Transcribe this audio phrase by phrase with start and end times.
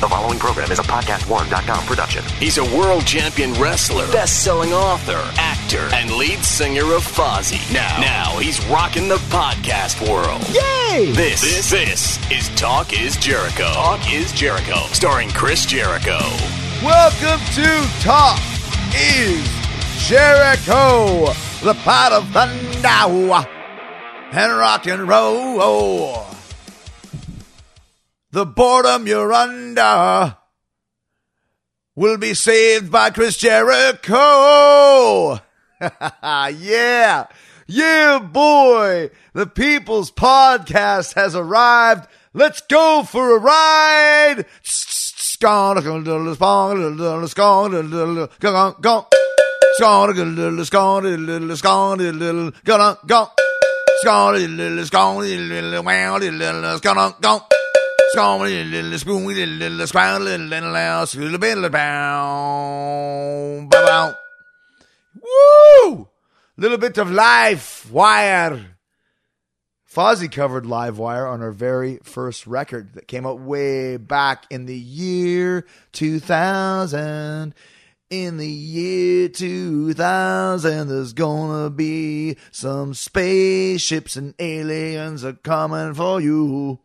[0.00, 2.22] The following program is a podcast1.com production.
[2.38, 7.58] He's a world champion wrestler, best-selling author, actor, and lead singer of Fozzy.
[7.74, 10.40] Now, now he's rocking the podcast world.
[10.50, 11.10] Yay!
[11.10, 13.72] This, this, this is Talk Is Jericho.
[13.72, 16.20] Talk Is Jericho, starring Chris Jericho.
[16.80, 18.38] Welcome to Talk
[18.94, 19.48] is
[20.06, 21.32] Jericho,
[21.64, 23.48] the pot of thunder
[24.30, 26.37] and rock and roll.
[28.30, 30.36] The boredom you're under
[31.96, 35.40] will be saved by Chris Jericho.
[35.80, 37.26] yeah.
[37.66, 39.10] Yeah, boy.
[39.32, 42.06] The People's Podcast has arrived.
[42.34, 44.44] Let's go for a ride.
[65.22, 66.08] Woo!
[66.56, 68.76] Little bit of Live Wire.
[69.92, 74.64] Fozzy covered Live Wire on our very first record that came out way back in
[74.64, 77.54] the year 2000.
[78.10, 86.80] In the year 2000, there's gonna be some spaceships and aliens are coming for you.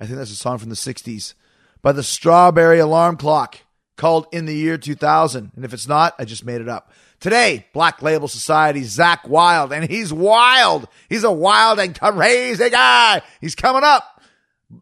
[0.00, 1.34] I think that's a song from the 60s
[1.82, 3.58] by the Strawberry Alarm Clock
[3.96, 5.52] called In the Year 2000.
[5.54, 6.90] And if it's not, I just made it up.
[7.20, 10.88] Today, Black Label Society, Zakk Wylde, and he's wild.
[11.10, 13.20] He's a wild and crazy guy.
[13.42, 14.22] He's coming up.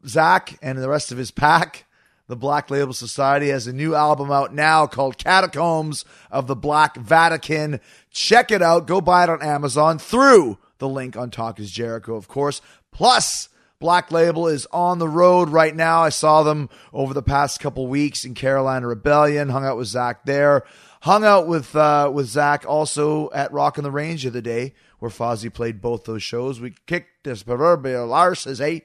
[0.05, 1.87] Zakk and the rest of his pack,
[2.29, 6.97] the Black Label Society, has a new album out now called Catacombs of the Black
[6.97, 7.81] Vatican.
[8.13, 8.87] Check it out.
[8.87, 12.61] Go buy it on Amazon through the link on Talk is Jericho, of course.
[12.93, 13.49] Plus,
[13.81, 16.03] Black Label is on the road right now.
[16.03, 20.25] I saw them over the past couple weeks in Carolina Rebellion, hung out with Zakk
[20.25, 20.65] there.
[21.03, 24.75] Hung out with uh, with Zakk also at Rock on the Range the other day,
[24.99, 26.61] where Fozzy played both those shows.
[26.61, 28.81] We kicked this proverbial arses, eh?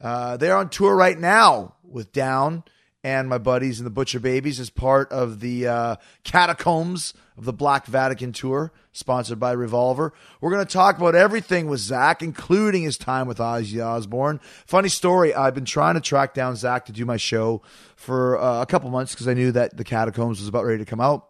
[0.00, 2.64] Uh, they're on tour right now with Down
[3.04, 7.52] and my buddies and the Butcher Babies as part of the uh, Catacombs of the
[7.52, 10.12] Black Vatican tour, sponsored by Revolver.
[10.40, 14.40] We're going to talk about everything with Zakk, including his time with Ozzy Osbourne.
[14.66, 17.62] Funny story, I've been trying to track down Zakk to do my show
[17.96, 20.88] for uh, a couple months because I knew that the Catacombs was about ready to
[20.88, 21.28] come out.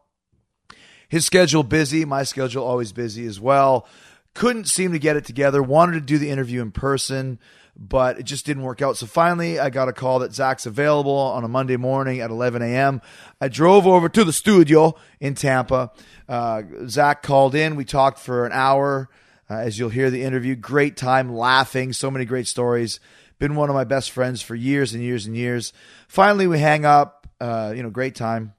[1.09, 3.87] His schedule busy, my schedule always busy as well.
[4.35, 5.63] Couldn't seem to get it together.
[5.63, 7.39] Wanted to do the interview in person,
[7.77, 8.97] but it just didn't work out.
[8.97, 12.63] So finally, I got a call that Zakk's available on a Monday morning at 11
[12.63, 13.03] a.m.
[13.41, 15.93] I drove over to the studio in Tampa.
[16.29, 17.77] Uh, Zakk called in.
[17.77, 19.09] We talked for an hour.
[19.51, 21.93] Uh, as you'll hear the interview, great time laughing.
[21.93, 23.01] So many great stories.
[23.39, 25.73] Been one of my best friends for years and years and years.
[26.09, 27.27] Finally, we hang up.
[27.41, 28.55] Uh, you know, great time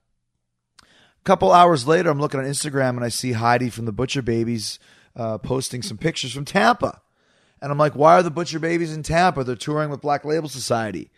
[0.81, 4.21] A couple hours later, I'm looking on Instagram and I see Heidi from the Butcher
[4.21, 4.77] Babies
[5.15, 7.01] uh, posting some pictures from Tampa.
[7.61, 9.43] And I'm like, why are the Butcher Babies in Tampa?
[9.43, 11.11] They're touring with Black Label Society.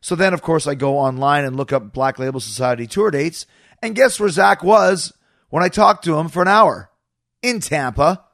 [0.00, 3.46] So then, of course, I go online and look up Black Label Society tour dates.
[3.80, 5.12] And guess where Zakk was
[5.48, 6.90] when I talked to him for an hour?
[7.40, 8.24] In Tampa.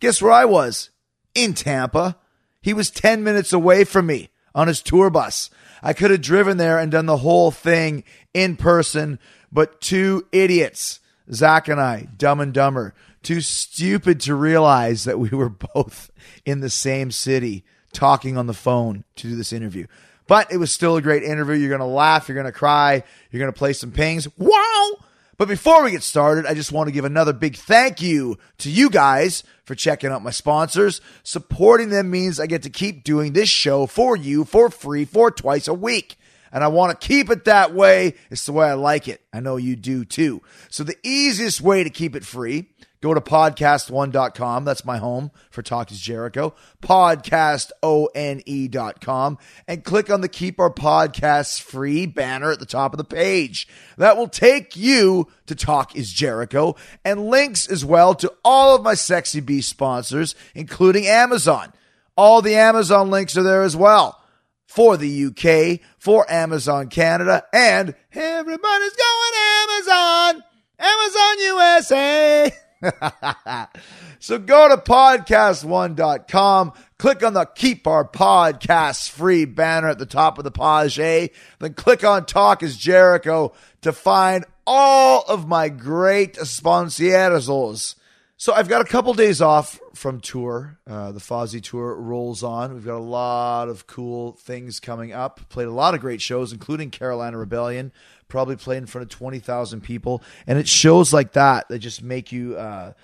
[0.00, 0.90] Guess where I was?
[1.34, 2.18] In Tampa.
[2.60, 5.50] He was 10 minutes away from me on his tour bus.
[5.82, 9.18] I could have driven there and done the whole thing in person
[9.54, 10.98] but two idiots,
[11.30, 12.92] Zakk and I, dumb and dumber,
[13.24, 16.10] too stupid to realize that we were both
[16.44, 19.86] in the same city talking on the phone to do this interview.
[20.26, 21.54] But it was still a great interview.
[21.54, 24.26] You're going to laugh, you're going to cry, you're going to play some pings.
[24.38, 24.92] Wow!
[25.36, 28.70] But before we get started, I just want to give another big thank you to
[28.70, 31.00] you guys for checking out my sponsors.
[31.24, 35.30] Supporting them means I get to keep doing this show for you for free for
[35.30, 36.16] twice a week
[36.54, 38.14] and I want to keep it that way.
[38.30, 39.20] It's the way I like it.
[39.32, 40.40] I know you do too.
[40.70, 42.66] So the easiest way to keep it free,
[43.04, 44.64] go to podcast1.com.
[44.64, 46.54] That's my home for Talk is Jericho.
[46.80, 49.38] Podcastone.com
[49.68, 53.68] and click on the Keep Our Podcasts Free banner at the top of the page.
[53.98, 58.82] That will take you to Talk is Jericho and links as well to all of
[58.82, 61.74] my Sexy Beast sponsors, including Amazon.
[62.16, 64.18] All the Amazon links are there as well
[64.66, 69.32] for the UK, for Amazon Canada, and everybody's going
[69.68, 70.42] Amazon,
[70.78, 72.50] Amazon USA.
[74.18, 80.38] so go to podcast1.com, click on the Keep Our Podcasts Free banner at the top
[80.38, 83.52] of the page, then click on Talk is Jericho
[83.82, 87.96] to find all of my great sponsors.
[88.36, 90.78] So I've got a couple days off from tour.
[90.86, 92.74] Uh, the Fozzy tour rolls on.
[92.74, 95.48] We've got a lot of cool things coming up.
[95.48, 97.92] Played a lot of great shows, including Carolina Rebellion.
[98.34, 102.02] Probably played in front of twenty thousand people, and it shows like that that just
[102.02, 102.56] make you.
[102.56, 102.94] Uh,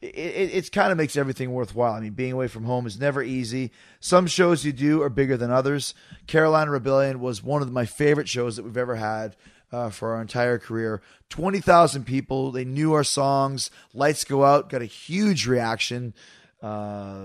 [0.00, 1.92] it, it, it's kind of makes everything worthwhile.
[1.92, 3.70] I mean, being away from home is never easy.
[4.00, 5.92] Some shows you do are bigger than others.
[6.26, 9.36] Carolina Rebellion was one of my favorite shows that we've ever had
[9.70, 11.02] uh, for our entire career.
[11.28, 12.50] 20,000 people.
[12.50, 13.70] They knew our songs.
[13.92, 16.14] Lights Go Out got a huge reaction.
[16.62, 17.24] Uh,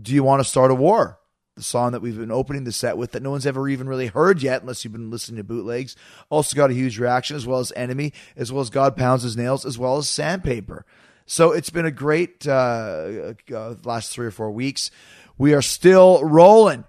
[0.00, 1.18] Do You Want to Start a War?
[1.62, 4.08] The song that we've been opening the set with that no one's ever even really
[4.08, 5.94] heard yet, unless you've been listening to bootlegs.
[6.28, 9.36] Also got a huge reaction, as well as Enemy, as well as God Pounds His
[9.36, 10.84] Nails, as well as Sandpaper.
[11.24, 14.90] So it's been a great uh, uh, last three or four weeks.
[15.38, 16.82] We are still rolling.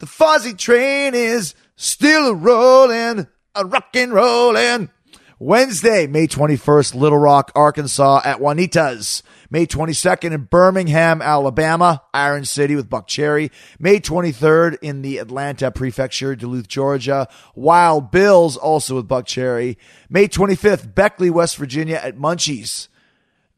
[0.00, 4.90] The Fozzy train is still rolling, a rockin' rollin'.
[5.38, 9.22] Wednesday, May 21st, Little Rock, Arkansas at Juanita's.
[9.50, 13.50] May 22nd in Birmingham, Alabama, Iron City with Buckcherry.
[13.78, 17.28] May 23rd in the Atlanta Prefecture, Duluth, Georgia.
[17.54, 19.76] Wild Bills also with Buckcherry.
[20.08, 22.88] May 25th, Beckley, West Virginia at Munchies.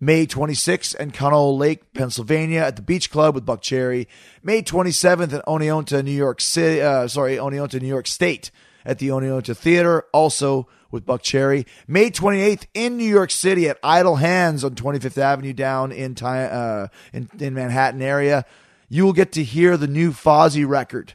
[0.01, 4.07] May 26th in Conneaut Lake, Pennsylvania at the Beach Club with Buckcherry.
[4.45, 8.53] May 27th in Oneonta, New York City, uh, sorry, Oneonta, New York State
[8.85, 11.67] at the Oneonta Theater, also with Buckcherry.
[11.87, 16.89] May 28th in New York City at Idle Hands on 25th Avenue down in, uh,
[17.13, 18.45] in, in Manhattan area.
[18.89, 21.15] You will get to hear the new Fozzy record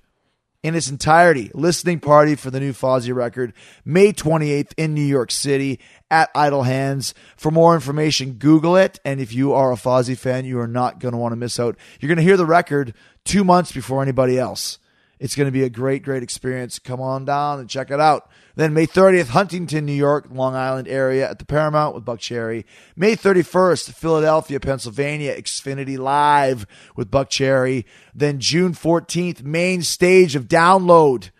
[0.64, 1.52] in its entirety.
[1.54, 3.54] Listening party for the new Fozzy record,
[3.84, 5.80] May 28th in New York City
[6.10, 7.14] at Idle Hands.
[7.36, 9.00] For more information, Google it.
[9.04, 11.60] And if you are a Fozzy fan, you are not going to want to miss
[11.60, 11.78] out.
[12.00, 12.94] You're going to hear the record
[13.26, 14.80] two months before anybody else.
[15.20, 16.80] It's going to be a great, great experience.
[16.80, 18.30] Come on down and check it out.
[18.56, 22.66] Then May 30th, Huntington, New York, Long Island area at the Paramount with Buckcherry.
[22.96, 27.86] May 31st, Philadelphia, Pennsylvania, Xfinity Live with Buckcherry.
[28.14, 31.32] Then June 14th, main stage of Download.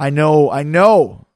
[0.00, 1.28] I know, I know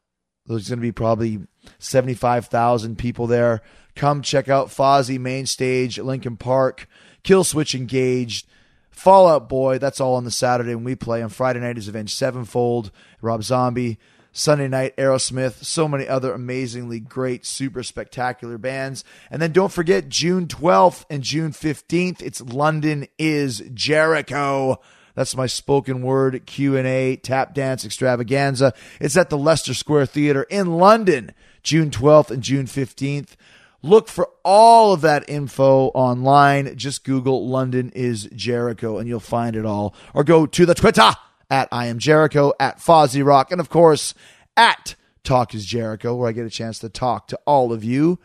[0.47, 1.47] there's going to be probably
[1.79, 3.63] 75,000 people there.
[3.95, 6.89] Come check out Fozzy main stage, Linkin Park,
[7.23, 8.47] Killswitch Engage.
[8.91, 11.21] Fall Out Boy, that's all on the Saturday when we play.
[11.21, 13.99] On Friday night is Avenged Sevenfold, Rob Zombie.
[14.37, 19.05] Sunday night, Aerosmith, so many other amazingly great, super spectacular bands.
[19.31, 24.81] And then don't forget June 12th and June 15th, it's London is Jericho.
[25.15, 28.75] That's my spoken word Q&A tap dance extravaganza.
[29.01, 31.33] It's at the Leicester Square Theater in London,
[31.63, 33.37] June 12th and June 15th.
[33.83, 36.77] Look for all of that info online.
[36.77, 39.95] Just Google London is Jericho and you'll find it all.
[40.13, 41.13] Or go to the Twitter
[41.51, 44.15] at I am Jericho, at Fozzy Rock, and of course
[44.57, 48.19] at Talk is Jericho, where I get a chance to talk to all of you.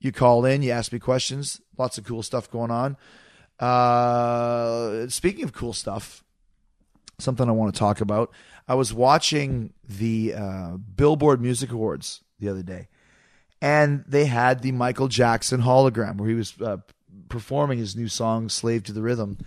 [0.00, 1.60] You call in, you ask me questions.
[1.78, 2.96] Lots of cool stuff going on.
[3.58, 6.22] Uh, speaking of cool stuff,
[7.18, 8.32] something I want to talk about.
[8.68, 12.88] I was watching the uh, Billboard Music Awards the other day
[13.64, 16.76] and they had the Michael Jackson hologram where he was uh,
[17.30, 19.38] performing his new song "Slave to the Rhythm."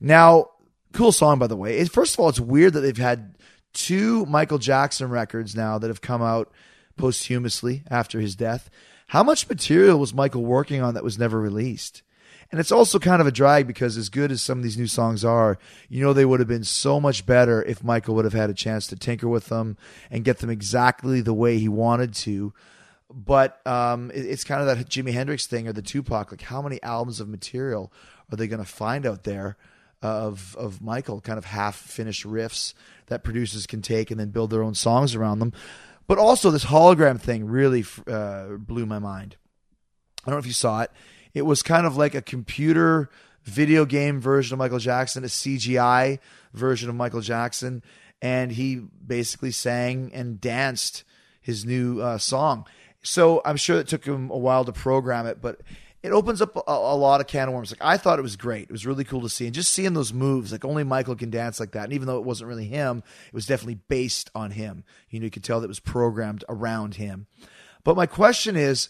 [0.00, 0.50] Now,
[0.96, 1.84] cool song by the way.
[1.84, 3.36] First of all, it's weird that they've had
[3.72, 6.50] two Michael Jackson records now that have come out
[6.96, 8.70] posthumously after his death.
[9.08, 12.02] How much material was Michael working on that was never released?
[12.50, 14.86] And it's also kind of a drag because, as good as some of these new
[14.86, 15.58] songs are,
[15.88, 18.54] you know, they would have been so much better if Michael would have had a
[18.54, 19.76] chance to tinker with them
[20.10, 22.52] and get them exactly the way he wanted to
[23.14, 26.30] but um, it's kind of that Jimi Hendrix thing or the Tupac.
[26.32, 27.92] Like, how many albums of material
[28.30, 29.56] are they going to find out there
[30.06, 31.20] of of Michael?
[31.20, 32.74] Kind of half finished riffs
[33.06, 35.52] that producers can take and then build their own songs around them.
[36.06, 39.36] But also, this hologram thing really uh, blew my mind.
[40.24, 40.90] I don't know if you saw it.
[41.34, 43.10] It was kind of like a computer
[43.44, 46.18] video game version of Michael Jackson, a CGI
[46.52, 47.82] version of Michael Jackson,
[48.20, 51.04] and he basically sang and danced
[51.40, 52.66] his new uh, song.
[53.02, 55.60] So I'm sure it took him a while to program it, but
[56.06, 57.70] it opens up a, a, lot of can of worms.
[57.70, 58.64] Like I thought it was great.
[58.64, 60.52] It was really cool to see, and just seeing those moves.
[60.52, 61.84] Like only Michael can dance like that.
[61.84, 64.84] And even though it wasn't really him, it was definitely based on him.
[65.10, 67.26] You know, you could tell that it was programmed around him.
[67.84, 68.88] But my question is,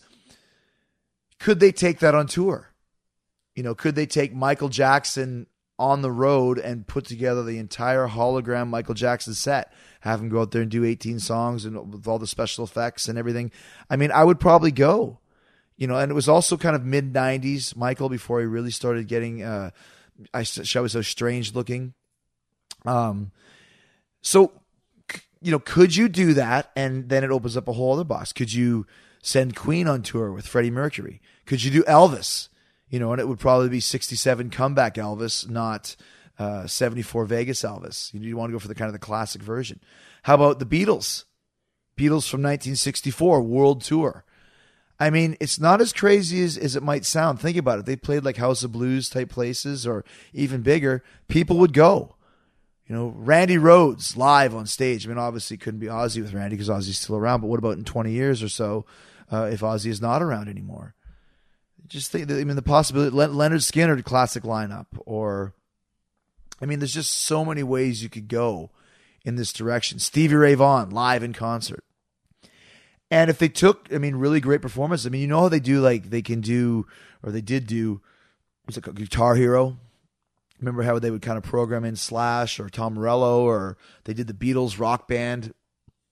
[1.38, 2.72] could they take that on tour?
[3.54, 5.46] You know, could they take Michael Jackson
[5.78, 9.72] on the road and put together the entire hologram Michael Jackson set?
[10.06, 13.08] have him go out there and do 18 songs and with all the special effects
[13.08, 13.50] and everything.
[13.90, 15.18] I mean, I would probably go,
[15.76, 19.08] you know, and it was also kind of mid 90s, Michael, before he really started
[19.08, 19.70] getting, uh,
[20.32, 21.94] I shall we say, so strange looking.
[22.84, 23.32] Um,
[24.22, 24.52] so,
[25.40, 26.70] you know, could you do that?
[26.76, 28.32] And then it opens up a whole other box.
[28.32, 28.86] Could you
[29.22, 31.20] send Queen on tour with Freddie Mercury?
[31.44, 32.48] Could you do Elvis?
[32.88, 35.96] You know, and it would probably be 67 comeback Elvis, not
[36.38, 38.14] uh, 74 Vegas Elvis.
[38.14, 39.80] You, you want to go for the kind of the classic version.
[40.22, 41.24] How about the Beatles?
[41.96, 44.24] Beatles from 1964 World Tour.
[44.98, 47.40] I mean, it's not as crazy as, as it might sound.
[47.40, 47.86] Think about it.
[47.86, 51.02] They played like House of Blues type places or even bigger.
[51.28, 52.14] People would go.
[52.88, 55.04] You know, Randy Rhoads live on stage.
[55.04, 57.40] I mean, obviously couldn't be Ozzy with Randy because Ozzy's still around.
[57.40, 58.86] But what about in 20 years or so
[59.30, 60.94] uh, if Ozzy is not around anymore?
[61.88, 65.52] Just think, I mean, the possibility, Lynyrd Skynyrd classic lineup, or,
[66.60, 68.70] I mean, there's just so many ways you could go
[69.24, 69.98] in this direction.
[69.98, 71.84] Stevie Ray Vaughan live in concert.
[73.10, 75.60] And if they took, I mean, really great performance, I mean, you know how they
[75.60, 76.86] do, like, they can do,
[77.22, 78.00] or they did do,
[78.66, 79.76] was it Guitar Hero?
[80.60, 84.26] Remember how they would kind of program in Slash or Tom Morello, or they did
[84.26, 85.52] the Beatles rock band.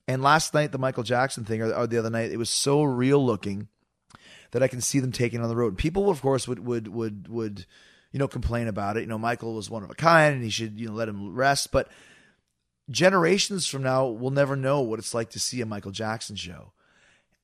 [0.07, 2.83] And last night, the Michael Jackson thing, or, or the other night, it was so
[2.83, 3.67] real looking
[4.51, 5.77] that I can see them taking on the road.
[5.77, 7.65] People, of course, would would would would
[8.11, 9.01] you know complain about it.
[9.01, 11.33] You know, Michael was one of a kind, and he should you know let him
[11.33, 11.71] rest.
[11.71, 11.89] But
[12.89, 16.71] generations from now, we'll never know what it's like to see a Michael Jackson show.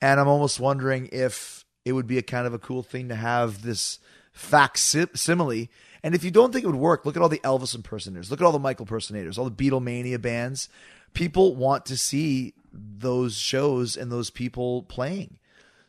[0.01, 3.15] And I'm almost wondering if it would be a kind of a cool thing to
[3.15, 3.99] have this
[4.33, 5.69] facsimile.
[6.03, 8.41] And if you don't think it would work, look at all the Elvis impersonators, look
[8.41, 10.69] at all the Michael impersonators, all the Beatlemania bands.
[11.13, 15.37] People want to see those shows and those people playing.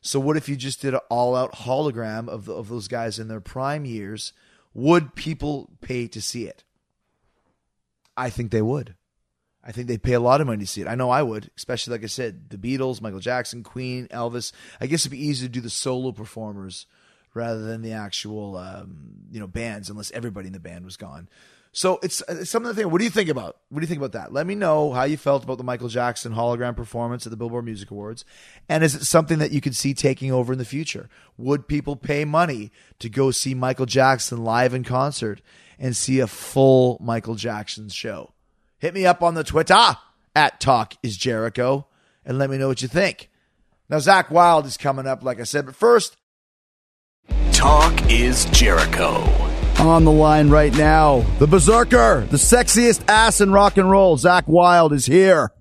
[0.00, 3.28] So what if you just did an all-out hologram of the, of those guys in
[3.28, 4.32] their prime years?
[4.74, 6.64] Would people pay to see it?
[8.16, 8.96] I think they would.
[9.64, 10.88] I think they'd pay a lot of money to see it.
[10.88, 14.52] I know I would, especially like I said, the Beatles, Michael Jackson, Queen, Elvis.
[14.80, 16.86] I guess it'd be easy to do the solo performers
[17.34, 21.28] rather than the actual, um, you know, bands, unless everybody in the band was gone.
[21.74, 22.92] So it's, it's something to think.
[22.92, 23.56] What do you think about?
[23.70, 24.32] What do you think about that?
[24.32, 27.64] Let me know how you felt about the Michael Jackson hologram performance at the Billboard
[27.64, 28.26] Music Awards,
[28.68, 31.08] and is it something that you could see taking over in the future?
[31.38, 35.40] Would people pay money to go see Michael Jackson live in concert
[35.78, 38.34] and see a full Michael Jackson show?
[38.82, 41.86] Hit me up on the Twitter ah, at Talk is Jericho
[42.26, 43.30] and let me know what you think.
[43.88, 46.16] Now Zakk Wylde is coming up, like I said, but first,
[47.52, 49.22] Talk is Jericho
[49.78, 51.20] on the line right now.
[51.38, 54.18] The Berserker, the sexiest ass in rock and roll.
[54.18, 55.52] Zakk Wylde is here.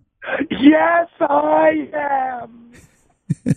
[0.49, 2.71] Yes, I am.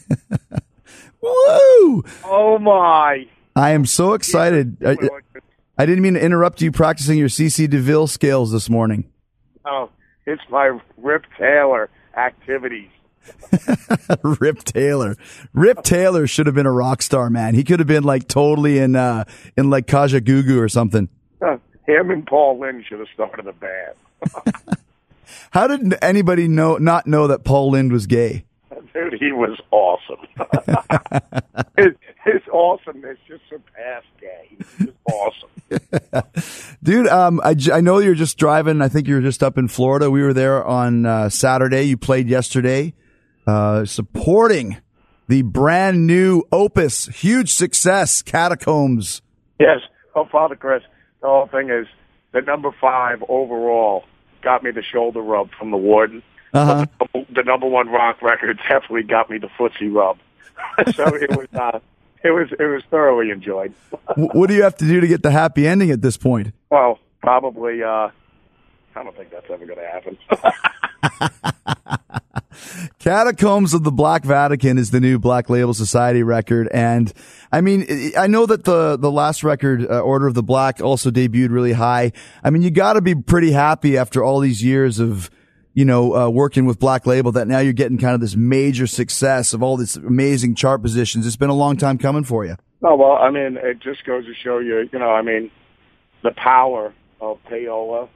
[1.23, 2.05] Woo!
[2.23, 3.27] Oh my!
[3.57, 4.77] I am so excited.
[4.87, 4.99] I,
[5.79, 9.11] I, didn't mean to interrupt you practicing your CC DeVille scales this morning.
[9.65, 9.91] Oh,
[10.27, 12.91] it's my Rip Taylor activities.
[14.23, 15.17] Rip Taylor.
[15.53, 17.55] Rip Taylor should have been a rock star, man.
[17.55, 19.25] He could have been like totally in uh
[19.57, 21.09] in like Kajagoogoo or something.
[21.41, 21.57] Uh,
[21.87, 23.95] him and Paul Lynde should have started a band.
[25.51, 28.45] How did anybody know not know that Paul Lynde was gay?
[28.93, 30.25] Dude, he was awesome.
[31.77, 31.95] his,
[32.25, 34.57] his awesomeness just surpassed gay.
[34.79, 35.51] He was awesome.
[36.83, 38.83] Dude, um, I, I know you're just driving.
[38.83, 40.11] I think you were just up in Florida.
[40.11, 41.85] We were there on uh, Saturday.
[41.85, 42.95] You played yesterday
[43.47, 44.79] uh, supporting
[45.29, 49.23] the brand new Opus, huge success, Catacombs.
[49.59, 49.81] Yes.
[50.15, 50.83] Oh, Father Chris,
[51.21, 51.87] the whole thing is
[52.33, 54.05] the number five overall
[54.43, 56.23] got me the shoulder rub from the warden.
[56.53, 56.87] Uh-huh.
[57.13, 60.19] The, the, number one rock record definitely got me the footsie rub.
[60.95, 61.81] so it was, uh,
[62.25, 63.75] it was, it was thoroughly enjoyed.
[64.17, 66.53] what do you have to do to get the happy ending at this point?
[66.71, 68.09] Well, probably, uh,
[68.97, 70.17] I don't think that's ever going to happen.
[72.99, 77.13] Catacombs of the Black Vatican is the new Black Label Society record, and
[77.53, 77.85] I mean,
[78.17, 81.73] I know that the the last record, uh, Order of the Black, also debuted really
[81.73, 82.13] high.
[82.43, 85.29] I mean, you got to be pretty happy after all these years of
[85.75, 88.87] you know uh, working with Black Label that now you're getting kind of this major
[88.87, 91.27] success of all these amazing chart positions.
[91.27, 92.57] It's been a long time coming for you.
[92.83, 95.51] Oh well, I mean, it just goes to show you, you know, I mean,
[96.23, 98.09] the power of payola,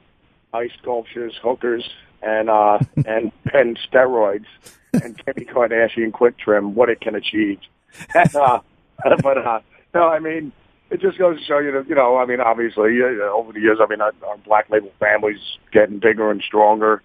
[0.53, 1.87] ice sculptures, hookers,
[2.21, 4.45] and uh, and and steroids
[4.93, 7.59] and Kimmy Kardashian quick trim, what it can achieve.
[8.13, 8.59] And, uh,
[9.23, 9.61] but uh,
[9.95, 10.51] no, I mean,
[10.91, 13.59] it just goes to show you that you know, I mean, obviously uh, over the
[13.59, 15.39] years, I mean, our, our black label family's
[15.73, 17.01] getting bigger and stronger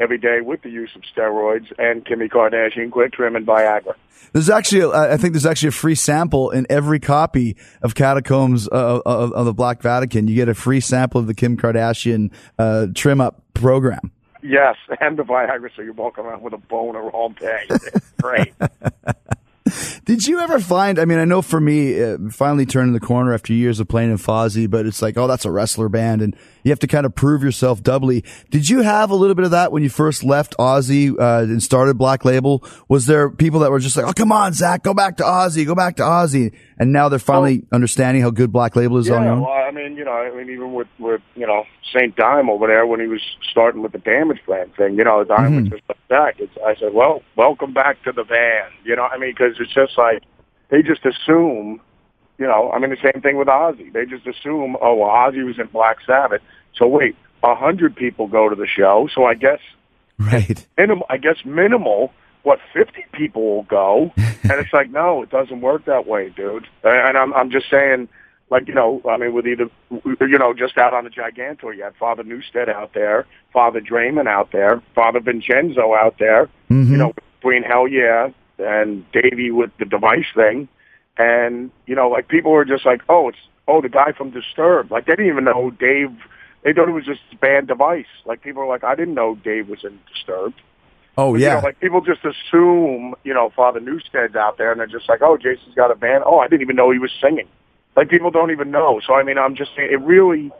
[0.00, 3.94] every day with the use of steroids and Kimmy Kardashian quick trim and Viagra.
[4.32, 8.66] There's actually, a, I think there's actually a free sample in every copy of Catacombs
[8.68, 10.26] uh, of, of, the Black Vatican.
[10.26, 14.10] You get a free sample of the Kim Kardashian uh, trim up program.
[14.42, 17.68] Yes, and the Viagra, so you walk around with a boner all day.
[18.20, 18.52] Great.
[20.04, 20.98] Did you ever find?
[20.98, 24.10] I mean, I know for me, uh, finally turning the corner after years of playing
[24.10, 27.06] in Fozzy, but it's like, oh, that's a wrestler band, and you have to kind
[27.06, 28.24] of prove yourself doubly.
[28.50, 31.62] Did you have a little bit of that when you first left Ozzy uh, and
[31.62, 32.64] started Black Label?
[32.88, 35.64] Was there people that were just like, oh, come on, Zakk, go back to Ozzy,
[35.64, 39.16] go back to Ozzy, and now they're finally understanding how good Black Label is Yeah,
[39.16, 39.40] on your own?
[39.42, 42.66] well, I mean, you know, I mean, even with with you know Saint Dime over
[42.66, 45.98] there when he was starting with the Damageplan thing, you know, Dime was just like
[46.08, 46.34] that.
[46.38, 48.72] It's, I said, well, welcome back to the band.
[48.84, 50.22] You know, I mean, because it's just like
[50.70, 51.80] they just assume,
[52.38, 53.92] you know, I mean, the same thing with Ozzy.
[53.92, 56.42] They just assume, oh, well, Ozzy was in Black Sabbath,
[56.76, 59.60] so wait, a hundred people go to the show, so I guess
[60.18, 60.66] Right.
[60.78, 62.12] minimal, I guess minimal,
[62.42, 64.12] what, 50 people will go.
[64.16, 66.66] and it's like, no, it doesn't work that way, dude.
[66.82, 68.08] And I'm, I'm just saying,
[68.50, 71.82] like, you know, I mean, with either, you know, just out on the Gigantour, you
[71.82, 76.92] had Father Newsted out there, Father Draiman out there, Father Vincenzo out there, mm-hmm.
[76.92, 80.68] you know, between Hellyeah and Davey with the device thing.
[81.16, 84.90] And, you know, like people were just like, oh, it's, oh, the guy from Disturbed.
[84.90, 86.10] Like they didn't even know Dave,
[86.62, 88.06] they thought it was just band device.
[88.24, 90.60] Like people were like, I didn't know Dave was in Disturbed.
[91.16, 91.54] Oh You yeah.
[91.54, 95.22] know, like people just assume, you know, Father Newsted's out there, and they're just like,
[95.22, 96.24] oh, Jason's got a band.
[96.26, 97.48] Oh, I didn't even know he was singing.
[97.96, 99.00] Like people don't even know.
[99.06, 100.50] So I mean, I'm just saying, it really,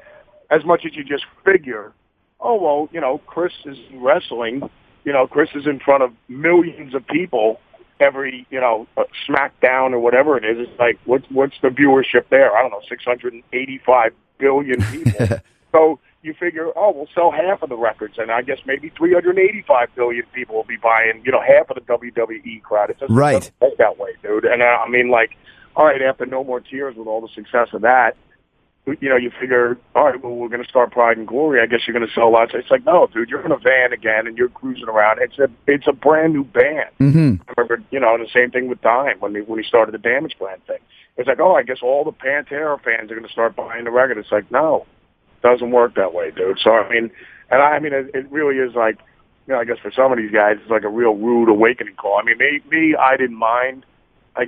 [0.50, 1.92] as much as you just figure,
[2.40, 4.68] oh well, you know, Chris is wrestling.
[5.04, 7.61] You know, Chris is in front of millions of people
[8.01, 10.69] every, you know, uh, SmackDown or whatever it is.
[10.69, 12.57] It's like, what's what's the viewership there?
[12.57, 15.39] I don't know, 685 billion people.
[15.73, 19.89] So you figure, oh, we'll sell half of the records, and I guess maybe 385
[19.95, 22.91] billion people will be buying, you know, half of the WWE crowd.
[22.91, 23.35] It doesn't, Right.
[23.35, 24.45] doesn't work that way, dude.
[24.47, 25.37] And uh, I mean, like,
[25.77, 28.17] all right, after No More Tears, with all the success of that,
[28.87, 31.61] you know, you figure, all right, well, we're going to start Pride and Glory.
[31.61, 32.53] I guess you're going to sell lots.
[32.55, 35.21] It's like, no, dude, you're in a van again, and you're cruising around.
[35.23, 36.91] It's a, it's a brand new band.
[36.99, 39.93] hmm I remember, you know, the same thing with Dime when he, when he started
[39.95, 40.79] the Damageplan thing.
[41.17, 43.91] It's like, oh, I guess all the Pantera fans are going to start buying the
[43.91, 44.19] record.
[44.19, 44.85] It's like, no,
[45.43, 46.59] doesn't work that way, dude.
[46.59, 47.11] So I mean,
[47.50, 48.99] and I, I mean, it, it really is like,
[49.47, 51.95] you know, I guess for some of these guys, it's like a real rude awakening
[51.95, 52.19] call.
[52.19, 53.85] I mean, me, me, I didn't mind,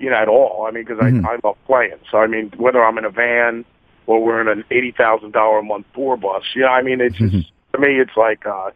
[0.01, 0.67] you know, at all.
[0.67, 1.25] I mean, because Mhm.
[1.25, 1.99] I, I love playing.
[2.11, 3.65] So I mean, whether I'm in a van
[4.07, 7.01] or we're in an eighty thousand dollar a month tour bus, you know, I mean,
[7.01, 8.47] it's just to me, it's like.
[8.47, 8.71] uh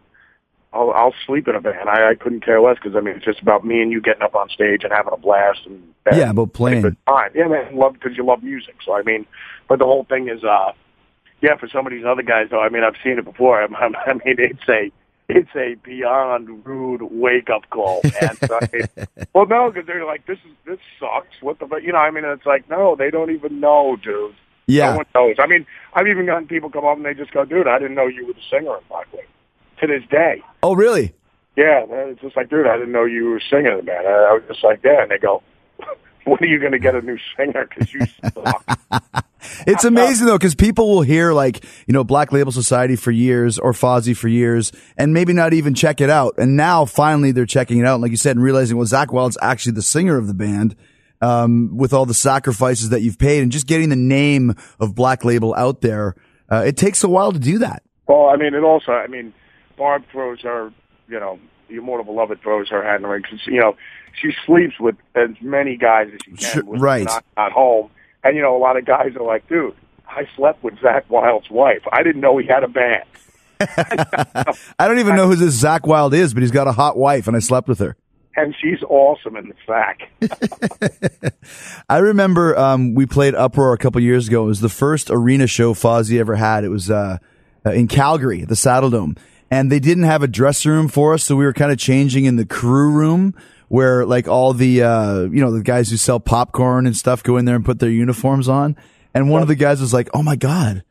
[0.72, 1.88] I'll, I'll sleep in a van.
[1.88, 4.22] I, I couldn't care less because I mean it's just about me and you getting
[4.22, 6.82] up on stage and having a blast and, and Yeah, but playing.
[6.82, 7.32] good time.
[7.34, 8.76] Yeah, man, love because you love music.
[8.86, 9.26] So I mean,
[9.69, 10.71] but the whole thing is, uh
[11.43, 13.60] yeah, for some of these other guys though, I mean I've seen it before.
[13.60, 13.64] I,
[14.06, 14.93] I mean it's a
[15.28, 18.02] it's a beyond rude wake up call.
[18.23, 21.34] And so, I mean, well, no, because they're like this is this sucks.
[21.40, 21.99] What the fu-" you know?
[21.99, 24.36] I mean it's like no, they don't even know, dude.
[24.71, 24.93] Yeah.
[24.93, 25.37] No one knows.
[25.39, 27.95] I mean, I've even gotten people come up and they just go, dude, I didn't
[27.95, 29.25] know you were the singer in Black Label.
[29.80, 30.43] To this day.
[30.63, 31.15] Oh really?
[31.56, 34.06] Yeah, it's just like, dude, I didn't know you were singing, man.
[34.06, 35.02] I, I was just like, yeah.
[35.02, 35.43] And they go,
[36.25, 37.67] when are you going to get a new singer?
[37.67, 39.25] Because you suck.
[39.67, 43.59] It's amazing though, because people will hear like, you know, Black Label Society for years
[43.59, 46.35] or Fozzy for years and maybe not even check it out.
[46.39, 47.95] And now finally they're checking it out.
[47.95, 50.76] And like you said, and realizing, well, Zakk Wylde's actually the singer of the band,
[51.21, 55.25] um, with all the sacrifices that you've paid and just getting the name of Black
[55.25, 56.15] Label out there.
[56.50, 57.83] Uh, it takes a while to do that.
[58.09, 59.33] well, I mean, it also, I mean,
[59.76, 60.73] Barb throws her,
[61.09, 63.23] you know, the immortal beloved throws her hat in the ring.
[63.23, 63.76] 'cause, you know,
[64.21, 66.67] she sleeps with as many guys as she Sure, can.
[66.71, 67.04] When right.
[67.04, 67.91] Not, not home.
[68.25, 69.75] And, you know, a lot of guys are like, dude,
[70.09, 71.83] I slept with Zakk Wylde's wife.
[71.93, 73.04] I didn't know he had a band.
[74.78, 77.28] I don't even know who this Zakk Wylde is, but he's got a hot wife
[77.28, 77.97] and I slept with her.
[78.36, 81.34] And she's awesome in the sack.
[81.88, 84.45] I remember um, we played Uproar a couple years ago.
[84.45, 86.64] It was the first arena show Fozzy ever had.
[86.64, 87.19] It was uh,
[87.66, 89.19] uh, in Calgary, the Saddledome,
[89.50, 92.25] and they didn't have a dressing room for us, so we were kind of changing
[92.25, 93.34] in the crew room
[93.71, 97.36] where like all the uh, you know the guys who sell popcorn and stuff go
[97.36, 98.76] in there and put their uniforms on.
[99.14, 100.84] And one of the guys was like, "Oh my god,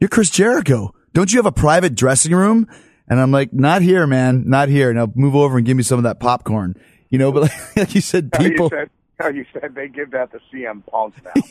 [0.00, 0.94] you're Chris Jericho!
[1.12, 2.68] Don't you have a private dressing room?"
[3.08, 5.98] And I'm like, "Not here, man, not here." Now move over and give me some
[5.98, 6.76] of that popcorn.
[7.10, 8.66] You know, but like, like you said, people.
[8.72, 11.32] you said, how you said they give that to CM Punk now.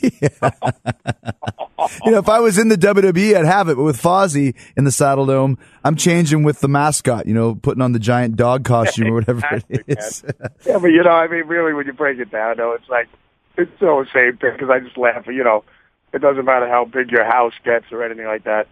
[2.04, 3.76] you know, if I was in the WWE, I'd have it.
[3.76, 7.26] But with Fozzy in the Saddledome, I'm changing with the mascot.
[7.26, 10.24] You know, putting on the giant dog costume or whatever it is.
[10.64, 13.08] Yeah, but you know, I mean, really, when you break it down, though, it's like
[13.56, 14.52] it's so the same thing.
[14.52, 15.26] Because I just laugh.
[15.26, 15.64] You know,
[16.12, 18.68] it doesn't matter how big your house gets or anything like that.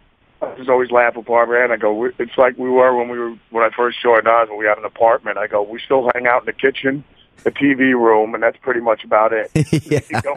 [0.53, 3.19] I just always laugh with Barbara, and I go, it's like we were when we
[3.19, 5.39] were when I first joined on when we had an apartment.
[5.39, 7.05] I go, we still hang out in the kitchen,
[7.43, 9.51] the TV room, and that's pretty much about it.
[9.55, 10.01] yeah.
[10.11, 10.35] you go,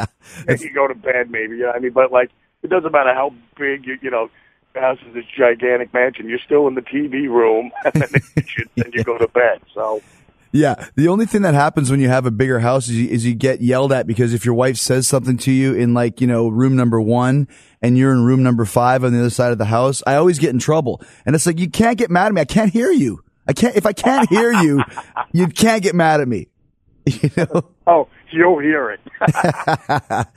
[0.48, 1.58] and you go to bed, maybe.
[1.58, 2.32] You know what I mean, but like,
[2.64, 4.30] it doesn't matter how big you, you know,
[4.74, 6.30] the house is this gigantic mansion.
[6.30, 9.62] You're still in the TV room and then the kitchen, and you go to bed.
[9.74, 10.02] So,
[10.52, 13.26] Yeah, the only thing that happens when you have a bigger house is you, is
[13.26, 16.28] you get yelled at because if your wife says something to you in like, you
[16.28, 17.48] know, room number one
[17.82, 20.40] and you're in room number five on the other side of the house, I always
[20.40, 21.02] get in trouble.
[21.26, 22.42] And it's like, you can't get mad at me.
[22.42, 23.24] I can't hear you.
[23.48, 24.84] I can't, if I can't hear you,
[25.32, 26.48] you can't get mad at me.
[27.22, 27.64] You know?
[27.88, 29.00] Oh, you'll hear it.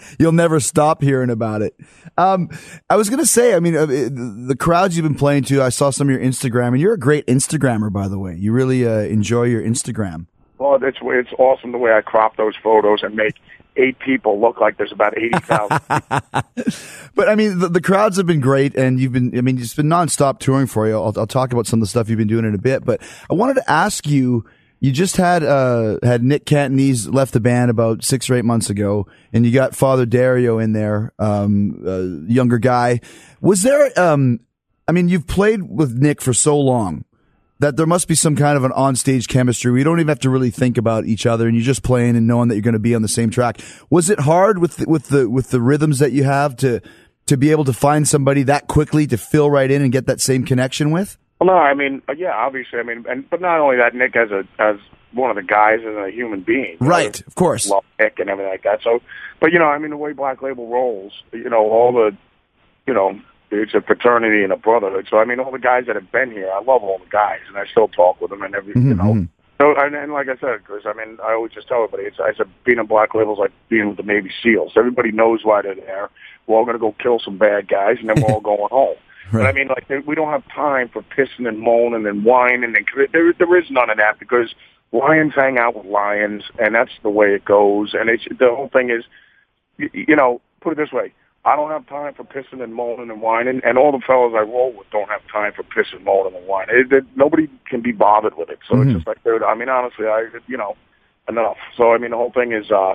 [0.18, 1.74] You'll never stop hearing about it.
[2.16, 2.48] Um,
[2.88, 5.62] I was gonna say, I mean, uh, the crowds you've been playing to.
[5.62, 8.37] I saw some of your Instagram, and you're a great Instagrammer, by the way.
[8.37, 10.26] You really uh, enjoy your Instagram.
[10.59, 13.35] well, it's it's awesome the way I crop those photos and make
[13.76, 15.80] eight people look like there's about eighty thousand.
[17.16, 19.74] But I mean, the, the crowds have been great, and you've been, I mean, it's
[19.74, 20.94] been nonstop touring for you.
[20.94, 23.02] I'll, I'll talk about some of the stuff you've been doing in a bit, but
[23.28, 24.44] I wanted to ask you.
[24.80, 28.70] You just had uh had Nick Catanese left the band about six or eight months
[28.70, 33.00] ago, and you got Father Dario in there, um, uh, younger guy.
[33.42, 34.40] Was there um,
[34.88, 37.04] I mean, you've played with Nick for so long
[37.60, 39.70] that there must be some kind of an on-stage chemistry.
[39.70, 42.26] We don't even have to really think about each other, and you're just playing and
[42.26, 43.60] knowing that you're going to be on the same track.
[43.90, 46.80] Was it hard with the, with the with the rhythms that you have to
[47.26, 50.20] to be able to find somebody that quickly to fill right in and get that
[50.20, 51.18] same connection with?
[51.40, 54.14] Well, no, I mean, uh, yeah, obviously, I mean, and but not only that, Nick
[54.14, 54.76] as a as
[55.12, 57.68] one of the guys and a human being, know, Right, of course.
[57.68, 58.81] love Nick and everything like that.
[58.83, 59.00] So,
[59.40, 62.16] but you know, I mean, the way Black Label rolls, you know, all the,
[62.87, 63.18] you know,
[63.50, 65.09] it's a fraternity and a brotherhood.
[65.11, 67.40] So, I mean, all the guys that have been here, I love all the guys,
[67.48, 69.26] and I still talk with them and every, you know.
[69.61, 72.18] So, and, and like I said, Chris, I mean, I always just tell everybody, it's,
[72.20, 74.72] I said, being in Black Label is like being with the Navy SEALs.
[74.76, 76.09] Everybody knows why they're there.
[76.46, 78.96] We're all going to go kill some bad guys, and then we're all going home.
[79.32, 82.76] But I mean, like we don't have time for pissing and moaning and whining, and
[83.12, 84.54] there there is none of that because
[84.92, 87.94] lions hang out with lions, and that's the way it goes.
[87.94, 89.04] And it's the whole thing is,
[89.78, 91.12] you, you know, put it this way:
[91.44, 94.42] I don't have time for pissing and moaning and whining, and all the fellows I
[94.42, 96.76] roll with don't have time for pissing, moaning, and whining.
[96.76, 98.58] It, it, nobody can be bothered with it.
[98.68, 100.76] So it's just like, dude, I mean, honestly, I, you know,
[101.28, 101.56] enough.
[101.76, 102.70] So I mean, the whole thing is.
[102.70, 102.94] uh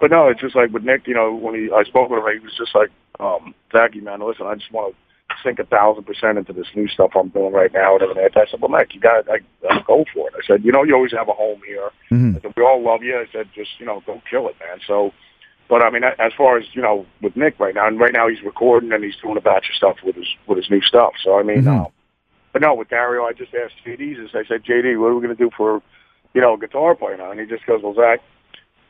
[0.00, 2.32] but no, it's just like with Nick, you know, when he I spoke with him,
[2.32, 5.07] he was just like, um, Zachy, man, listen, I just want to
[5.42, 8.18] sink a thousand percent into this new stuff I'm doing right now and.
[8.18, 9.40] I said, well, Nick, you got to
[9.86, 10.34] go for it.
[10.36, 11.90] I said, you know, you always have a home here.
[12.36, 13.16] I said, we all love you.
[13.16, 14.78] I said, just, you know, go kill it, man.
[14.86, 15.12] So,
[15.68, 18.28] but I mean, as far as, you know, with Nick right now, and right now
[18.28, 21.12] he's recording and he's doing a batch of stuff with his, with his new stuff.
[21.22, 21.86] So, I mean, uh,
[22.52, 25.36] but no, with Dario, I just asked JD, I said, JD, what are we going
[25.36, 25.82] to do for,
[26.34, 27.30] you know, a guitar player now?
[27.30, 28.18] And he just goes, well, Zakk,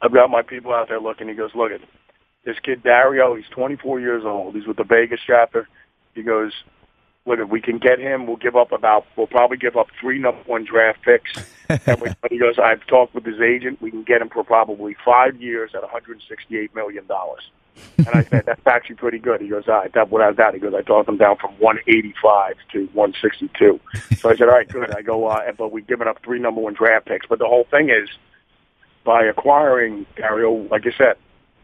[0.01, 1.29] I've got my people out there looking.
[1.29, 1.81] He goes, look at
[2.44, 3.35] this kid Dario.
[3.35, 4.55] He's 24 years old.
[4.55, 5.68] He's with the Vegas chapter.
[6.18, 6.52] He goes,
[7.26, 10.18] look, if we can get him, we'll give up about, we'll probably give up three
[10.18, 11.33] number one draft picks.
[11.87, 13.81] and we, he goes, I've talked with his agent.
[13.81, 17.50] We can get him for probably five years at 168 million dollars.
[17.98, 19.40] And I said, that's actually pretty good.
[19.40, 20.54] He goes, all right, that without that.
[20.54, 23.81] He goes, I talked him down from 185 to 162.
[24.16, 24.90] So I said, all right, good.
[24.90, 27.26] I go, uh, but we've given up three number one draft picks.
[27.26, 28.09] But the whole thing is,
[29.04, 31.16] by acquiring Dario, like I said,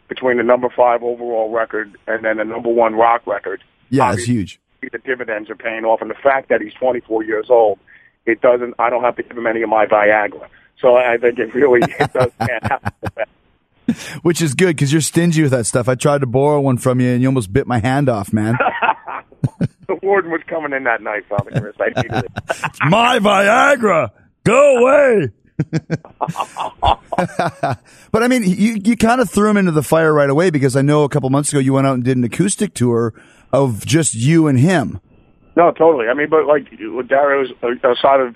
[0.09, 3.63] between the number five overall record and then the number one rock record,
[3.95, 4.61] Yeah, it's huge.
[4.81, 6.03] the dividends are paying off.
[6.03, 7.79] And the fact that he's 24 years old,
[8.27, 8.75] it doesn't.
[8.79, 10.49] I don't have to give him any of my Viagra.
[10.81, 12.31] So I think it really it does.
[14.23, 15.89] Which is good because you're stingy with that stuff.
[15.89, 18.59] I tried to borrow one from you and you almost bit my hand off, man.
[19.87, 21.77] The warden was coming in that night, Father Chris.
[21.79, 22.33] I needed it.
[22.89, 24.11] my Viagra,
[24.43, 25.29] go away.
[28.11, 30.75] but I mean, you you kind of threw him into the fire right away because
[30.77, 33.13] I know a couple months ago you went out and did an acoustic tour
[33.55, 35.01] of just you and him.
[35.57, 36.09] No, totally.
[36.09, 38.35] I mean, but like with Dario's aside of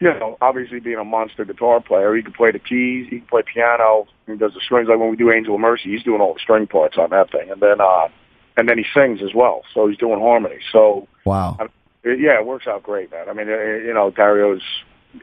[0.00, 3.26] you know obviously being a monster guitar player, he can play the keys, he can
[3.28, 4.88] play piano, he does the strings.
[4.88, 7.30] Like when we do Angel of Mercy, he's doing all the string parts on that
[7.30, 8.08] thing, and then uh
[8.56, 10.58] and then he sings as well, so he's doing harmony.
[10.72, 11.56] So Wow.
[11.60, 11.64] I-
[12.06, 13.30] it, yeah, it works out great, man.
[13.30, 14.60] I mean, uh, you know, Dario's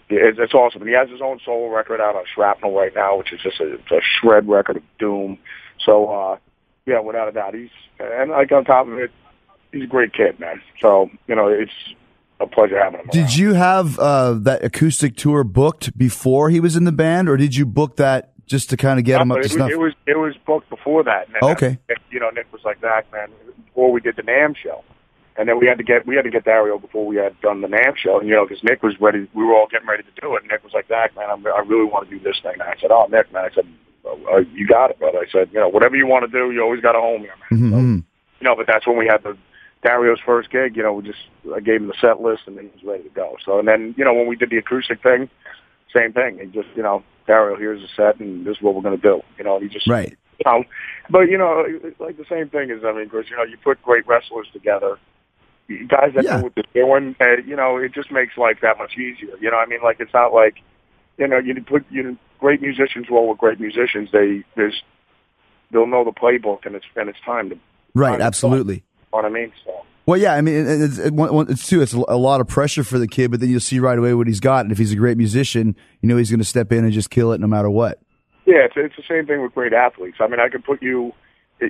[0.10, 0.82] it's, it's awesome.
[0.82, 3.60] And he has his own solo record out on Shrapnel right now, which is just
[3.60, 5.38] a, a shred record of doom.
[5.86, 6.38] So uh
[6.86, 9.12] yeah, without a doubt, he's and like on top of it,
[9.72, 10.62] he's a great kid, man.
[10.80, 11.72] So you know, it's
[12.40, 13.08] a pleasure having him.
[13.12, 13.36] Did around.
[13.38, 17.56] you have uh, that acoustic tour booked before he was in the band, or did
[17.56, 19.72] you book that just to kind of get him No, up it to was, snuff?
[19.72, 21.28] It was it was booked before that.
[21.42, 21.78] Okay.
[22.10, 23.30] You know, Nick was like that, man.
[23.66, 24.84] Before we did the Nam show,
[25.38, 27.62] and then we had to get we had to get Dario before we had done
[27.62, 28.20] the NAMM show.
[28.20, 30.44] And you know, because Nick was ready, we were all getting ready to do it.
[30.44, 32.64] And Nick was like, "That man, I'm, I really want to do this thing." And
[32.64, 33.68] I said, "Oh, Nick, man," I said,
[34.06, 36.62] uh, "You got it, brother." I said, "You know, whatever you want to do, you
[36.62, 38.04] always got a home here, man." So, Mhm.
[38.40, 39.38] you know, but that's when we had the
[39.84, 40.76] Dario's first gig.
[40.76, 41.20] You know, we just
[41.56, 43.38] I gave him the set list and then he was ready to go.
[43.44, 45.30] So and then you know when we did the acoustic thing,
[45.96, 46.40] same thing.
[46.40, 49.02] He just you know Dario, here's the set and this is what we're going to
[49.02, 49.22] do.
[49.38, 50.16] You know, he just Right.
[50.44, 50.64] You know,
[51.10, 51.66] but you know,
[52.00, 54.98] like the same thing is I mean, Chris, you know, you put great wrestlers together.
[55.88, 56.38] Guys that Yeah.
[56.38, 59.36] know what they're doing, uh, you know, it just makes life that much easier.
[59.40, 60.56] You know, what I mean, like it's not like,
[61.18, 64.10] you know, you put you know, great musicians roll with great musicians.
[64.12, 64.82] They there's
[65.72, 67.58] they'll know the playbook, and it's and it's time to
[67.94, 68.76] Right, time absolutely.
[68.76, 68.82] You
[69.14, 69.52] know what I mean?
[69.66, 69.74] So
[70.06, 71.82] Well, yeah, I mean, it- it's, it's too.
[71.82, 74.28] It's a lot of pressure for the kid, but then you'll see right away what
[74.28, 76.84] he's got, and if he's a great musician, you know he's going to step in
[76.84, 78.00] and just kill it no matter what.
[78.46, 80.18] yeah, it's it's the same thing with great athletes.
[80.20, 81.14] I mean, I could put you,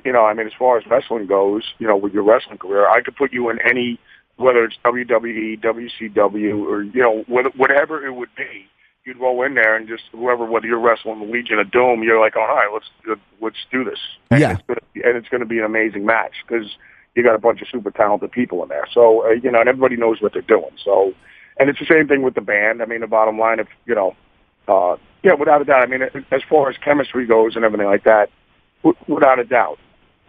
[0.03, 2.87] you know, I mean, as far as wrestling goes, you know, with your wrestling career,
[2.89, 3.99] I could put you in any
[4.37, 8.65] whether it's WWE, WCW, or you know, wh- whatever it would be.
[9.05, 12.19] You'd roll in there and just whoever, whether you're wrestling the Legion of Doom, you're
[12.19, 13.99] like, all right, let's let's do this.
[14.29, 14.51] And Yeah.
[14.53, 16.67] it's gonna and it's going to be an amazing match because
[17.15, 18.87] you got a bunch of super talented people in there.
[18.93, 20.71] So uh, you know, and everybody knows what they're doing.
[20.83, 21.13] So,
[21.59, 22.81] and it's the same thing with the band.
[22.81, 24.15] I mean, the bottom line, if you know,
[24.67, 25.81] uh, yeah, without a doubt.
[25.81, 28.29] I mean, as far as chemistry goes and everything like that,
[28.83, 29.79] w- without a doubt.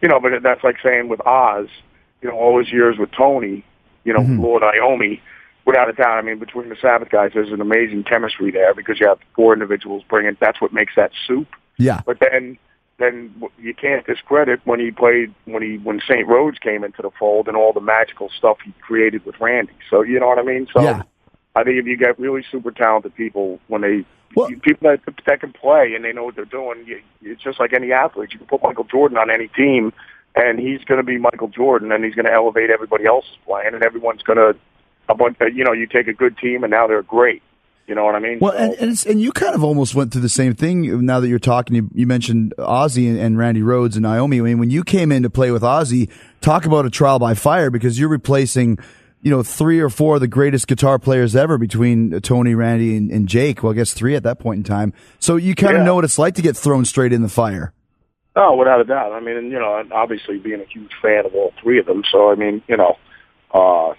[0.00, 1.68] You know, but that's like saying with Oz,
[2.22, 3.64] you know, all his years with Tony,
[4.04, 4.40] you know, mm-hmm.
[4.40, 5.20] Lord Iommi,
[5.64, 6.18] without a doubt.
[6.18, 9.52] I mean, between the Sabbath guys, there's an amazing chemistry there because you have four
[9.52, 10.36] individuals bringing.
[10.40, 11.48] That's what makes that soup.
[11.78, 12.58] Yeah, But then,
[12.98, 16.28] then you can't discredit when he played when he when St.
[16.28, 19.72] Rhoads came into the fold and all the magical stuff he created with Randy.
[19.90, 20.68] So you know what I mean.
[20.72, 21.02] So Yeah.
[21.54, 25.40] I think if you get really super talented people when they Well- people that that
[25.40, 28.32] can play and they know what they're doing, you, it's just like any athlete.
[28.32, 29.92] You can put Michael Jordan on any team,
[30.34, 33.74] and he's going to be Michael Jordan, and he's going to elevate everybody else's playing,
[33.74, 34.56] and everyone's going to
[35.08, 35.36] a bunch.
[35.42, 37.42] uh, You know, you take a good team, and now they're great.
[37.88, 38.38] You know what I mean?
[38.40, 41.04] Well, So- and and, it's, and you kind of almost went through the same thing.
[41.04, 44.38] Now that you're talking, you, you mentioned Ozzy and, and Randy Rhoads and Iommi.
[44.38, 46.08] I mean, when you came in to play with Ozzy,
[46.40, 48.78] talk about a trial by fire because you're replacing,
[49.22, 53.10] you know, three or four of the greatest guitar players ever between Tony, Randy, and,
[53.10, 53.62] and Jake.
[53.62, 54.92] Well, I guess three at that point in time.
[55.20, 55.84] So you kind of Yeah.
[55.84, 57.72] know what it's like to get thrown straight in the fire.
[58.34, 59.12] Oh, without a doubt.
[59.12, 61.86] I mean, and, you know, and obviously being a huge fan of all three of
[61.86, 62.02] them.
[62.10, 62.96] So, I mean, you know,
[63.54, 63.94] uh,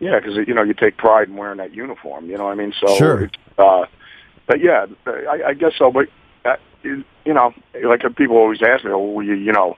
[0.00, 2.30] yeah, because you know you take pride in wearing that uniform.
[2.30, 2.72] You know what I mean?
[2.80, 3.24] So, Sure.
[3.24, 3.84] It's, uh,
[4.46, 5.90] but yeah, I, I guess so.
[5.92, 6.06] But
[6.44, 7.52] uh, you you know,
[7.84, 9.76] like people always ask me, "Oh, were you, you know,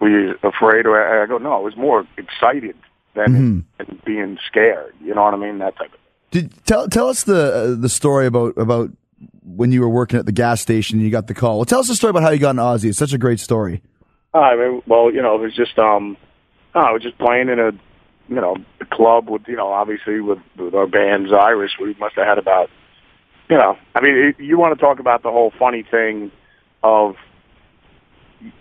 [0.00, 2.74] were you afraid?" Or I I go, "No, I was more excited
[3.14, 5.58] than, than being scared." You know what I mean?
[5.58, 6.00] That type of.
[6.30, 8.90] Did tell tell us the uh, the story about about
[9.44, 11.56] when you were working at the gas station and you got the call.
[11.56, 12.86] Well, tell us the story about how you got an Ozzy.
[12.86, 13.82] It's such a great story.
[14.34, 16.16] I mean, well, you know, it was just um,
[16.74, 17.72] I was just playing in a,
[18.28, 21.70] you know, a club with, you know, obviously with with our band Zyris.
[21.80, 22.70] We must have had about,
[23.50, 26.32] you know, I mean, it, you want to talk about the whole funny thing
[26.82, 27.16] of,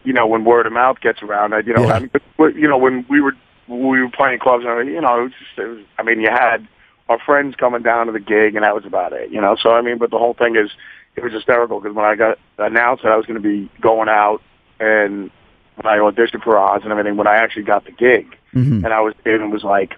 [0.04, 1.54] you know, when word of mouth gets around.
[1.54, 1.94] I, you know, Yeah.
[1.94, 3.34] I mean, but, you know, when we were
[3.68, 6.30] we were playing clubs, and you know, it was just, it was, I mean, you
[6.30, 6.68] had
[7.10, 9.32] our friends coming down to the gig, and that was about it.
[9.32, 10.72] You know, so I mean, but the whole thing is,
[11.16, 14.10] it was hysterical because when I got announced that I was going to be going
[14.10, 14.42] out
[14.80, 15.30] and
[15.76, 18.86] when I auditioned for Oz and everything, when I actually got the gig, mm-hmm.
[18.86, 19.96] and I was, it was like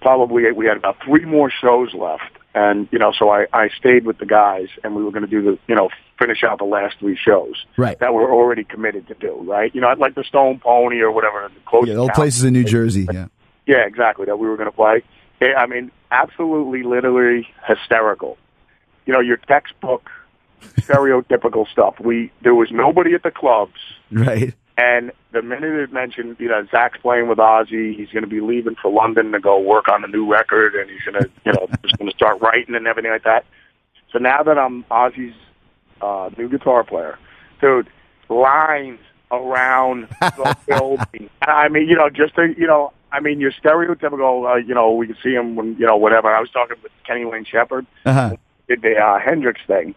[0.00, 4.04] probably we had about three more shows left, and you know, so I I stayed
[4.06, 5.88] with the guys, and we were going to do the, you know,
[6.18, 7.98] finish out the last three shows Right.
[7.98, 9.74] that we're already committed to do, right?
[9.74, 13.06] You know, like the Stone Pony or whatever, the Yeah, old places in New Jersey.
[13.12, 13.26] Yeah.
[13.66, 14.26] yeah, exactly.
[14.26, 15.02] That we were going to play.
[15.42, 18.38] I mean, absolutely, literally hysterical.
[19.06, 20.08] You know, your textbook
[20.80, 21.98] stereotypical stuff.
[22.00, 23.78] We there was nobody at the clubs,
[24.10, 24.54] Right.
[24.76, 28.40] And the minute it mentioned, you know, Zakk's playing with Ozzy, he's going to be
[28.40, 31.52] leaving for London to go work on a new record, and he's going to, you
[31.52, 33.44] know, just going to start writing and everything like that.
[34.12, 35.34] So now that I'm Ozzy's
[36.00, 37.18] uh, new guitar player,
[37.60, 37.88] dude,
[38.28, 38.98] lines
[39.30, 41.30] around the building.
[41.42, 44.92] I mean, you know, just to, you know, I mean, your stereotypical, uh, you know,
[44.92, 46.34] we can see him when, you know, whatever.
[46.34, 48.34] I was talking with Kenny Wayne Shepherd, Uh-huh.
[48.68, 49.94] did the uh, Hendrix thing.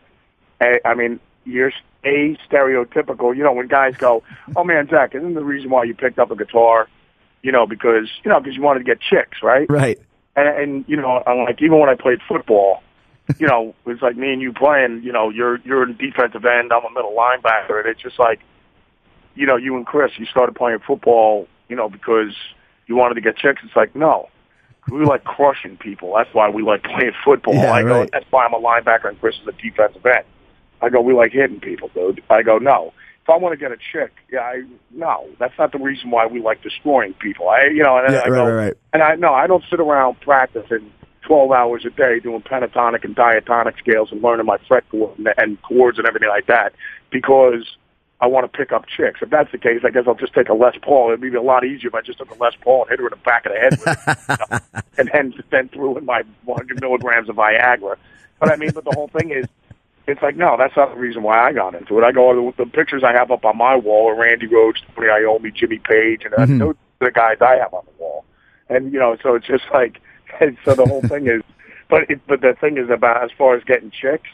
[0.61, 1.71] I, I mean, you're
[2.05, 3.35] a stereotypical.
[3.35, 4.23] You know, when guys go,
[4.55, 6.87] "Oh man, Zakk, isn't the reason why you picked up a guitar,
[7.41, 9.99] you know, because you know, because you wanted to get chicks, right?" Right.
[10.35, 12.83] And, and you know, I'm like, even when I played football,
[13.39, 15.01] you know, it's like me and you playing.
[15.03, 18.39] You know, you're you're a defensive end, I'm a middle linebacker, and it's just like,
[19.35, 22.35] you know, you and Chris, you started playing football, you know, because
[22.87, 23.61] you wanted to get chicks.
[23.63, 24.29] It's like, no,
[24.89, 26.13] we like crushing people.
[26.15, 27.55] That's why we like playing football.
[27.55, 28.09] Yeah, I go, right.
[28.11, 30.25] that's why I'm a linebacker and Chris is a defensive end.
[30.81, 32.23] I go, we like hitting people, dude.
[32.29, 32.93] I go, no.
[33.23, 36.25] If I want to get a chick, yeah, I no, that's not the reason why
[36.27, 37.49] we like destroying people.
[37.49, 38.73] I, you know, and Yeah, I right, go, right, right.
[38.93, 40.91] and I no, I don't sit around practicing
[41.23, 45.27] twelve hours a day doing pentatonic and diatonic scales and learning my fret chord and,
[45.37, 46.71] and chords and everything like that
[47.11, 47.67] because
[48.21, 49.19] I want to pick up chicks.
[49.21, 51.09] If that's the case, I guess I'll just take a Les Paul.
[51.09, 53.07] It'd be a lot easier if I just took a Les Paul and hit her
[53.07, 56.05] in the back of the head with it, you know, and then then threw in
[56.05, 57.97] my 100 milligrams of Viagra.
[58.39, 59.45] But I mean, but the whole thing is,
[60.07, 62.03] it's like no, that's not the reason why I got into it.
[62.03, 65.07] I go the, the pictures I have up on my wall are Randy Rhoads, Tony
[65.07, 68.25] Iommi, Jimmy Page, and uh, those are the guys I have on the wall.
[68.69, 70.01] And you know, so it's just like,
[70.39, 71.41] and so the whole thing is,
[71.89, 74.29] but it, but the thing is about as far as getting chicks,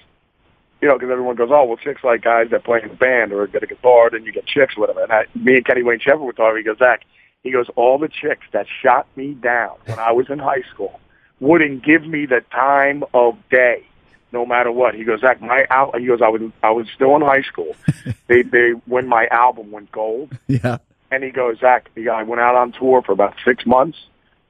[0.81, 3.31] you know, because everyone goes, oh, well, chicks like guys that play in a band
[3.31, 5.03] or get a guitar, then you get chicks, whatever.
[5.03, 6.57] And I, me and Kenny Wayne Shepherd were talking.
[6.57, 6.99] He goes, Zakk,
[7.41, 10.99] he goes, all the chicks that shot me down when I was in high school
[11.39, 13.85] wouldn't give me the time of day,
[14.33, 14.95] no matter what.
[14.95, 17.75] He goes, Zakk, my al-, he goes, I was I was still in high school.
[18.27, 20.79] they they when my album went gold, Yeah.
[21.11, 23.97] and he goes, Zakk, I went out on tour for about six months.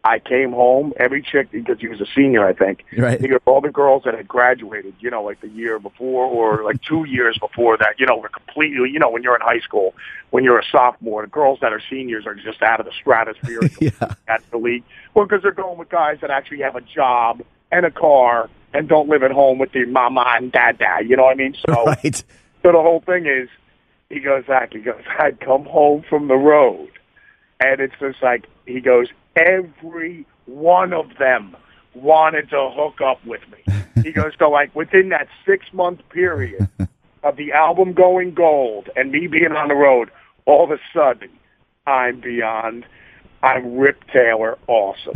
[0.05, 2.83] I came home, every chick, because he was a senior, I think.
[2.97, 3.21] Right.
[3.21, 6.61] He goes, all the girls that had graduated, you know, like the year before or
[6.65, 9.61] like two years before that, you know, were completely, you know, when you're in high
[9.61, 9.93] school,
[10.31, 13.61] when you're a sophomore, the girls that are seniors are just out of the stratosphere
[13.79, 14.15] Yeah.
[14.27, 14.83] at the league.
[15.13, 17.41] Well, because they're going with guys that actually have a job
[17.71, 20.99] and a car and don't live at home with their mama and dada.
[21.05, 21.55] You know what I mean?
[21.67, 22.15] So, Right.
[22.15, 23.49] so the whole thing is,
[24.09, 26.89] he goes, Zakk, he goes, I'd come home from the road,
[27.59, 31.55] and it's just like, he goes, every one of them
[31.95, 34.03] wanted to hook up with me.
[34.03, 36.67] He goes, so like within that six month period
[37.23, 40.09] of the album going gold and me being on the road,
[40.45, 41.29] all of a sudden,
[41.87, 42.85] I'm beyond,
[43.43, 45.13] I'm Rip Taylor awesome.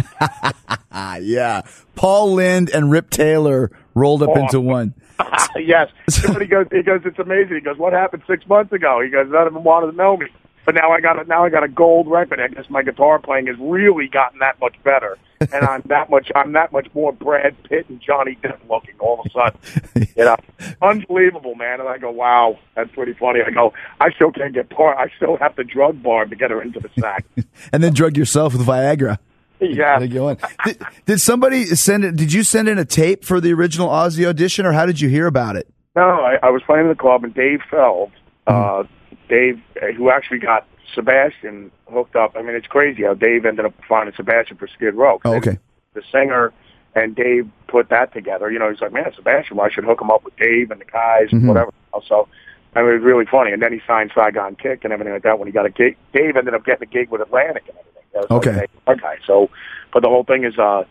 [0.91, 1.61] Ah, yeah.
[1.95, 4.39] Paul Lynde and Rip Taylor rolled up Oh.
[4.41, 4.93] into one.
[5.55, 5.89] yes.
[6.37, 7.55] He goes, he goes, it's amazing.
[7.55, 9.01] He goes, what happened six months ago?
[9.01, 10.27] He goes, none of them wanted to know me.
[10.67, 12.41] But now I got a, now I got a gold record.
[12.41, 16.29] I guess my guitar playing has really gotten that much better, and I'm that much
[16.35, 20.09] I'm that much more Brad Pitt and Johnny Depp looking all of a sudden.
[20.17, 20.35] You know,
[20.81, 21.79] unbelievable, man.
[21.79, 23.39] And I go, wow, that's pretty funny.
[23.47, 24.93] I go, I still can't get par.
[24.99, 27.23] I still have to drug Barb to get her into the sack.
[27.71, 29.19] And then drug yourself with Viagra.
[29.61, 29.99] yeah.
[29.99, 30.35] There you go.
[30.65, 32.17] Did, did somebody send it?
[32.17, 35.07] Did you send in a tape for the original Ozzy audition, or how did you
[35.07, 35.73] hear about it?
[35.95, 38.11] No, I, I was playing in the club, and Dave Feld,
[38.47, 38.83] uh,
[39.29, 42.35] Dave, uh, who actually got Sebastian hooked up.
[42.35, 45.19] I mean, it's crazy how Dave ended up finding Sebastian for Skid Row.
[45.25, 45.57] Oh, okay.
[45.93, 46.53] The singer
[46.95, 48.51] and Dave put that together.
[48.51, 50.81] You know, he's like, man, Sebastian, well, I should hook him up with Dave and
[50.81, 51.71] the guys, and whatever.
[52.07, 52.27] So,
[52.75, 53.51] I mean, it was really funny.
[53.51, 55.97] And then he signed Saigon Kick and everything like that when he got a gig.
[56.13, 58.37] Dave ended up getting a gig with Atlantic and everything.
[58.37, 58.67] Okay.
[58.87, 59.17] Like, guy.
[59.25, 59.49] So,
[59.93, 60.83] but the whole thing is, uh,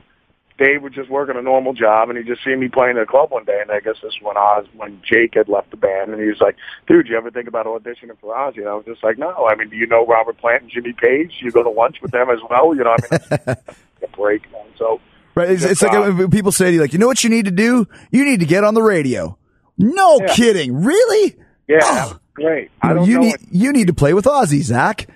[0.58, 3.06] Dave was just working a normal job, and he just seen me playing at a
[3.06, 5.76] club one day, and I guess this is when Oz, when Jake had left the
[5.76, 8.74] band, and he was like, "Dude, you ever think about auditioning for Ozzy?" And I
[8.74, 11.32] was just like, "No, I mean, do you know Robert Plant and Jimmy Page?
[11.40, 12.96] You go to lunch with them as well, you know?
[13.10, 13.56] I mean,
[14.02, 14.62] a break, man.
[14.78, 15.00] So,
[15.34, 15.50] Right.
[15.50, 17.50] It's, it's like uh, people say to you, like, you know what you need to
[17.50, 17.86] do?
[18.10, 19.36] You need to get on the radio.
[19.76, 20.34] No Yeah.
[20.34, 20.82] kidding.
[20.82, 21.36] Really?
[21.68, 22.18] yeah, Oh.
[22.34, 22.62] great.
[22.64, 23.20] You, I don't you know.
[23.20, 25.06] need you need to play with Ozzy, Zakk.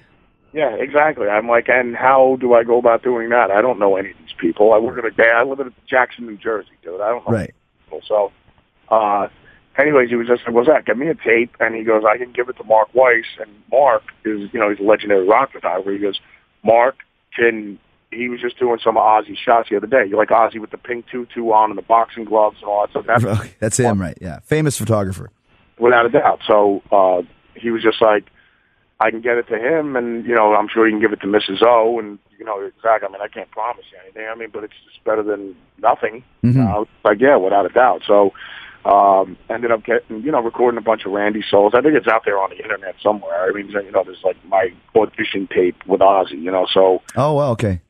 [0.53, 1.29] Yeah, exactly.
[1.29, 3.51] I'm like, and how do I go about doing that?
[3.51, 4.73] I don't know any of these people.
[4.73, 5.31] I work at a day.
[5.35, 7.01] I live in Jackson, New Jersey, dude.
[7.01, 7.55] I don't know Right.
[7.85, 8.01] people.
[8.07, 8.33] So,
[8.89, 9.29] uh,
[9.79, 10.85] anyways, he was just like, "What's that?
[10.87, 13.49] Give me a tape." And he goes, "I can give it to Mark Weiss." And
[13.71, 15.93] Mark is, you know, he's a legendary rock photographer.
[15.93, 16.21] He goes,
[16.65, 16.97] "Mark
[17.37, 17.79] can."
[18.13, 20.05] He was just doing some Ozzy shots the other day.
[20.05, 22.91] You like Ozzy with the pink tutu on and the boxing gloves and all that
[22.91, 23.07] stuff.
[23.07, 24.19] That's Okay, That's him, right?
[24.21, 24.41] Yeah.
[24.41, 25.31] Famous photographer.
[25.79, 26.41] without a doubt.
[26.45, 27.23] So uh,
[27.55, 28.25] he was just like,
[29.03, 31.21] I can get it to him, and you know, I'm sure he can give it
[31.23, 31.63] to Mrs.
[31.63, 33.09] O, and you know, exactly.
[33.09, 34.27] I mean, I can't promise you anything.
[34.31, 36.23] I mean, but it's just better than nothing.
[36.45, 36.69] Mhm.
[36.83, 38.03] Uh, like, yeah, without a doubt.
[38.07, 38.33] So
[38.85, 41.73] um, ended up getting, you know, recording a bunch of Randy souls.
[41.75, 43.49] I think it's out there on the internet somewhere.
[43.49, 46.41] I mean, you know, there's like my audition tape with Ozzy.
[46.43, 47.81] You know, so Oh, well, okay.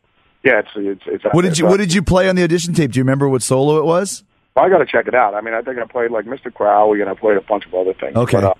[0.44, 1.02] yeah, it's it's.
[1.06, 2.92] it's What did you What did you play on the audition tape?
[2.92, 4.24] Do you remember what solo it was?
[4.56, 5.34] Well, I got to check it out.
[5.34, 6.52] I mean, I think I played like Mr.
[6.52, 8.16] Crowley, and I played a bunch of other things.
[8.16, 8.38] Okay.
[8.40, 8.54] But, uh,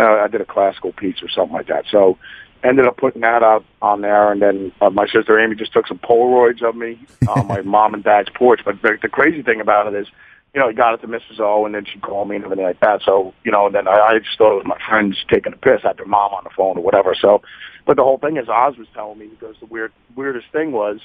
[0.00, 1.84] uh, I did a classical piece or something like that.
[1.90, 2.18] So
[2.62, 5.86] ended up putting that out on there, and then uh, my sister Amy just took
[5.86, 8.60] some Polaroids of me on my mom and dad's porch.
[8.64, 10.06] But the, the crazy thing about it is,
[10.54, 11.40] you know, he got it to Mrs.
[11.40, 13.02] O, and then she called me and everything like that.
[13.04, 15.56] So, you know, and then I, I just thought it was my friends taking a
[15.56, 17.14] piss at their mom on the phone or whatever.
[17.14, 17.42] So,
[17.86, 20.98] but the whole thing is, Oz was telling me because the weird weirdest thing was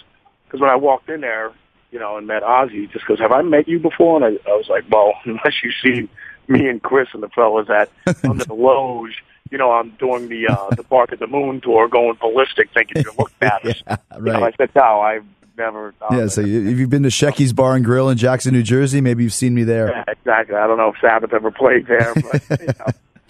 [0.46, 1.52] because when I walked in there,
[1.92, 4.50] you know, and met Ozzy, he just goes, "Have I met you before?" And I,
[4.50, 6.10] I was like, "Well, unless you see
[6.50, 7.90] me and Chris and the fellas at
[8.24, 11.88] under the Loge, you know, I'm doing the uh, the Bark at the Moon tour,
[11.88, 15.26] going ballistic, thinking you're looking at us." Yeah, You know, I said, "No, I've
[15.58, 16.28] never." done Yeah.
[16.28, 19.24] So you, if you've been to Shecky's Bar and Grill in Jackson, New Jersey, maybe
[19.24, 19.90] you've seen me there.
[19.90, 20.56] Yeah, exactly.
[20.56, 22.86] I don't know if Sabbath ever played there, but you know.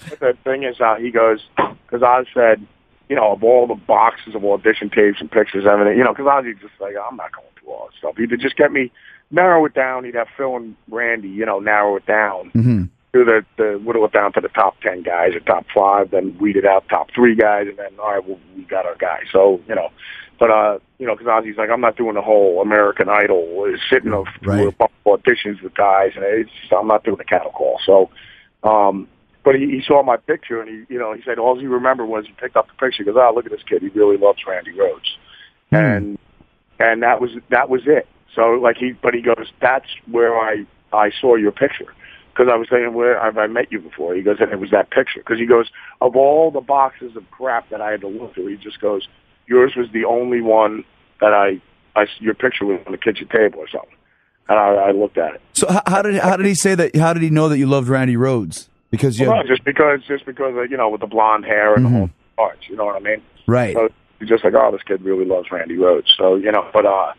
[0.10, 2.65] But the thing is, uh, he goes because I said,
[3.10, 6.28] you know, of all the boxes of audition tapes and pictures, everything, you know, because
[6.28, 8.15] I was just like, I'm not going through all this stuff.
[8.17, 8.91] He'd just get me
[9.32, 10.04] narrow it down.
[10.04, 12.49] He'd have Phil and Randy, you know, narrow it down.
[12.51, 12.84] hmm
[13.15, 16.38] Do the the whittle it down to the top ten guys or top five, then
[16.38, 19.21] weed it out top three guys, and then all right, well, we got our guy.
[19.32, 19.88] So you know,
[20.38, 23.78] but uh, you know, because Ozzy's like, I'm not doing the whole American Idol, uh,
[23.89, 24.57] sitting of Right.
[24.59, 27.51] through a bunch of auditions with guys, and it's just, I'm not doing the cattle
[27.51, 27.80] call.
[27.86, 28.09] So,
[28.70, 29.07] um,
[29.45, 32.07] but he, he saw my picture, and he, you know, he said all he remembered
[32.07, 33.03] was he picked up the picture.
[33.03, 35.16] He goes, oh, look at this kid, he really loves Randy Rhoads,
[35.70, 35.76] Hmm.
[35.78, 36.20] and
[36.80, 38.09] and that was that was it.
[38.36, 41.93] So like he, but he goes, that's where I I saw your picture.
[42.36, 44.13] Because I was saying, where have I met you before?
[44.13, 45.19] He goes, and it was that picture.
[45.19, 45.69] Because he goes,
[46.01, 49.07] of all the boxes of crap that I had to look through, he just goes,
[49.47, 50.83] yours was the only one
[51.21, 51.61] that I,
[51.95, 53.95] I your picture was on the kitchen table or something.
[54.49, 55.41] And I, I looked at it.
[55.53, 56.95] So how, how did how did he say that?
[56.95, 58.67] How did he know that you loved Randy Rhoads?
[58.91, 61.45] Because you Well, had, no, just because, just because, of, you know, with the blonde
[61.45, 63.21] hair and the whole arch, you know what I mean?
[63.47, 63.73] right.
[63.73, 66.09] So you're just like, oh, this kid really loves Randy Rhoads.
[66.17, 67.13] So you know, but uh,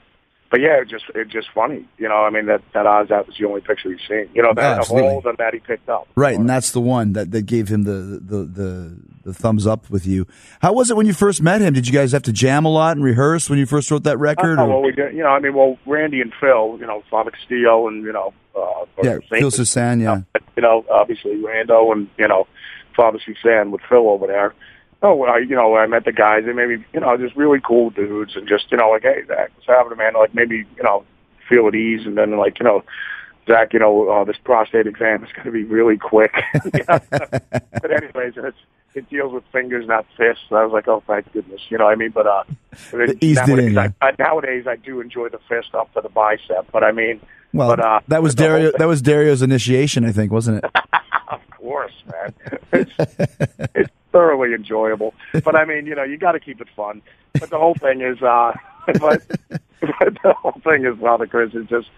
[0.50, 2.16] but yeah, it just it's just funny, you know.
[2.16, 4.80] I mean, that that Oz that was the only picture he's seen, you know, that
[4.80, 6.06] of all of that he picked up.
[6.14, 9.90] Right, and that's the one that, that gave him the, the, the, the thumbs up
[9.90, 10.26] with you.
[10.60, 11.74] How was it when you first met him?
[11.74, 14.18] Did you guys have to jam a lot and rehearse when you first wrote that
[14.18, 14.58] record?
[14.58, 17.32] Oh, well, we did, you know, I mean, well, Randy and Phil, you know, Father
[17.32, 20.40] Castillo and you know, uh, yeah, Phil Soussan, yeah.
[20.56, 22.46] you know, obviously Rando and you know,
[22.94, 24.54] Father Soussan with Phil over there.
[25.02, 26.44] Oh, I, you know, I met the guys.
[26.46, 29.22] They made me, you know, just really cool dudes, and just you know, like, hey,
[29.28, 30.14] Zakk, what's happening, man?
[30.14, 31.04] Like, maybe you know,
[31.48, 32.82] feel at ease, and then like, you know,
[33.46, 36.34] Zakk, you know, uh, this prostate exam is going to be really quick.
[36.88, 38.56] But anyways, it's
[38.94, 40.44] it deals with fingers, not fists.
[40.50, 42.10] I was like, oh, thank goodness, you know what I mean?
[42.10, 42.44] But uh,
[42.90, 43.88] but it- in, nowadays, yeah.
[44.00, 47.20] I, I, nowadays I do enjoy the fist up to the bicep, but I mean,
[47.52, 48.72] Well, but, uh, that was Dario.
[48.78, 50.70] That was Dario's initiation, I think, wasn't it?
[51.28, 52.34] of course, man.
[52.72, 52.90] It's,
[53.74, 55.12] it's thoroughly enjoyable.
[55.44, 57.02] But I mean, you know, you got to keep it fun.
[57.34, 58.52] But the whole thing is, uh,
[58.86, 61.88] but, but the whole thing is, Father Chris is just,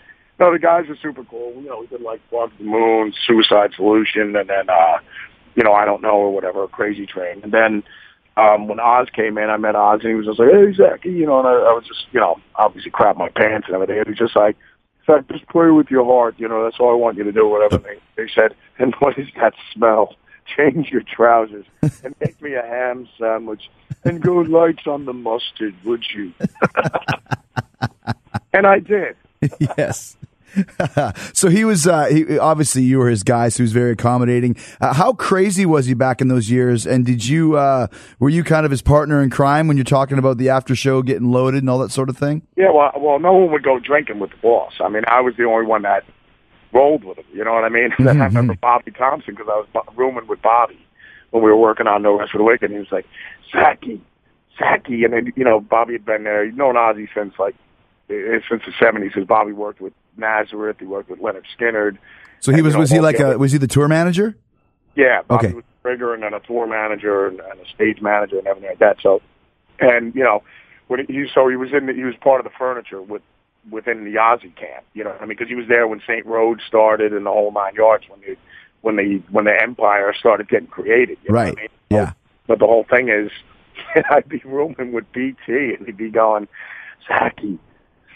[0.40, 1.54] know, the guys are super cool.
[1.62, 4.98] You know, we did like Bug the Moon, Suicide Solution, and then, uh,
[5.54, 7.40] you know, I don't know or whatever, Crazy Train.
[7.44, 7.84] And then
[8.36, 11.04] um, when Oz came in, I met Oz, and he was just like, "Hey, Zakk,"
[11.04, 13.98] you know, and I, I was just, you know, obviously crap my pants and everything.
[13.98, 14.56] And he was just like,
[15.06, 16.34] Zakk, just play with your heart.
[16.38, 17.48] You know, that's all I want you to do.
[17.48, 18.56] Whatever they, they said.
[18.78, 20.16] And what is that smell?
[20.56, 21.66] Change your trousers
[22.02, 23.70] and make me a ham sandwich
[24.04, 26.32] and go lights on the mustard, would you?
[28.52, 29.16] and I did.
[29.58, 30.16] yes.
[31.34, 34.56] so he was uh, he, obviously you were his guy, so he was very accommodating.
[34.80, 36.86] Uh, how crazy was he back in those years?
[36.86, 37.88] And did you uh,
[38.18, 41.02] were you kind of his partner in crime when you're talking about the after show
[41.02, 42.42] getting loaded and all that sort of thing?
[42.56, 44.72] Yeah, well, well, no one would go drinking with the boss.
[44.80, 46.04] I mean, I was the only one that
[46.72, 47.24] rolled with him.
[47.32, 47.90] You know what I mean?
[47.98, 48.22] And I mm-hmm.
[48.22, 50.78] remember Bobby Thompson because I was rooming with Bobby
[51.30, 52.70] when we were working on No Rest for the Wicked.
[52.70, 53.06] And he was like,
[53.52, 54.00] Zachy,
[54.58, 56.44] Zachy, and then you know Bobby had been there.
[56.44, 57.54] He'd known Ozzy since like
[58.08, 59.12] since the seventies.
[59.14, 61.98] Because Bobby worked with Nazareth, he worked with Lynyrd Skynyrd.
[62.40, 64.36] So he And, was know, was he like a was he the tour manager?
[64.94, 65.54] Yeah, Bobby Okay.
[65.54, 68.70] was a trigger and then a tour manager and, and a stage manager and everything
[68.70, 68.96] like that.
[69.00, 69.22] So,
[69.78, 70.42] and you know,
[70.88, 73.22] when he so he was in the, he was part of the furniture with
[73.70, 74.84] within the Ozzy camp.
[74.94, 77.30] You know, what I mean, because he was there when Saint Rhoads started and the
[77.30, 78.36] whole nine yards when the
[78.80, 81.18] when the when the Empire started getting created.
[81.24, 81.48] You know Right.
[81.54, 81.68] What I mean?
[81.90, 82.12] Yeah.
[82.46, 83.30] But the whole thing is,
[84.10, 86.48] I'd be rooming with BT and he'd be going,
[87.06, 87.58] Zachy,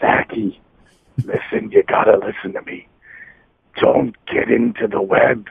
[0.01, 0.61] Zachy,
[1.25, 2.87] listen, you gotta listen to me.
[3.77, 5.49] Don't get into the web.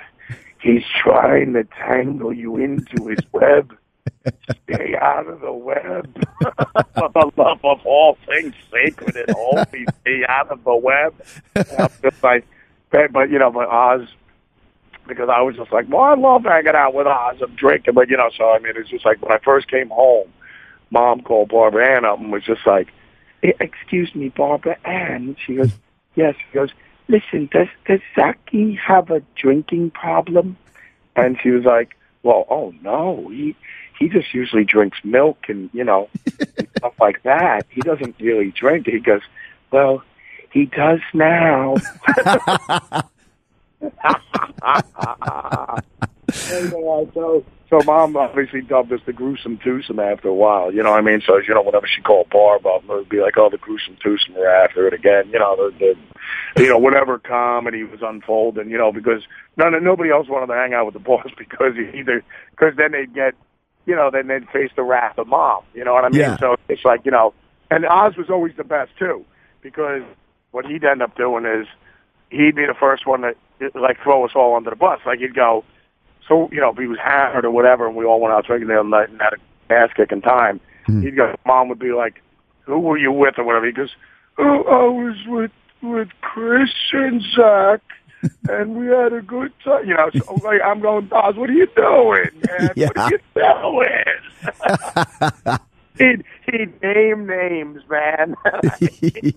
[0.60, 3.76] He's trying to tangle you into his web.
[4.64, 6.26] Stay out of the web.
[6.42, 11.14] For the love of all things sacred and holy, stay out of the web.
[12.02, 12.46] Just like,
[12.92, 14.08] but, you know, but Oz,
[15.08, 17.38] because I was just like, well, I love hanging out with Oz.
[17.42, 19.90] I'm drinking, but you know, so I mean, it's just like when I first came
[19.90, 20.32] home,
[20.90, 22.90] Mom called Barbara Ann up and was just like,
[23.44, 25.72] "Eh, "Excuse me, Barbara Ann." She goes,
[26.16, 26.70] "Yes." She goes,
[27.08, 30.58] "Listen, does does Zaki have a drinking problem?"
[31.16, 33.56] And she was like, "Well, oh no, he
[34.02, 36.10] he just usually drinks milk and you know
[36.58, 37.68] and stuff like that.
[37.70, 39.22] He doesn't really drink." He goes,
[39.72, 40.04] "Well,
[40.52, 41.76] he does now."
[46.52, 50.74] Anyway, so, so mom obviously dubbed us the gruesome twosome after a while.
[50.74, 51.22] You know what I mean?
[51.26, 53.98] So you know, whenever she called Barb up, it would be like, "Oh, the gruesome
[54.02, 55.96] twosome are after it again." You know, the,
[56.56, 58.72] the you know whatever comedy was unfolding.
[58.72, 59.22] You know, because
[59.58, 63.14] none nobody else wanted to hang out with the boss because either because then they'd
[63.14, 63.36] get
[63.86, 65.64] you know then they'd face the wrath of mom.
[65.74, 66.22] You know what I mean?
[66.22, 66.38] Yeah.
[66.38, 67.34] So it's like you know,
[67.70, 69.26] and Oz was always the best too
[69.62, 70.04] because
[70.52, 71.68] what he'd end up doing is
[72.30, 73.36] he'd be the first one to
[73.76, 75.00] like throw us all under the bus.
[75.06, 75.64] Like he'd go,
[76.28, 78.68] so you know, if he was hammered or whatever, and we all went out drinking
[78.68, 81.02] the other night and had a ass kicking time, hmm.
[81.02, 81.36] he'd go.
[81.46, 82.22] Mom would be like,
[82.62, 83.66] "Who were you with?" or whatever.
[83.66, 83.92] He goes,
[84.38, 85.52] "Oh, I was with
[85.82, 87.82] with Chris and Zakk."
[88.50, 90.10] And we had a good time, you know.
[90.14, 92.70] So like, I'm going, Oz, what are you doing, man?
[92.76, 93.96] What are you doing?
[96.18, 98.36] he'd he'd name names, man.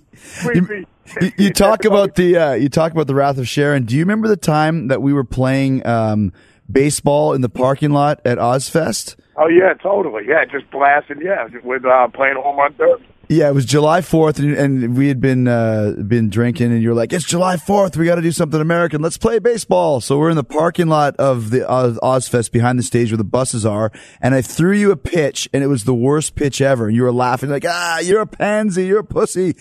[1.20, 3.84] You, you- talk about the uh, you talk about the Wrath of Sharon.
[3.84, 6.32] Do you remember the time that we were playing um,
[6.70, 9.16] baseball in the parking lot at Ozzfest?
[9.36, 10.24] Oh yeah, totally.
[10.26, 11.20] Yeah, just blasting.
[11.22, 13.04] Yeah, with uh, playing home run derby.
[13.28, 16.94] Yeah, it was July Fourth, and, and we had been uh, been drinking, and you're
[16.94, 19.00] like, "It's July Fourth, we got to do something American.
[19.00, 22.82] Let's play baseball." So we're in the parking lot of the Oz, Ozzfest behind the
[22.82, 25.94] stage where the buses are, and I threw you a pitch, and it was the
[25.94, 26.86] worst pitch ever.
[26.88, 29.54] And you were laughing like, "Ah, you're a pansy, you're a pussy."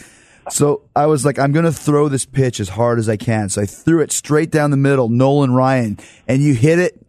[0.50, 3.48] So I was like, I'm going to throw this pitch as hard as I can.
[3.48, 5.98] So I threw it straight down the middle, Nolan Ryan,
[6.28, 7.00] and you hit it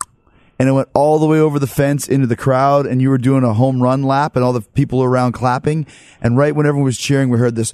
[0.59, 3.19] and it went all the way over the fence into the crowd and you were
[3.19, 5.87] doing a home run lap and all the people around clapping.
[6.21, 7.73] And right when everyone was cheering, we heard this,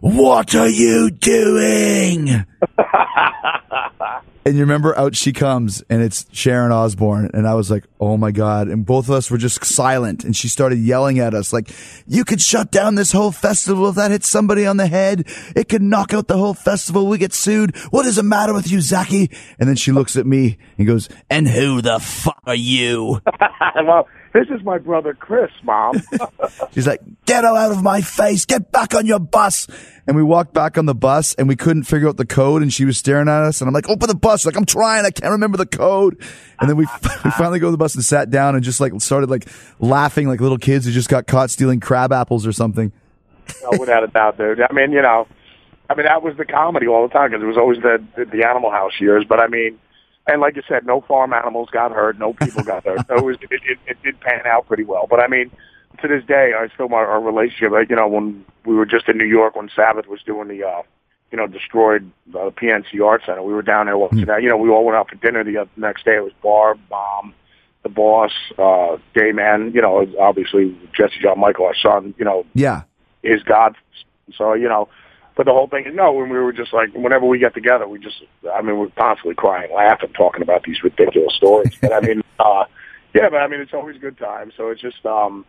[0.00, 2.44] what are you doing?
[4.44, 7.30] and you remember out she comes and it's Sharon Osbourne.
[7.32, 8.68] And I was like, oh my God.
[8.68, 10.24] And both of us were just silent.
[10.24, 11.70] And she started yelling at us like,
[12.06, 15.24] you could shut down this whole festival if that hits somebody on the head.
[15.56, 17.06] It could knock out the whole festival.
[17.06, 17.74] We get sued.
[17.90, 19.30] What is the matter with you, Zaki?
[19.58, 23.20] And then she looks at me and goes, and who the fuck are you?
[23.76, 25.94] well, this is my brother Chris, Mom.
[26.72, 28.44] She's like, get out of my face.
[28.44, 29.68] Get back on your bus.
[30.08, 32.72] And we walked back on the bus and we couldn't figure out the code and
[32.72, 34.40] she was staring at us and I'm like, open the bus.
[34.40, 35.06] She's like, I'm trying.
[35.06, 36.20] I can't remember the code.
[36.58, 36.84] And then we,
[37.24, 40.26] we finally go to the bus and sat down and just like started like laughing
[40.26, 42.90] like little kids who just got caught stealing crab apples or something.
[43.62, 44.60] no, without a doubt, dude.
[44.60, 45.28] I mean, you know,
[45.88, 48.24] I mean that was the comedy all the time because it was always the, the
[48.24, 49.24] the Animal House years.
[49.28, 49.78] But I mean,
[50.26, 53.06] and like you said, no farm animals got hurt, no people got hurt.
[53.08, 55.06] So it was it, it, it did pan out pretty well.
[55.08, 55.50] But I mean,
[56.02, 57.72] to this day, I still my our relationship.
[57.88, 60.82] You know, when we were just in New York when Sabbath was doing the, uh,
[61.30, 64.42] you know, destroyed uh, PNC Art Center, we were down there watching that.
[64.42, 66.16] You know, we all went out for dinner the uh, next day.
[66.16, 67.34] It was Barb, Bomb,
[67.82, 69.72] the boss, uh, Gay Man.
[69.74, 72.14] You know, obviously Jesse John Michael, our son.
[72.18, 72.82] You know, Yeah.
[73.22, 73.76] is God.
[74.36, 74.88] So you know,
[75.36, 76.12] but the whole thing is no.
[76.12, 78.22] When we were just like, whenever we get together, we just,
[78.52, 81.74] I mean, we're constantly crying, laughing, talking about these ridiculous stories.
[81.80, 82.64] But I mean, uh,
[83.14, 84.52] yeah, but I mean, it's always a good time.
[84.56, 85.44] So it's just, um,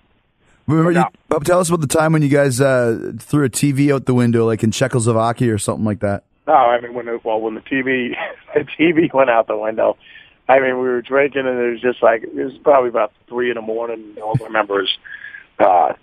[0.67, 1.05] Remember, you.
[1.29, 4.15] Bob, tell us about the time when you guys uh, threw a TV out the
[4.15, 6.23] window, like in Czechoslovakia or something like that.
[6.47, 8.15] No, I mean when the, well when the TV
[8.53, 9.97] the TV went out the window,
[10.47, 13.49] I mean we were drinking and it was just like it was probably about three
[13.49, 14.15] in the morning.
[14.23, 14.89] All I remember is
[15.59, 15.93] uh,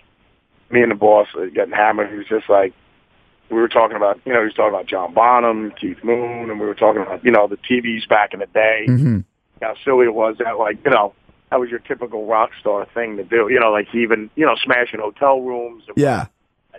[0.69, 2.09] me and the boss uh, getting hammered.
[2.09, 2.73] He was just like
[3.49, 6.59] we were talking about you know he was talking about John Bonham, Keith Moon, and
[6.59, 8.85] we were talking about you know the TVs back in the day.
[8.87, 9.19] Mm-hmm.
[9.61, 11.13] How silly it was that like you know
[11.49, 13.47] that was your typical rock star thing to do.
[13.49, 15.83] You know like even you know smashing hotel rooms.
[15.87, 16.27] And, Yeah.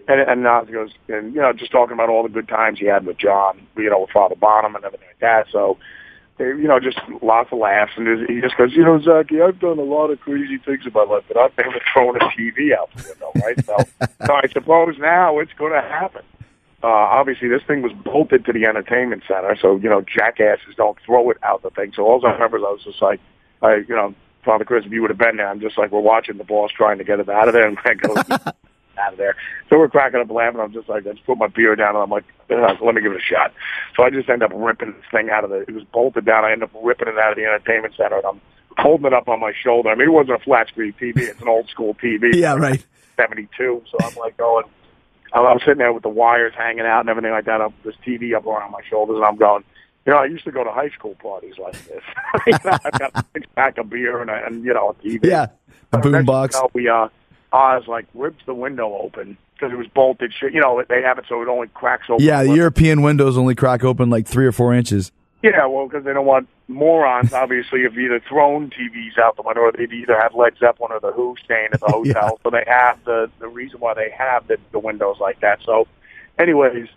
[0.09, 2.87] And, and Nas goes, and you know, just talking about all the good times he
[2.87, 5.47] had with John, you know, with Father Bonham and everything like that.
[5.53, 5.79] So,
[6.37, 7.93] they, you know, just lots of laughs.
[7.97, 10.93] And he just goes, you know, Zachy, I've done a lot of crazy things in
[10.93, 13.65] my life, but I've never thrown a TV out the window, right?
[13.65, 13.77] So,
[14.27, 16.23] so I suppose now it's going to happen.
[16.85, 20.99] Uh, obviously, this thing was bolted to the entertainment center, so you know, jackasses don't
[21.07, 21.95] throw it out the thing.
[21.97, 23.21] So all I remember is I was just like,
[23.63, 24.15] I, you know,
[24.45, 26.73] Father Chris, if you would have been there, I'm just like, we're watching the boss
[26.73, 28.15] trying to get it out of there, and I go
[28.99, 29.35] out of there.
[29.71, 30.61] So we're cracking up laughing.
[30.61, 33.13] I'm just like, I just put my beer down, and I'm like, let me give
[33.13, 33.55] it a shot.
[33.97, 35.61] So I just end up ripping this thing out of the.
[35.61, 36.45] It was bolted down.
[36.45, 38.41] I end up ripping it out of the entertainment center, and I'm
[38.77, 39.89] holding it up on my shoulder.
[39.89, 42.35] I mean, it wasn't a flat screen TV; it's an old school TV.
[42.35, 42.85] Yeah, right.
[43.17, 43.83] 72.
[43.91, 44.65] So I'm like going,
[45.35, 47.61] I'm, I'm sitting there with the wires hanging out and everything like that.
[47.61, 49.65] Up this TV up around my shoulders, and I'm going.
[50.07, 52.03] You know, I used to go to high school parties like this.
[52.47, 54.95] you know, I've got a six pack of beer and, a, and you know, a
[55.03, 55.25] TV.
[55.25, 55.47] Yeah.
[55.93, 56.55] The So boom box.
[56.55, 60.33] thing you know, we uh, Oz like rips the window open because it was bolted.
[60.39, 62.23] Shit, you know, they have it so it only cracks open.
[62.23, 62.55] Yeah, the.
[62.55, 65.11] European windows only crack open like three or four inches.
[65.43, 67.33] Yeah, well, because they don't want morons.
[67.33, 71.01] Obviously, have either thrown TVs out the window, or they'd either have Led Zeppelin or
[71.01, 72.05] the Who staying at the hotel.
[72.05, 72.31] Yeah.
[72.43, 75.61] So they have the the reason why they have the, the windows like that.
[75.65, 75.87] So,
[76.39, 76.89] anyways,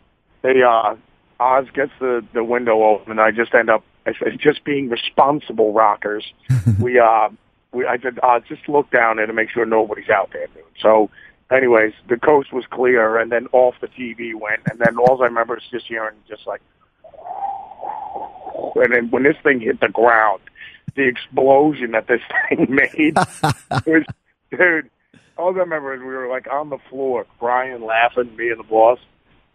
[0.42, 0.96] they uh,
[1.40, 4.90] Oz gets the the window open, and I just end up I said, just being
[4.90, 6.32] responsible rockers.
[6.80, 7.30] we uh,
[7.72, 10.64] we I said Oz just look down there to make sure nobody's out there, dude.
[10.82, 11.10] So.
[11.50, 15.28] Anyways, the coast was clear, and then off the TV went, and then all I
[15.28, 16.60] remember is just hearing just like
[18.76, 20.42] and then when this thing hit the ground,
[20.96, 23.16] the explosion that this thing made
[23.86, 24.04] was,
[24.52, 24.90] dude.
[25.38, 28.64] All I remember is we were like on the floor crying, laughing, me and the
[28.64, 28.98] boss,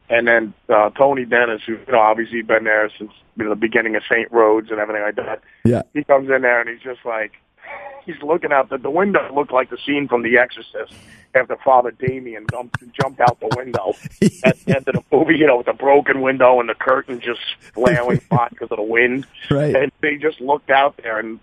[0.09, 3.57] and then uh, Tony Dennis, who you know obviously been there since you know, the
[3.57, 4.31] beginning of St.
[4.31, 5.43] Rhoads and everything like that.
[5.65, 5.83] Yeah.
[5.95, 7.33] He comes in there and he's just like,
[8.05, 10.95] he's looking out the the window looked like the scene from The Exorcist
[11.35, 13.95] after Father Damien jumped jumped out the window
[14.45, 17.21] at the end of the movie, you know, with the broken window and the curtain
[17.21, 17.41] just
[17.75, 19.27] flailing hot because of the wind.
[19.51, 19.75] Right.
[19.75, 21.41] And they just looked out there and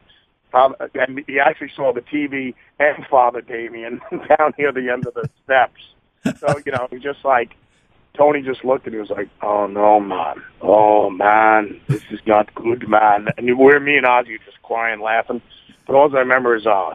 [0.53, 5.13] um, and he actually saw the TV and Father Damien down near the end of
[5.13, 6.39] the steps.
[6.39, 7.55] So you know, he just like
[8.17, 10.43] Tony just looked and he was like, "Oh no, man!
[10.61, 15.41] Oh man, this is not good, man!" And we're me and Ozzy just crying, laughing.
[15.89, 16.93] But all I remember is uh,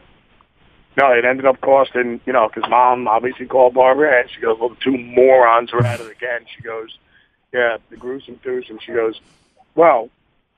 [0.96, 4.56] no, it ended up costing, you know, because mom obviously called Barbara and she goes,
[4.60, 6.42] well, the two morons are at it again.
[6.54, 6.96] She goes,
[7.52, 8.78] yeah, the gruesome twosome.
[8.86, 9.20] She goes,
[9.74, 10.10] well,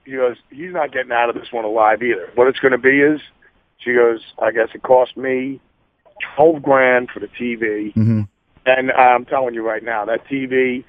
[0.04, 2.30] he goes, he's not getting out of this one alive either.
[2.34, 3.22] What it's going to be is,
[3.78, 5.58] she goes, I guess it cost me
[6.34, 8.22] twelve grand for the TV, Mm-hmm.
[8.66, 10.84] and I'm telling you right now, that TV,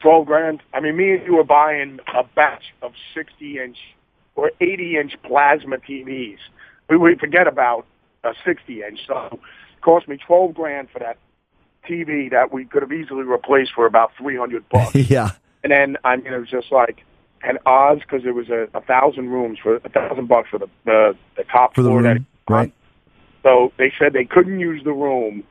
[0.00, 0.62] twelve grand.
[0.72, 3.76] I mean, me and you were buying a batch of sixty inch
[4.36, 6.38] or eighty inch plasma TVs.
[6.90, 7.86] We we forget about
[8.24, 9.00] a sixty inch.
[9.06, 11.16] So, it cost me twelve grand for that
[11.88, 14.94] TV that we could have easily replaced for about three hundred bucks.
[15.10, 15.30] yeah.
[15.62, 17.04] And then I mean, it was just like,
[17.42, 20.68] and odds because it was a, a thousand rooms for a thousand bucks for the
[20.84, 22.02] the, the top For the floor.
[22.02, 22.72] that room, right.
[23.42, 25.44] So they said they couldn't use the room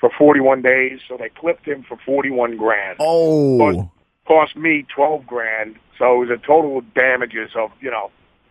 [0.00, 2.96] for forty one days, so they clipped him for forty one grand.
[3.00, 3.90] Oh.
[4.26, 8.10] Cost me twelve grand, so it was a total of damages of you know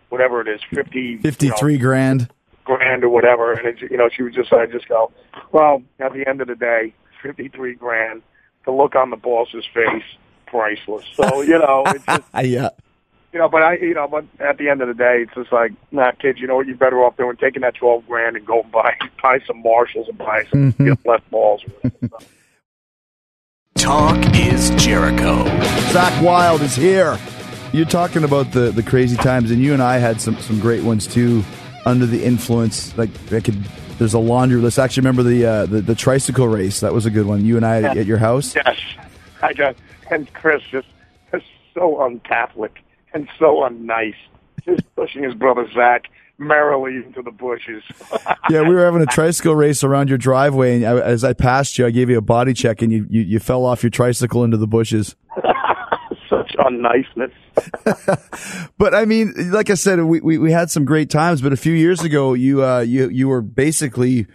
[0.10, 2.30] whatever it is, fifty you know, grand.
[2.64, 3.53] grand or whatever.
[3.53, 5.12] And it's, you know, she was just, I just go,
[5.51, 8.22] well, at the end of the day, 53 grand,
[8.66, 10.03] the look on the boss's face,
[10.47, 11.06] priceless.
[11.16, 12.70] So, you know, it's just, yeah.
[13.34, 15.51] you know, but I, you know, but at the end of the day, it's just
[15.51, 18.45] like, nah, kids, you know what, you're better off doing, taking that 12 grand and
[18.45, 20.84] go and buy, buy some Marshalls and buy some Mm-hmm.
[20.84, 21.62] you know, Les Pauls.
[21.84, 21.91] Or
[23.76, 25.43] Talk is Jericho.
[25.91, 27.20] Zakk Wylde is here.
[27.76, 30.82] You're talking about the, the crazy times, and you and I had some, some great
[30.84, 31.43] ones too.
[31.86, 33.61] Under the influence, like I could.
[33.99, 34.80] There's a laundry list.
[34.80, 36.80] Actually, remember the uh, the, the tricycle race?
[36.80, 37.43] That was a good one.
[37.45, 38.55] You and I at, at your house.
[38.55, 38.80] yes,
[39.41, 39.76] I got,
[40.09, 40.88] and Chris just,
[41.34, 42.80] just so un-Catholic
[43.13, 44.15] and so unnice,
[44.63, 46.05] just pushing his brother Zakk
[46.38, 47.84] merrily into the bushes.
[48.47, 51.80] Yeah, we were having a tricycle race around your driveway, and I, as I passed
[51.80, 54.43] you, I gave you a body check, and you, you, you fell off your tricycle
[54.43, 55.15] into the bushes.
[56.30, 57.32] Such unniceness.
[58.78, 61.41] But I mean, like I said, we, we, we had some great times.
[61.41, 64.28] But a few years ago, you uh, you you were basically,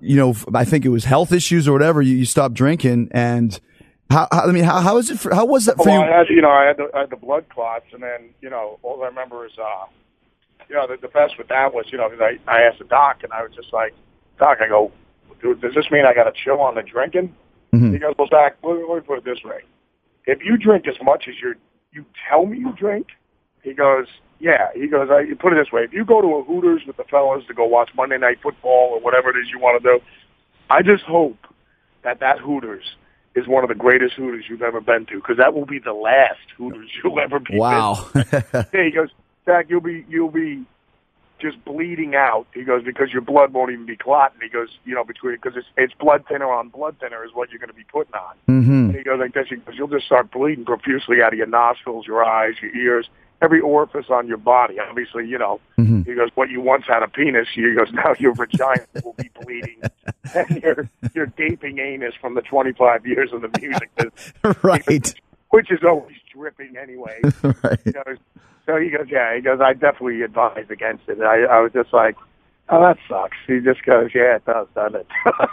[0.00, 2.02] you know, I think it was health issues or whatever.
[2.02, 3.58] You, you stopped drinking, and
[4.10, 5.18] how, how I mean, how how is it?
[5.20, 6.00] For, how was that for Well, you?
[6.02, 8.50] I had, you know, I had the, I had the blood clots, and then, you
[8.50, 9.86] know, all I remember is, uh,
[10.68, 12.84] you know, the, the best with that was, you know, 'cause I, I asked the
[12.86, 13.94] doc, and I was just like,
[14.38, 14.90] Doc, I go,
[15.40, 17.34] "Dude, does this mean I got to chill on the drinking?
[17.72, 17.92] Mhm.
[17.92, 19.60] He goes, Well, Doc, let me, let me put it this way:
[20.26, 21.54] if you drink as much as you
[21.92, 23.08] you tell me you drink,
[23.62, 24.06] he goes,
[24.38, 24.68] yeah.
[24.74, 27.04] He goes, I put it this way: if you go to a Hooters with the
[27.04, 30.04] fellas to go watch Monday Night Football or whatever it is you want to do,
[30.68, 31.38] I just hope
[32.04, 32.84] that that Hooters
[33.34, 35.92] is one of the greatest Hooters you've ever been to, because that will be the
[35.92, 37.58] last Hooters you'll ever be.
[37.58, 38.08] Wow.
[38.14, 39.08] Yeah, he goes,
[39.46, 40.64] Zakk, you'll be you'll be
[41.38, 42.46] just bleeding out.
[42.54, 44.38] He goes because your blood won't even be clotting.
[44.42, 47.50] He goes, you know, between because it's it's blood thinner on blood thinner is what
[47.50, 48.34] you're going to be putting on.
[48.46, 49.48] hmm And he goes like this.
[49.48, 53.08] Goes, you'll just start bleeding profusely out of your nostrils, your eyes, your ears,
[53.42, 54.78] every orifice on your body.
[54.80, 55.60] Obviously, you know.
[55.76, 57.48] hmm He goes, what you once had a penis.
[57.54, 59.80] He goes, now your vagina will be bleeding,
[60.34, 63.90] and your your gaping anus from the 25 years of the music,
[64.62, 65.14] right.
[65.50, 67.20] which is always dripping anyway.
[67.42, 67.78] right.
[67.84, 68.18] He goes,
[68.66, 69.34] so he goes, yeah.
[69.34, 71.20] He goes, I definitely advise against it.
[71.20, 72.16] I, I was just like,
[72.68, 73.36] oh, that sucks.
[73.46, 75.06] He just goes, yeah, it does, doesn't it?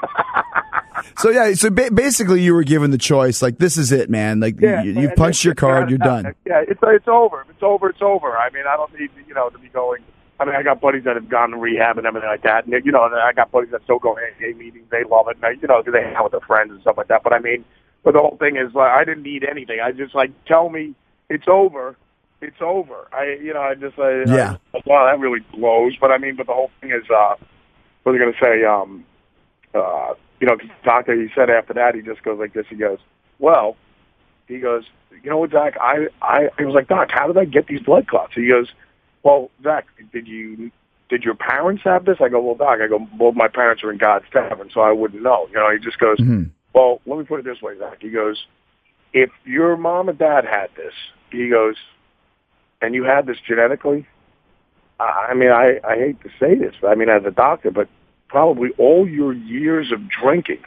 [1.18, 3.42] So yeah, so ba- basically, you were given the choice.
[3.42, 4.40] Like this is it, man.
[4.40, 6.34] Like yeah, you, you and punched your card, you're done.
[6.46, 7.46] Yeah, it's it's over.
[7.50, 8.38] It's over, it's over.
[8.38, 10.02] I mean, I don't need you know to be going.
[10.40, 12.66] I mean, I got buddies that have gone to rehab and everything like that.
[12.68, 14.86] And you know, and I got buddies that still go AA meetings.
[14.92, 15.38] They love it.
[15.42, 17.22] And, they- you know, 'cause they hang out with their friends and stuff like that.
[17.24, 17.66] But I mean,
[18.04, 19.80] but the whole thing is, like, I didn't need anything.
[19.80, 20.94] I just like tell me
[21.30, 21.96] it's over.
[22.42, 23.08] It's over.
[23.14, 24.58] I, you know, I just, I, Yeah.
[24.76, 25.96] I, well, that really blows.
[26.00, 27.36] But I mean, but the whole thing is, uh,
[28.04, 28.66] what was I going to say?
[28.66, 29.06] Um,
[29.74, 32.66] uh, you know, doctor, he said after that, he just goes like this.
[32.70, 33.00] He goes,
[33.40, 33.78] well,
[34.48, 34.84] he goes,
[35.24, 35.78] you know what, Zakk?
[35.80, 38.34] I, I, I was like, Doc, how did I get these blood clots?
[38.36, 38.68] He goes,
[39.24, 40.70] well, Zakk, did you,
[41.08, 42.18] did your parents have this?
[42.20, 44.92] I go, well, Doc, I go, well, my parents are in God's heaven, so I
[44.92, 45.48] wouldn't know.
[45.50, 46.50] You know, he just goes, Mhm.
[46.74, 48.02] Well, let me put it this way, Zakk.
[48.02, 48.46] He goes,
[49.14, 50.94] if your mom and dad had this,
[51.32, 51.76] he goes,
[52.82, 54.08] and you had this genetically,
[55.00, 57.88] I mean, I, I hate to say this, but I mean, as a doctor, but
[58.28, 60.64] probably all your years of drinking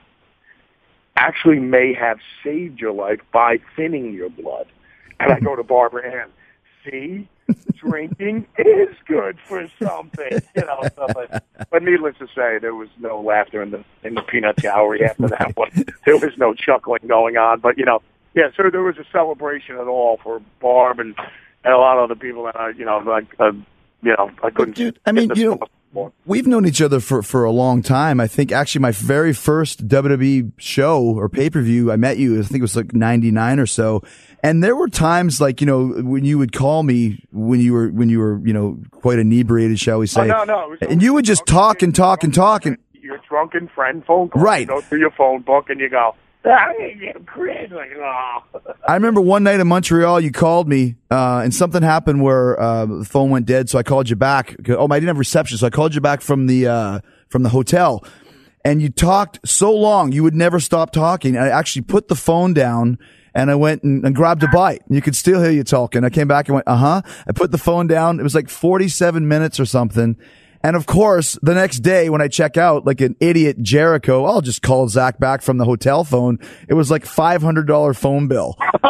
[1.16, 4.66] actually may have saved your life by thinning your blood.
[5.18, 6.28] And I go to Barbara Ann,
[6.88, 7.28] see,
[7.74, 10.82] drinking is good for something, you know.
[10.94, 14.56] So, but, but needless to say, there was no laughter in the in the peanut
[14.56, 15.70] gallery after that one.
[16.04, 18.00] There was no chuckling going on, but you know,
[18.34, 18.50] yeah.
[18.56, 21.14] So there was a celebration at all for Barb and,
[21.64, 23.52] and a lot of other people that I, you know, like, uh,
[24.02, 24.76] you know, I couldn't.
[24.76, 25.58] dude, I mean, you know,
[25.96, 26.12] more.
[26.26, 28.20] We've known each other for, for a long time.
[28.20, 32.38] I think actually my very first WWE show or pay per view, I met you.
[32.38, 34.02] I think it was like ninety nine or so.
[34.42, 37.88] And there were times like you know when you would call me when you were
[37.88, 40.26] when you were you know quite inebriated, shall we Oh, say?
[40.28, 40.68] no, no.
[40.68, 44.28] was- And you would just talk and talk and talk and You're drunken friend phone
[44.28, 44.42] call.
[44.42, 44.60] Right.
[44.60, 46.14] You go through your phone book and you go,
[48.88, 52.86] I remember one night in Montreal, you called me, uh, and something happened where uh,
[52.86, 53.68] the phone went dead.
[53.68, 54.54] So I called you back.
[54.68, 57.48] Oh, I didn't have reception, so I called you back from the uh, from the
[57.48, 58.04] hotel,
[58.64, 61.36] and you talked so long you would never stop talking.
[61.36, 62.98] I actually put the phone down.
[63.34, 64.80] And I went and, and grabbed a bite.
[64.86, 66.04] And you could still hear you talking.
[66.04, 67.02] I came back and went, uh huh.
[67.28, 68.18] I put the phone down.
[68.18, 70.16] It was like 47 minutes or something.
[70.66, 74.40] And of course, the next day when I check out, like an idiot Jericho, I'll
[74.40, 76.40] just call Zakk back from the hotel phone.
[76.68, 78.56] It was like $500 phone bill.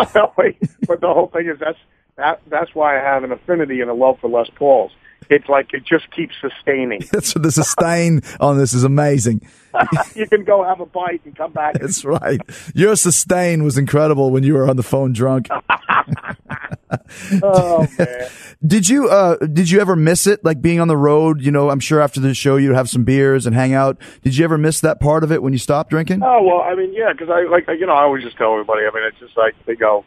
[0.88, 1.76] but the whole thing is that's
[2.16, 4.90] that, that's why I have an affinity and a love for Les Pauls.
[5.28, 7.02] It's like it just keeps sustaining.
[7.12, 9.46] That's the sustain on this is amazing.
[10.14, 11.74] you can go have a bite and come back.
[11.74, 12.40] That's right.
[12.74, 15.48] Your sustain was incredible when you were on the phone drunk.
[17.42, 18.28] oh man.
[18.64, 21.70] Did you uh did you ever miss it like being on the road, you know,
[21.70, 23.98] I'm sure after the show you'd have some beers and hang out.
[24.22, 26.22] Did you ever miss that part of it when you stopped drinking?
[26.22, 28.86] Oh well, I mean, yeah, because I like you know I always just tell everybody.
[28.86, 30.04] I mean, it's just like they go.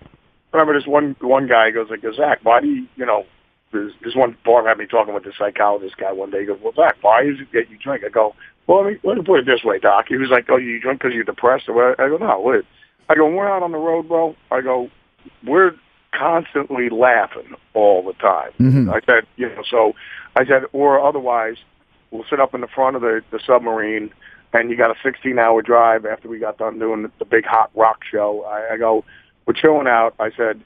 [0.51, 3.25] I remember this one one guy goes like, Zakk, why do you you know?
[3.71, 6.41] This, this one bar had me talking with the psychologist guy one day.
[6.41, 8.03] He goes, well, Zakk, why is it that you drink?
[8.03, 8.33] I go,
[8.67, 10.05] well, let me, let me put it this way, Doc.
[10.09, 11.99] He was like, oh, you drink because you're depressed or?
[12.01, 12.65] I go, no, what?
[13.09, 14.35] I go, we're out on the road, bro.
[14.51, 14.89] I go,
[15.45, 15.71] we're
[16.11, 18.51] constantly laughing all the time.
[18.59, 18.91] Mhm.
[18.93, 19.93] I said, you know, so
[20.35, 21.57] I said, or otherwise,
[22.11, 24.11] we'll sit up in the front of the, the submarine,
[24.53, 27.69] and you got a 16-hour drive after we got done doing the, the big hot
[27.75, 28.43] rock show.
[28.43, 29.05] I, I go,
[29.45, 30.15] we're chilling out.
[30.19, 30.61] I said,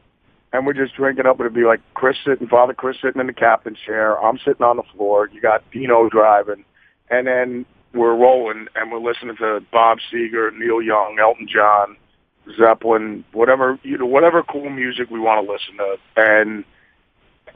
[0.53, 1.39] and we're just drinking up.
[1.39, 4.23] And it'd be like Chris sitting, Father Chris sitting in the captain's chair.
[4.23, 5.29] I'm sitting on the floor.
[5.33, 6.63] You got Dino driving,
[7.09, 11.97] and then we're rolling, and we're listening to Bob Seger, Neil Young, Elton John,
[12.57, 16.63] Zeppelin, whatever you know, whatever cool music we want to listen to, and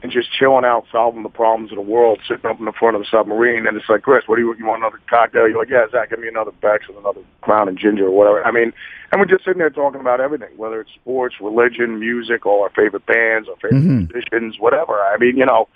[0.02, 2.94] and just chilling out, solving the problems of the world, sitting up in the front
[2.94, 3.66] of the submarine.
[3.66, 5.48] And it's like, Chris, what do you, you want another cocktail?
[5.48, 8.44] You're like, yeah, Zakk, give me another Beck's and another Crown and Ginger or whatever.
[8.44, 8.72] I mean,
[9.10, 12.70] and we're just sitting there talking about everything, whether it's sports, religion, music, all our
[12.70, 14.12] favorite bands, our favorite Mhm.
[14.12, 15.02] musicians, whatever.
[15.02, 15.66] I mean, you know,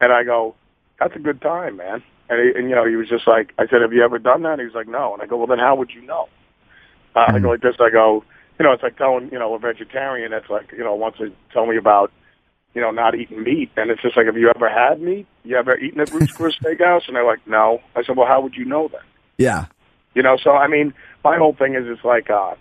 [0.00, 0.54] and I go,
[0.98, 2.02] that's a good time, man.
[2.30, 4.42] And, he, and you know, he was just like, I said, have you ever done
[4.42, 4.58] that?
[4.58, 5.12] He was like, no.
[5.14, 6.28] And I go, well, then how would you know?
[7.14, 7.76] Uh, I go like this.
[7.80, 8.24] I go,
[8.58, 11.32] you know, it's like telling, you know, a vegetarian that's like, you know, wants to
[11.52, 12.10] tell me about,
[12.78, 13.72] you know, not eating meat.
[13.76, 15.26] And it's just like, have you ever had meat?
[15.42, 17.08] You ever eaten at Ruth's Chris Steakhouse?
[17.08, 17.82] And they're like, no.
[17.96, 19.02] I said, well, how would you know that?
[19.36, 19.66] Yeah.
[20.14, 22.54] You know, so I mean, my whole thing is it's like, uh,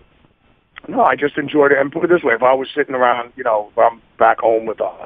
[0.87, 1.77] no, I just enjoyed it.
[1.77, 4.39] And put it this way, if I was sitting around, you know, if I'm back
[4.39, 5.05] home with, uh,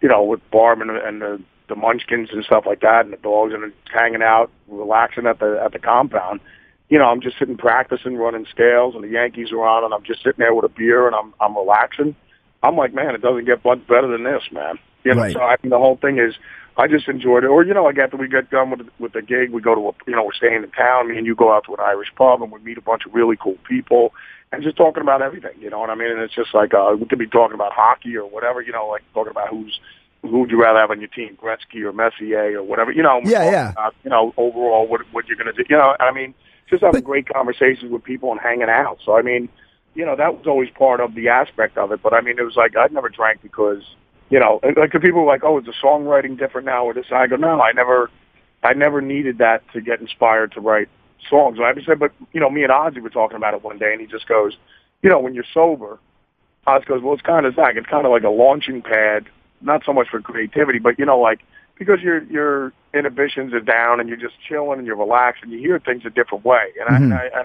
[0.00, 3.16] you know, with Barb and, and the, the Munchkins and stuff like that, and the
[3.16, 6.38] dogs, and hanging out, relaxing at the at the compound.
[6.88, 10.04] You know, I'm just sitting practicing running scales, and the Yankees are on, and I'm
[10.04, 12.14] just sitting there with a beer, and I'm I'm relaxing.
[12.62, 14.78] I'm like, man, it doesn't get much better than this, man.
[15.04, 15.32] You know, Right.
[15.34, 16.34] so I mean, the whole thing is,
[16.78, 17.46] I just enjoyed it.
[17.48, 19.88] Or you know, like after we get done with with the gig, we go to
[19.88, 21.08] a, you know, we're staying in town.
[21.08, 23.14] Me and you go out to an Irish pub, and we meet a bunch of
[23.14, 24.12] really cool people,
[24.52, 25.52] and just talking about everything.
[25.58, 26.10] You know what I mean?
[26.10, 28.60] And it's just like uh, we could be talking about hockey or whatever.
[28.60, 29.78] You know, like talking about who's
[30.22, 32.90] who would you rather have on your team, Gretzky or Messier or whatever.
[32.92, 33.70] You know, Yeah, yeah.
[33.70, 35.64] About, you know, overall, what what you're going to do.
[35.70, 36.34] You know, I mean,
[36.68, 38.98] just having great conversations with people and hanging out.
[39.04, 39.48] So I mean,
[39.96, 42.02] you know, that was always part of the aspect of it.
[42.02, 43.82] But I mean, it was like I'd never drank because,
[44.30, 47.06] you know, like the people were like, "Oh, is the songwriting different now?" Or this,
[47.08, 48.10] and I go, "No, I never,
[48.62, 50.88] I never needed that to get inspired to write
[51.28, 53.64] songs." And I just said, "But you know, me and Ozzy were talking about it
[53.64, 54.56] one day, and he just goes,
[55.02, 55.98] you know, when you're sober,
[56.66, 57.76] Oz goes, well, it's kind of Zakk.
[57.76, 59.26] It's kind of like a launching pad,
[59.60, 61.40] not so much for creativity, but you know, like
[61.78, 65.58] because your your inhibitions are down and you're just chilling and you're relaxed and you
[65.58, 66.72] hear things a different way.
[66.80, 67.36] And I, mm-hmm.
[67.36, 67.44] I, I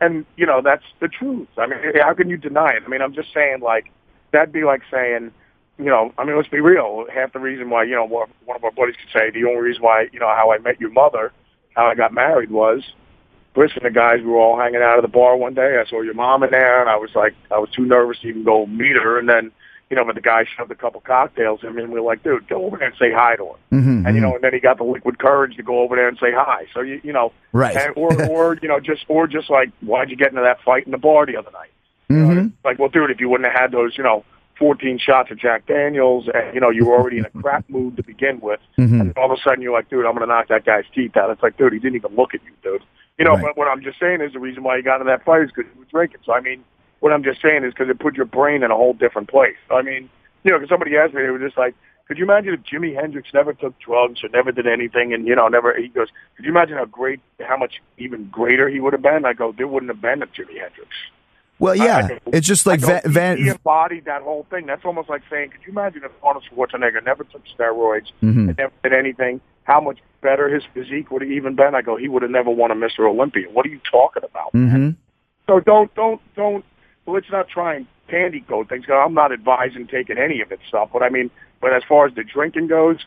[0.00, 1.48] and you know that's the truth.
[1.56, 2.82] I mean, how can you deny it?
[2.84, 3.90] I mean, I'm just saying, like
[4.32, 5.32] that'd be like saying,
[5.78, 7.06] you know, I mean, let's be real.
[7.12, 9.82] Half the reason why, you know, one of our buddies could say the only reason
[9.82, 11.32] why, you know, how I met your mother,
[11.74, 12.82] how I got married was
[13.58, 15.82] and the guys we were all hanging out at the bar one day.
[15.84, 18.28] I saw your mom in there, and I was like, I was too nervous to
[18.28, 19.18] even go meet her.
[19.18, 19.50] And then,
[19.90, 22.22] you know, but the guy shoved a couple cocktails in me, and we were like,
[22.22, 23.76] dude, go over there and say hi to her.
[23.76, 26.08] Mhm, And you know, and then he got the liquid courage to go over there
[26.08, 26.66] and say hi.
[26.74, 27.76] So you, you know, Right.
[27.76, 30.84] and, or or you know, just or just like, why'd you get into that fight
[30.84, 31.70] in the bar the other night?
[32.10, 34.24] You know, like, well, dude, if you wouldn't have had those, you know,
[34.58, 37.96] 14 shots of Jack Daniels, and you know, you were already in a crap mood
[37.96, 39.00] to begin with, Mhm.
[39.00, 41.16] and all of a sudden you're like, dude, I'm going to knock that guy's teeth
[41.16, 41.30] out.
[41.30, 42.82] It's like, dude, he didn't even look at you, dude.
[43.18, 43.42] You know, Right.
[43.42, 45.50] but what I'm just saying is the reason why he got in that fight is
[45.54, 46.20] because he was drinking.
[46.24, 46.62] So I mean,
[47.00, 49.56] what I'm just saying is because it put your brain in a whole different place.
[49.70, 50.08] I mean,
[50.44, 51.74] you know, because somebody asked me, they were just like,
[52.06, 55.34] could you imagine if Jimi Hendrix never took drugs or never did anything, and you
[55.36, 55.76] know, never?
[55.76, 59.24] He goes, could you imagine how great, how much even greater he would have been?
[59.26, 60.88] I go, there wouldn't have been a Jimi Hendrix.
[61.60, 63.12] Well, yeah, I go- it's just like I Van.
[63.12, 64.64] Van he embodied that whole thing.
[64.66, 68.48] That's almost like saying, could you imagine if Arnold Schwarzenegger never took steroids Mm-hmm.
[68.50, 69.40] and never did anything?
[69.64, 71.74] How much better his physique would have even been?
[71.74, 73.00] I go, he would have never won a Mr.
[73.00, 73.50] Olympia.
[73.50, 74.52] What are you talking about?
[74.54, 74.96] Mhm.
[75.46, 76.64] So don't, don't, don't.
[77.08, 78.84] Let's not try and candy coat things.
[78.92, 81.30] I'm not advising taking any of it stuff, but I mean,
[81.60, 82.98] but as far as the drinking goes,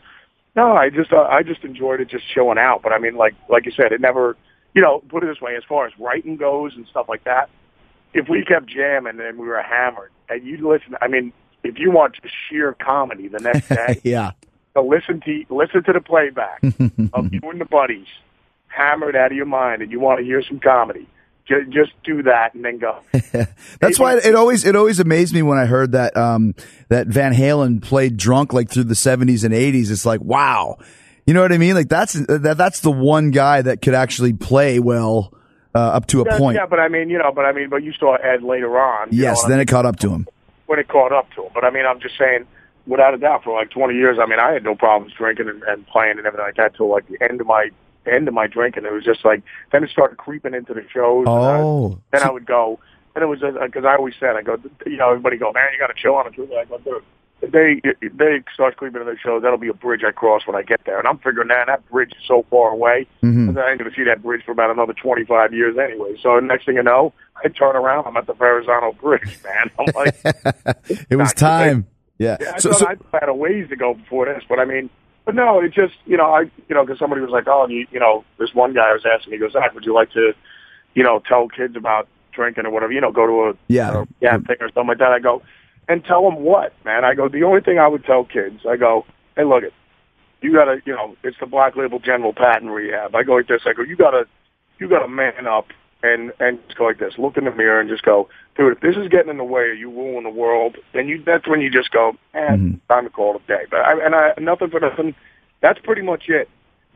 [0.54, 2.82] no, I just, uh, I just enjoyed it just chilling out.
[2.82, 4.36] But I mean, like, like you said, it never,
[4.74, 7.48] you know, put it this way, as far as writing goes and stuff like that.
[8.12, 11.32] If we kept jamming and we were hammered, and you listen, I mean,
[11.62, 14.32] if you want just sheer comedy the next day, yeah.
[14.74, 16.62] so listen to listen to the playback
[17.14, 18.08] of you and the buddies
[18.66, 21.06] hammered out of your mind, and you want to hear some comedy.
[21.60, 22.98] Just, just do that and then go.
[23.80, 26.54] That's why it always it always amazed me when I heard that um
[26.88, 29.90] that Van Halen played drunk like through the 70s and 80s.
[29.90, 30.78] It's like, wow.
[31.26, 31.74] You know what I mean?
[31.74, 35.32] Like that's that that's the one guy that could actually play well
[35.74, 36.56] uh, up to a Yeah, point.
[36.56, 39.08] yeah, but I mean, you know, but I mean, but you saw Ed later on.
[39.12, 39.62] yes, what I then mean?
[39.62, 40.26] it caught up to him.
[40.66, 41.50] when it caught up to him.
[41.54, 42.46] But I mean, I'm just saying,
[42.86, 45.62] without a doubt, for like 20 years, I mean, I had no problems drinking and,
[45.62, 47.68] and playing and everything like that till like the end of my
[48.06, 48.84] end of my drinking.
[48.84, 49.42] It was just like
[49.72, 51.26] then it started creeping into the shows.
[51.26, 51.98] and I- Oh.
[52.12, 52.78] then I would go,
[53.14, 55.78] and it was because I always said, I go, you know, everybody go, man, you
[55.78, 56.50] got to chill on truth.
[56.58, 57.02] I go, dude.
[57.42, 60.46] If they if they start creeping into the shows, that'll be a bridge I cross
[60.46, 61.00] when I get there.
[61.00, 63.52] And I'm figuring that that bridge is so far away, Mhm.
[63.54, 66.14] that I ain't going to see that bridge for about another 25 years anyway.
[66.22, 67.12] So next thing you know,
[67.44, 69.70] I turn around, I'm at the Verrazano Bridge, man.
[69.76, 70.14] I'm like,
[71.10, 71.86] It was time.
[72.18, 72.36] Yeah.
[72.40, 74.64] yeah, I So, thought so I had a ways to go before this, but I
[74.64, 74.88] mean,
[75.24, 77.86] but no, it just you know I you know because somebody was like, oh, you
[77.90, 80.32] you know this one guy was asking me, he goes, Zakk, would you like to,
[80.94, 84.02] you know, tell kids about drinking or whatever, you know, go to a Yeah.
[84.02, 85.12] a yeah thing or something like that.
[85.12, 85.42] I go
[85.88, 87.04] and tell them what, man.
[87.04, 89.04] I go the only thing I would tell kids, I go,
[89.36, 89.72] hey, look it,
[90.40, 93.14] you gotta you know it's the Black Label General Patton Rehab.
[93.14, 94.26] I go like this, I go, you gotta
[94.78, 95.66] you gotta man up
[96.02, 97.14] and and just go like this.
[97.18, 98.72] Look in the mirror and just go, dude.
[98.72, 101.46] If this is getting in the way of you ruling the world, then you that's
[101.46, 102.56] when you just go, eh,
[102.88, 103.64] time to call it a day.
[103.70, 105.14] But I, and I nothing for nothing.
[105.60, 106.48] That's pretty much it.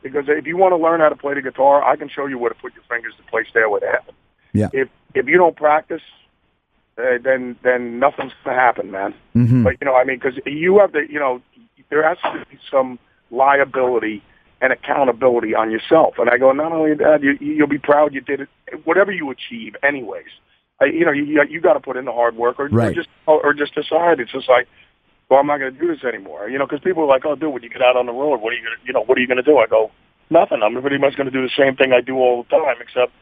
[0.03, 2.39] Because if you want to learn how to play the guitar, I can show you
[2.39, 4.15] where to put your fingers to play Stairway to Heaven.
[4.53, 4.69] Yeah.
[4.73, 6.03] If if you don't practice,
[6.99, 9.15] uh, then then nothing's gonna happen, man.
[9.35, 9.65] Mhm.
[9.65, 11.41] But you know, I mean, because you have to, you know,
[11.91, 12.99] there has to be some
[13.31, 14.23] liability
[14.61, 16.15] and accountability on yourself.
[16.19, 18.49] And I go, not only that, you, you'll be proud you did it.
[18.85, 20.27] Whatever you achieve, anyways,
[20.81, 23.09] I, you know, you you got to put in the hard work, or, or just
[23.27, 24.21] or just decide.
[24.21, 24.69] It's just like,
[25.29, 26.49] well, I'm not going to do this anymore.
[26.49, 28.41] You know, because people are like, oh, dude, when you get out on the road,
[28.41, 29.59] what are you going to, you know, what are you going to do?
[29.59, 29.91] I go,
[30.31, 30.61] nothing.
[30.63, 33.13] I'm pretty much going to do the same thing I do all the time, except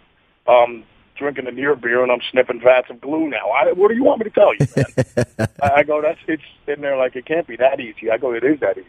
[0.46, 0.84] um,
[1.16, 3.50] drinking a near beer and I'm sniffing vats of glue now.
[3.50, 5.48] I, what do you want me to tell you, man?
[5.62, 8.10] I, I go, that's it's in there like it can't be that easy.
[8.10, 8.88] I go, it is that easy.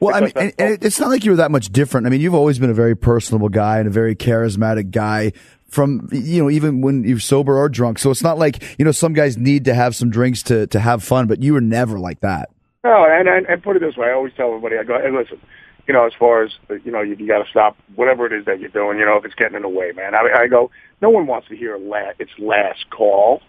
[0.00, 2.06] Well, I mean, and, and it's not like you were that much different.
[2.06, 5.32] I mean, you've always been a very personable guy and a very charismatic guy
[5.68, 7.98] from, you know, even when you're sober or drunk.
[7.98, 10.80] So it's not like, you know, some guys need to have some drinks to, to
[10.80, 12.50] have fun, but you were never like that.
[12.84, 15.10] No, and, and and put it this way, I always tell everybody, I go, hey,
[15.10, 15.40] listen,
[15.88, 16.50] you know, as far as
[16.84, 18.98] you know, you, you got to stop whatever it is that you're doing.
[18.98, 20.14] You know, if it's getting in the way, man.
[20.14, 20.70] I, I go,
[21.00, 23.40] no one wants to hear la- it's last call.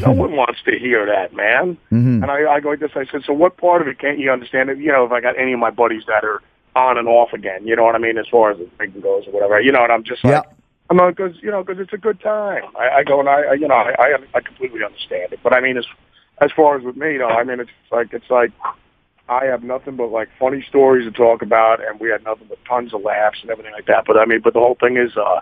[0.00, 1.76] No one wants to hear that, man.
[1.92, 2.22] Mhm.
[2.22, 2.92] And I, I go like this.
[2.94, 4.70] I said, so what part of it can't you understand?
[4.70, 6.40] It, you know, if I got any of my buddies that are
[6.74, 9.26] on and off again, you know what I mean, as far as the drinking goes
[9.26, 10.52] or whatever, you know, and I'm just like, Yeah.
[10.90, 12.64] I'm like, because you know, because it's a good time.
[12.78, 15.40] I, I go and I, I you know, I, I, I completely understand it.
[15.42, 15.86] But I mean, as
[16.40, 18.52] as far as with me, you know, I mean, it's like it's like
[19.28, 22.58] I have nothing but like funny stories to talk about, and we had nothing but
[22.66, 24.04] tons of laughs and everything like that.
[24.06, 25.40] But I mean, but the whole thing is, uh,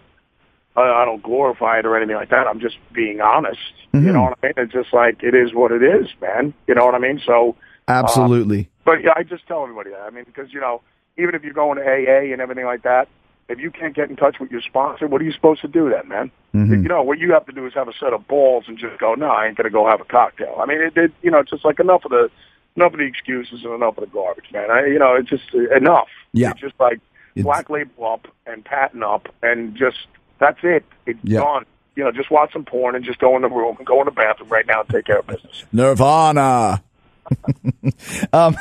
[0.77, 2.47] I, I don't glorify it or anything like that.
[2.47, 3.59] I'm just being honest.
[3.93, 4.53] You know what I mean?
[4.57, 6.55] It's just like it is what it is, man.
[6.69, 7.21] You know what I mean?
[7.27, 7.57] So,
[7.89, 8.69] Absolutely.
[8.85, 10.01] but yeah, I just tell everybody that.
[10.03, 10.81] I mean, because you know,
[11.19, 13.09] even if you're going to AA and everything like that,
[13.49, 15.91] if you can't get in touch with your sponsor, what are you supposed to do
[15.91, 16.31] then, man?
[16.53, 18.99] You know, what you have to do is have a set of balls and just
[18.99, 20.57] go, no, I ain't gonna go have a cocktail.
[20.61, 22.31] I mean, it, it you know, it's just like enough of the
[22.77, 24.71] enough of the excuses and enough of the garbage, man.
[24.71, 26.09] I, you know, it's just uh, enough.
[26.33, 26.53] Yeah.
[26.53, 27.01] it's just like
[27.35, 30.07] It's- black label up and Patton up, and just
[30.41, 30.85] that's it.
[31.07, 31.41] It's Yeah.
[31.41, 31.67] gone.
[31.97, 34.07] You know, just watch some porn and just go in the room and go in
[34.07, 35.65] the bathroom right now and take care of business.
[35.73, 36.83] Nirvana.
[38.33, 38.57] um,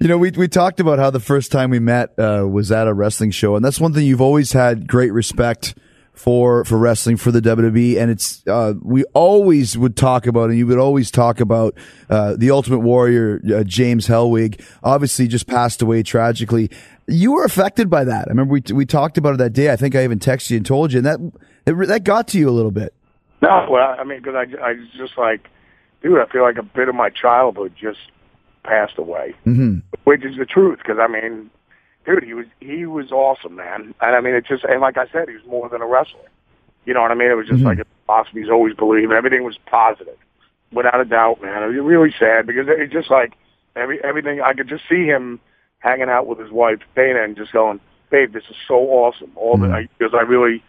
[0.00, 2.86] you know, we we talked about how the first time we met uh, was at
[2.86, 5.74] a wrestling show, and that's one thing you've always had great respect
[6.14, 10.58] for for wrestling for the WWE, and it's uh, we always would talk about, and
[10.58, 11.76] you would always talk about
[12.08, 16.70] uh, the Ultimate Warrior uh, James Hellwig, obviously just passed away tragically.
[17.08, 18.26] You were affected by that.
[18.26, 19.70] I remember we we talked about it that day.
[19.72, 21.20] I think I even texted you and told you, and that
[21.66, 22.94] it, that got to you a little bit.
[23.42, 25.48] No, well, I mean, because I, I just like,
[26.02, 27.98] dude, I feel like a bit of my childhood just
[28.64, 29.78] passed away, mm-hmm.
[30.04, 30.78] which is the truth.
[30.78, 31.50] Because I mean,
[32.06, 33.94] dude, he was he was awesome, man.
[34.00, 36.28] And I mean, it just and like I said, he was more than a wrestler.
[36.86, 37.30] You know what I mean?
[37.30, 39.12] It was just like a philosophy he's always believed.
[39.12, 40.16] Everything was positive.
[40.72, 41.62] without a doubt, man.
[41.62, 43.34] It was really sad because it's just like
[43.74, 44.40] every everything.
[44.40, 45.40] I could just see him
[45.78, 49.56] hanging out with his wife Dana and just going, "Babe, this is so awesome." All
[49.56, 49.74] the mm.
[49.74, 50.62] I, because I really,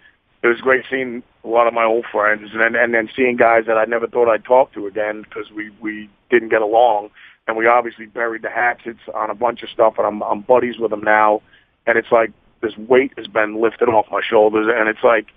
[0.43, 3.37] it was great seeing a lot of my old friends and then and then seeing
[3.37, 7.09] guys that I never thought I'd talk to again because we we didn't get along
[7.47, 10.77] and we obviously buried the hatchets on a bunch of stuff and I'm I'm buddies
[10.77, 11.41] with them now
[11.85, 12.31] and it's like
[12.61, 15.27] this weight has been lifted off my shoulders and it's like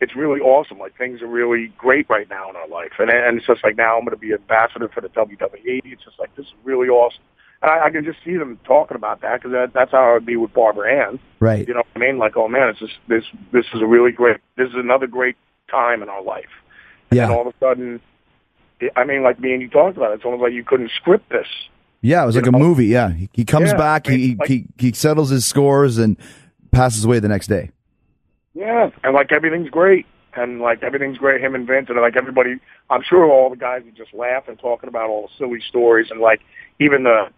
[0.00, 0.78] it's really awesome.
[0.78, 3.76] Like things are really great right now in our life, and and it's just like
[3.76, 5.80] now I'm going to be ambassador for the WWE.
[5.84, 7.22] It's just like this is really awesome,
[7.64, 10.12] and I, I can just see them talking about that because that, that's how I
[10.14, 11.18] would be with Barbara Ann.
[11.40, 11.66] Right.
[11.66, 12.18] You know what I mean?
[12.18, 14.38] Like, oh man, it's just this this is a really great.
[14.56, 15.36] This is another great
[15.70, 16.44] time in our life.
[17.10, 17.26] And Yeah.
[17.28, 18.00] then all of a sudden,
[18.80, 20.16] it- I mean, like me and you talked about it.
[20.16, 21.46] It's almost like you couldn't script this.
[22.02, 22.86] Yeah, it was like a movie.
[22.86, 25.96] Yeah, he, he comes Yeah, back, I mean, he, like- he he settles his scores
[25.98, 26.16] and
[26.70, 27.70] passes away the next day.
[28.54, 30.06] Yeah, and like everything's great,
[30.36, 31.40] and like everything's great.
[31.40, 32.56] Him and Vince, and like everybody,
[32.90, 36.08] I'm sure all the guys would just laugh and talking about all the silly stories,
[36.10, 36.40] and like
[36.78, 37.28] even the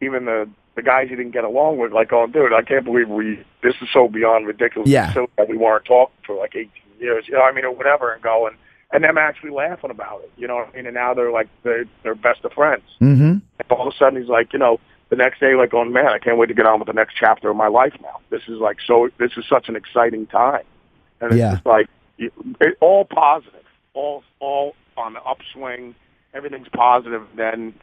[0.00, 3.08] even the the guys you didn't get along with, like, oh, dude, I can't believe
[3.08, 4.88] we this is so beyond ridiculous.
[4.88, 5.12] Yeah.
[5.12, 6.70] so that we weren't talking for like 18
[7.00, 8.54] years, you know, I mean, or whatever, and going
[8.92, 10.86] and them actually laughing about it, you know what I mean?
[10.86, 12.84] And now they're like they're they're best of friends.
[13.00, 13.22] Mm-hmm.
[13.22, 14.78] And all of a sudden he's like, you know,
[15.10, 17.14] the next day, like, going, man, I can't wait to get on with the next
[17.18, 18.20] chapter of my life now.
[18.30, 19.08] This is like so.
[19.18, 20.64] This is such an exciting time,
[21.20, 21.54] and it's Yeah.
[21.54, 21.88] just like
[22.18, 25.94] you- it, all positive, all all on the upswing.
[26.34, 27.22] Everything's positive.
[27.36, 27.74] Then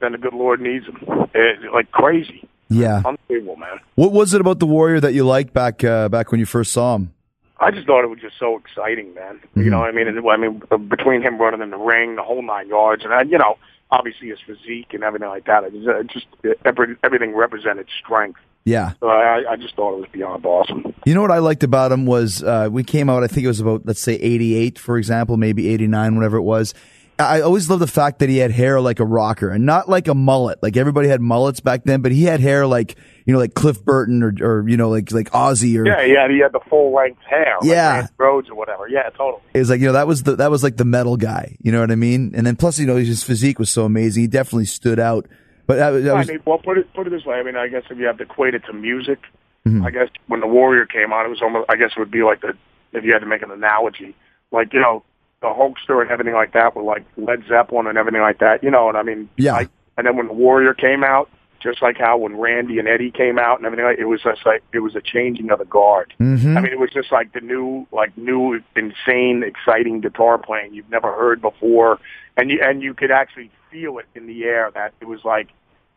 [0.00, 0.98] then the good Lord needs him,
[1.34, 2.48] it, like crazy.
[2.68, 3.02] Yeah.
[3.04, 3.80] Unbelievable, man.
[3.94, 6.72] What was it about the Warrior that you liked back uh, back when you first
[6.72, 7.14] saw him?
[7.60, 9.40] I just thought it was just so exciting, man.
[9.56, 10.06] You know what I mean?
[10.06, 13.12] And, I mean, uh, between him running in the ring, the whole nine yards, and,
[13.12, 13.56] uh, you know,
[13.90, 15.64] obviously his physique and everything like that.
[15.64, 18.38] It just, uh, just uh, every, everything represented strength.
[18.64, 18.92] Yeah.
[19.00, 20.94] So I, I just thought it was beyond awesome.
[21.06, 23.24] You know what I liked about him was uh, we came out.
[23.24, 26.36] I think it was about let's say eighty eight, for example, maybe eighty nine, whatever
[26.36, 26.74] it was.
[27.18, 30.06] I always loved the fact that he had hair like a rocker and not like
[30.08, 30.62] a mullet.
[30.62, 32.96] Like everybody had mullets back then, but he had hair like
[33.26, 36.30] you know, like Cliff Burton or or you know, like like Ozzy or Yeah, had,
[36.30, 37.56] he had the full length hair.
[37.60, 37.94] like Yeah.
[37.94, 38.88] Randy Rhoads or whatever.
[38.88, 39.42] Yeah, totally.
[39.54, 41.56] it was like you know that was the that was like the metal guy.
[41.60, 42.32] You know what I mean?
[42.36, 44.22] And then plus you know his physique was so amazing.
[44.22, 45.26] He definitely stood out.
[45.66, 47.36] But that, was- I mean, well, put it put it this way.
[47.36, 49.18] I mean, I guess if you have to equate it to music,
[49.66, 49.84] Mm-hmm.
[49.84, 51.68] I guess when the Warrior came on, it was almost.
[51.68, 52.54] I guess it would be like the
[52.92, 54.14] if you had to make an analogy,
[54.50, 55.02] like you know,
[55.40, 58.62] the Hulkster and everything like that, with like Led Zeppelin and everything like that.
[58.62, 59.28] You know what I mean?
[59.36, 59.52] Yeah.
[59.52, 61.28] Like, and then when the Warrior came out,
[61.60, 64.44] just like how when Randy and Eddie came out and everything, like, it was just
[64.46, 66.12] like it was a changing of the guard.
[66.20, 66.56] Mhm.
[66.56, 70.90] I mean, it was just like the new, like new, insane, exciting guitar playing you've
[70.90, 71.98] never heard before,
[72.36, 75.48] and you and you could actually feel it in the air that it was like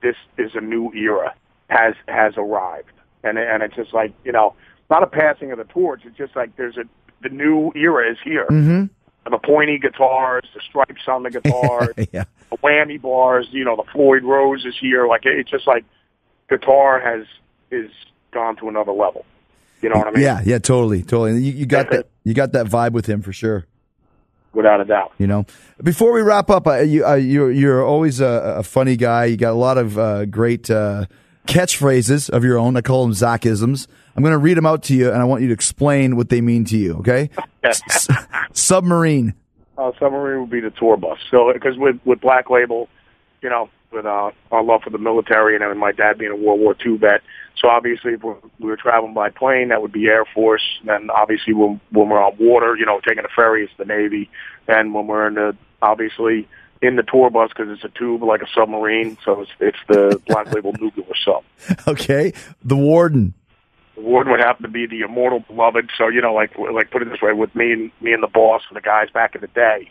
[0.02, 1.34] this is a new era
[1.70, 2.92] has has arrived,
[3.24, 4.56] and and it's just like you know,
[4.90, 6.02] not a passing of the torch.
[6.06, 6.86] It's just like there's a
[7.22, 8.48] the new era is here.
[8.50, 8.86] Mm-hmm.
[9.30, 12.24] The pointy guitars, the stripes on the guitars, yeah.
[12.50, 15.08] the whammy bars, you know, the Floyd Rose is here.
[15.08, 15.86] Like it- it's just like
[16.50, 17.26] guitar has
[17.70, 17.92] is
[18.32, 19.26] gone to another level.
[19.82, 20.22] You know what I mean?
[20.24, 21.42] Yeah, yeah, totally, totally.
[21.42, 23.66] You, you got that you got that vibe with him for sure.
[24.54, 25.14] without a doubt.
[25.18, 25.46] You know,
[25.82, 29.26] before we wrap up, uh, you, uh, you're you're always a, a funny guy.
[29.26, 31.06] You got a lot of uh, great uh,
[31.48, 32.76] catchphrases of your own.
[32.78, 33.88] I call them Zakkisms.
[34.16, 36.30] I'm going to read them out to you, and I want you to explain what
[36.30, 36.96] they mean to you.
[36.98, 37.30] Okay?
[37.64, 38.08] S-
[38.54, 39.34] submarine.
[39.78, 41.18] Uh, submarine would be the tour bus.
[41.30, 42.90] So because with with Black Label,
[43.42, 46.60] you know, with uh, our love for the military and my dad being a World
[46.60, 47.22] War II vet,
[47.58, 50.64] so obviously if we're, we were traveling by plane, that would be Air Force.
[50.84, 54.30] Then obviously when when we're on water, you know, taking a ferry, it's the Navy.
[54.68, 56.48] And when we're in the obviously
[56.82, 60.22] in the tour bus because it's a tube like a submarine, so it's it's the
[60.28, 61.44] Black Label nuclear sub.
[61.88, 62.34] Okay,
[62.64, 63.34] the warden.
[64.02, 65.90] Warden would happen to be the immortal beloved.
[65.98, 68.28] So you know, like like put it this way, with me and me and the
[68.28, 69.90] boss and the guys back in the day,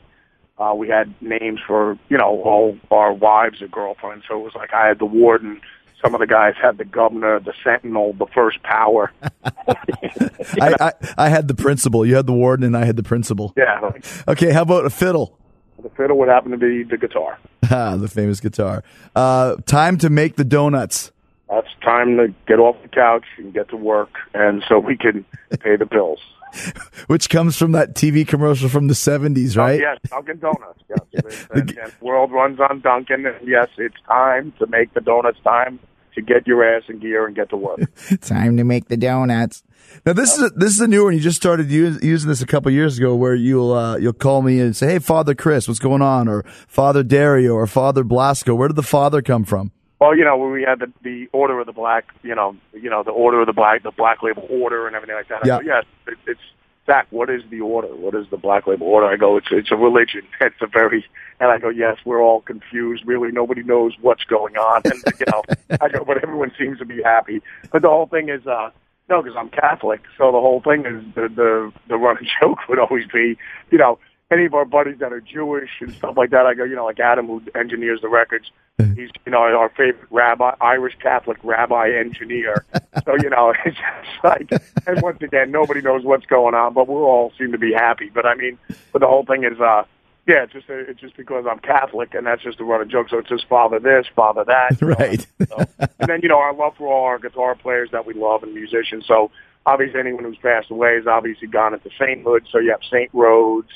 [0.58, 4.24] uh, we had names for you know all our wives or girlfriends.
[4.28, 5.61] So it was like I had the warden.
[6.02, 9.12] Some of the guys had the governor, the sentinel, the first power.
[9.44, 12.06] I, I I had the principal.
[12.06, 13.52] You had the warden, and I had the principal.
[13.56, 15.36] Yeah, like, Okay, how about a fiddle?
[15.82, 17.38] the fiddle would happen to be the guitar.
[17.70, 18.84] Ah, the famous guitar.
[19.14, 21.12] Uh, time to make the donuts.
[21.51, 25.24] That's time to get off the couch and get to work, and so we can
[25.61, 26.20] pay the bills.
[27.07, 29.80] which comes from that TV commercial from the 70s, Oh, right?
[29.80, 30.80] yes, Dunkin' Donuts.
[30.88, 33.24] Yes, and, and world runs on Dunkin'.
[33.26, 35.38] And yes, it's time to make the donuts.
[35.44, 35.78] Time
[36.16, 37.78] to get your ass in gear and get to work.
[38.20, 39.62] Time to make the donuts.
[40.05, 41.14] Now this is a, this is a new one.
[41.14, 44.42] You just started use, using this a couple years ago, where you'll uh, you'll call
[44.42, 48.57] me and say, "Hey, Father Chris, what's going on?" or Father Dario or Father Blasco.
[48.57, 49.70] Where did the father come from?
[50.01, 52.88] Well, you know, when we had the the order of the black, you know, you
[52.88, 55.44] know, the order of the black, the black label order, and everything like that.
[55.44, 55.59] I Yeah.
[55.59, 56.40] go, yes, it, it's
[56.88, 57.88] Zakk, what is the order?
[57.88, 59.07] What is the Black Label order?
[59.07, 60.22] I go, it's it's a religion.
[60.40, 61.05] It's a very,
[61.38, 63.05] and I go, yes, we're all confused.
[63.07, 64.82] Really, nobody knows what's going on.
[64.90, 65.42] And you know,
[65.80, 67.42] I go, but everyone seems to be happy.
[67.70, 68.70] But the whole thing is, uh,
[69.09, 72.78] no, because I'm Catholic, so the whole thing is the the the running joke would
[72.78, 73.36] always be,
[73.70, 73.98] you know,
[74.31, 76.47] any of our buddies that are Jewish and stuff like that.
[76.47, 78.51] I go, you know, like Adam who engineers the records.
[78.78, 82.64] He's you know our favorite rabbi, Irish Catholic rabbi engineer.
[83.05, 84.51] So you know, it's just like,
[84.87, 88.11] and once again, nobody knows what's going on, but we all seem to be happy.
[88.12, 88.59] But I mean,
[88.93, 89.85] but the whole thing is, uh,
[90.26, 93.09] yeah, it's just it's just because I'm Catholic, and that's just a running joke.
[93.09, 94.89] So it's just father this, father that, know?
[94.89, 95.24] Right.
[95.49, 98.43] So, and then you know our love for all our guitar players that we love
[98.43, 99.07] and musicians.
[99.07, 99.31] So
[99.66, 102.47] obviously anyone who's passed away has obviously gone into sainthood.
[102.51, 103.70] So you have Saint Rhoads,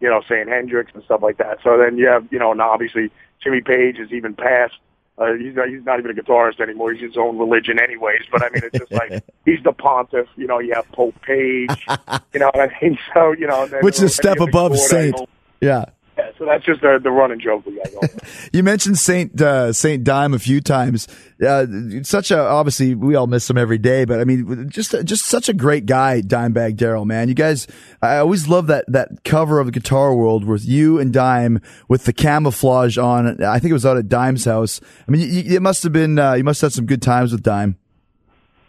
[0.00, 1.58] you know, Saint Hendrix and stuff like that.
[1.62, 3.10] So then you have you know, now obviously
[3.42, 4.74] Jimmy Page is even passed.
[5.16, 6.92] Uh, he's not, he's not even a guitarist anymore.
[6.92, 8.22] He's his own religion, anyways.
[8.30, 10.28] But I mean, it's just like he's the pontiff.
[10.36, 11.70] You know, you have Pope Page.
[12.32, 12.98] You know what I mean?
[13.14, 15.16] So you know, then Which is a step above saint.
[15.60, 15.86] Yeah.
[16.18, 18.08] Yeah, so that's just the the running joke we got going.
[18.52, 21.06] You mentioned Saint uh, Saint Dime a few times.
[21.44, 21.66] Uh,
[22.02, 25.48] such a obviously we all miss him every day, but I mean, just just such
[25.48, 27.04] a great guy, Dimebag Darrell.
[27.04, 27.68] Man, you guys,
[28.02, 32.04] I always love that that cover of the Guitar World with you and Dime with
[32.04, 33.42] the camouflage on.
[33.44, 34.80] I think it was out at Dime's house.
[35.06, 37.30] I mean, you, it must have been uh, you must have had some good times
[37.30, 37.76] with Dime.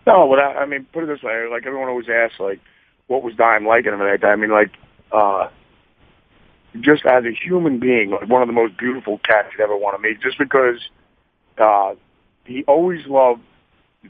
[0.06, 2.60] No, but I, I mean, put it this way: like everyone always asks, like,
[3.08, 4.02] what was Dime like time?
[4.02, 4.72] I mean, like,
[5.12, 5.50] uh,
[6.82, 9.96] just as a human being, like one of the most beautiful cats you'd ever want
[9.96, 10.22] to meet.
[10.22, 10.90] Just because
[11.58, 11.94] uh,
[12.46, 13.42] he always loved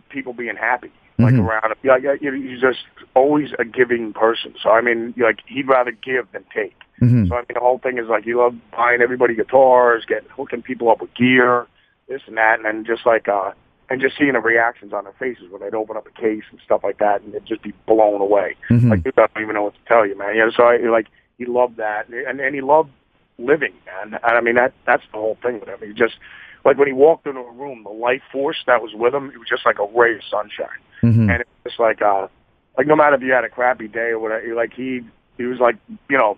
[0.10, 1.48] people being happy, like Mhm.
[1.48, 1.78] around him.
[1.84, 2.80] Yeah, uh, you he's just
[3.16, 4.54] always a giving person.
[4.62, 6.76] So I mean, like, he'd rather give than take.
[7.02, 7.28] Mhm.
[7.30, 10.62] So I mean, the whole thing is like he loved buying everybody guitars, getting hooking
[10.62, 11.66] people up with gear,
[12.08, 13.52] this and that, and then just like uh,
[13.90, 16.60] and just seeing the reactions on their faces when they'd open up a case and
[16.64, 18.56] stuff like that, and they'd just be blown away.
[18.70, 18.92] Mhm.
[18.92, 20.36] Like, dude, I don't even know what to tell you, man.
[20.36, 21.08] You know, so I like
[21.40, 22.92] he loved that, and and he loved
[23.40, 24.20] living, man.
[24.22, 25.80] And I mean, that that's the whole thing with him.
[25.82, 26.14] He just
[26.66, 29.38] like when he walked into a room, the life force that was with him, it
[29.40, 30.68] was just like a ray of sunshine
[31.02, 31.32] Mhm.
[31.32, 32.28] and it's just like uh
[32.78, 35.00] like no matter if you had a crappy day or whatever like he
[35.38, 35.78] he was like
[36.10, 36.38] you know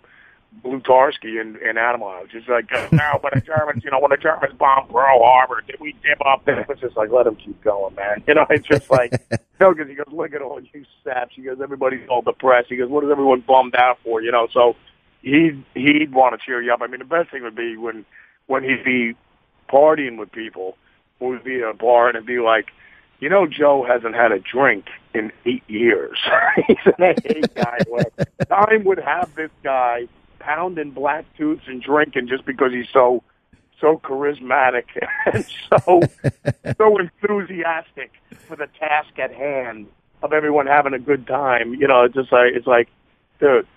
[0.63, 2.27] Blutarsky in, in Animal House.
[2.31, 5.63] just like uh, now when the Germans you know when the Germans bombed Pearl Harbor
[5.65, 8.45] did we give up and it's just like let him keep going man you know
[8.49, 9.11] it's just like
[9.59, 12.75] no because he goes look at all you saps he goes everybody's all depressed he
[12.75, 14.75] goes what is everyone bummed out for you know so
[15.21, 18.05] he'd he'd want to cheer you up I mean the best thing would be when
[18.47, 19.15] when he'd be
[19.69, 20.77] partying with people
[21.19, 22.71] would be at a bar and it'd be like
[23.21, 26.17] you know, Joe hasn't had a drink in eight years.
[26.67, 27.77] He's an AA guy.
[27.87, 28.05] Where
[28.49, 30.07] Dime would have this guy
[30.39, 33.23] pounding black tooths and drinking just because he's so
[33.79, 34.85] so charismatic
[35.31, 36.01] and so
[36.77, 38.11] so enthusiastic
[38.47, 39.85] for the task at hand
[40.23, 41.75] of everyone having a good time.
[41.75, 42.89] You know, it's just like it's like,
[43.39, 43.67] dude,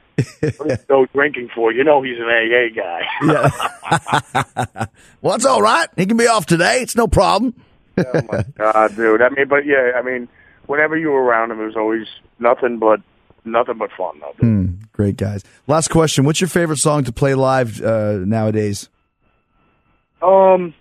[0.88, 1.72] Joe drinking for?
[1.72, 3.02] You know, he's an AA guy.
[3.22, 4.86] Yeah.
[5.22, 5.88] well, it's all right.
[5.96, 6.80] He can be off today.
[6.80, 7.54] It's no problem.
[7.98, 9.22] oh my god, dude.
[9.22, 10.28] I mean, but yeah, I mean,
[10.66, 12.06] whenever you were around him, it was always
[12.38, 13.00] nothing but
[13.44, 14.20] nothing but fun.
[14.40, 15.44] Hmm, great guys.
[15.66, 16.24] Last question.
[16.24, 18.88] What's your favorite song to play live uh, nowadays?
[20.22, 20.74] Um,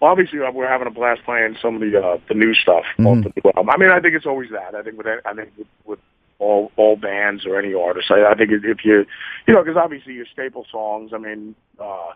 [0.00, 2.84] well, obviously uh, we're having a blast playing some of the uh, the new stuff
[3.00, 3.70] off the new album.
[3.70, 4.74] I mean, I think it's always that.
[4.74, 5.98] I think with I think with, with
[6.38, 9.04] all all bands or any artist, I, I think if you
[9.46, 11.12] you know because obviously your staple songs.
[11.14, 11.54] I mean.
[11.80, 12.12] uh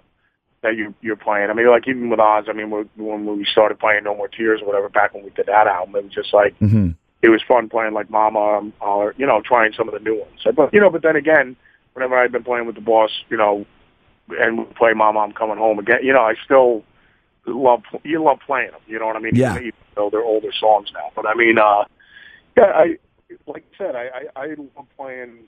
[0.62, 1.50] that you you're playing.
[1.50, 2.44] I mean, like even with Oz.
[2.48, 5.30] I mean, when when we started playing No More Tears or whatever back when we
[5.30, 6.90] did that album, it was just like Mm-hmm.
[7.20, 10.20] it was fun playing like Mama um, or you know trying some of the new
[10.20, 10.38] ones.
[10.54, 11.56] But you know, but then again,
[11.94, 13.66] whenever I've been playing with the boss, you know,
[14.38, 15.98] and we play Mama, I'm coming home again.
[16.00, 16.84] You know, I still
[17.44, 18.82] love you love playing them.
[18.86, 19.34] You know what I mean?
[19.34, 19.56] Yeah.
[19.56, 21.86] Even though they're older songs now, but I mean, uh,
[22.56, 22.98] yeah, I
[23.46, 25.44] like I said, I I, I love playing.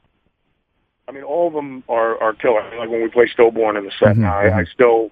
[1.07, 2.61] I mean, all of them are are killer.
[2.63, 5.11] I mean, like when we play Stillborn in the set Mhm, I, I still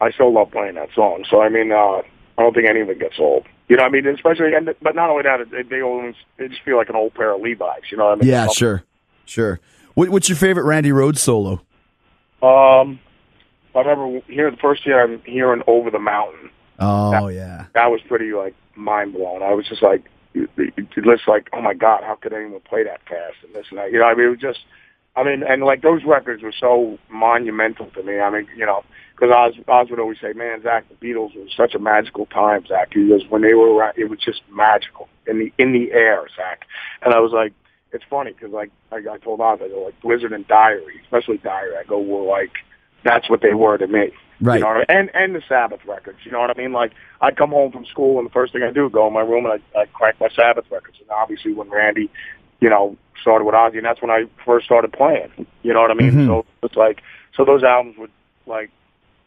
[0.00, 1.24] I still love playing that song.
[1.30, 2.02] So I mean, uh,
[2.38, 3.46] I don't think any of it gets old.
[3.68, 6.48] You know, what I mean, especially, and but not only that, they, they always they
[6.48, 7.82] just feel like an old pair of Levi's.
[7.90, 8.28] You know what I mean?
[8.30, 8.84] Yeah, sure,
[9.26, 9.60] sure.
[9.94, 11.60] What, what's your favorite Randy Rhoads solo?
[12.40, 13.00] Um,
[13.74, 18.00] I remember here the first year I'm hearing "Over the Mountain." Oh yeah, That was
[18.08, 19.42] pretty like mind blowing.
[19.42, 22.84] I was just like, it, it, was like, oh my god, how could anyone play
[22.84, 23.92] that fast and this and that?
[23.92, 24.60] You know, I mean, it was just,
[25.16, 28.20] I mean, and like those records were so monumental to me.
[28.20, 28.84] I mean, you know,
[29.14, 32.62] because Oz, Oz would always say, man, Zakk, the Beatles was such a magical time,
[32.62, 32.92] Zakk.
[32.92, 36.22] He goes, when they were around, it was just magical in the in the air,
[36.38, 36.62] Zakk.
[37.02, 37.52] And I was like,
[37.92, 41.38] it's funny because like I, I told Oz, I go like Blizzard and Diary, especially
[41.38, 41.74] Diary.
[41.76, 42.52] I go, were like,
[43.04, 44.10] that's what they were to me.
[44.40, 44.56] right.
[44.56, 44.86] You know what I mean?
[44.88, 46.18] And and the Sabbath records.
[46.24, 46.72] You know what I mean?
[46.72, 49.20] Like I'd come home from school and the first thing I do go in my
[49.20, 50.98] room and I I crank my Sabbath records.
[51.00, 52.10] And obviously when Randy
[52.60, 55.30] you know, started with Ozzy, and that's when I first started playing.
[55.62, 56.12] You know what I mean?
[56.12, 56.26] Mhm.
[56.26, 57.02] So it's like,
[57.36, 58.08] so those albums were
[58.46, 58.70] like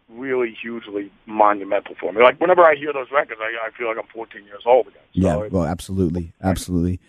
[0.10, 2.22] really hugely monumental for me.
[2.22, 5.02] Like whenever I hear those records, I, I feel like I'm 14 years old again.
[5.16, 7.00] So Yeah, well, absolutely, absolutely.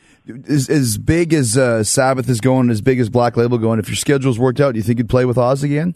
[0.49, 3.81] As as big as uh, Sabbath is going, as big as Black Label going.
[3.81, 5.95] If your schedule's worked out, do you think you'd play with Oz again?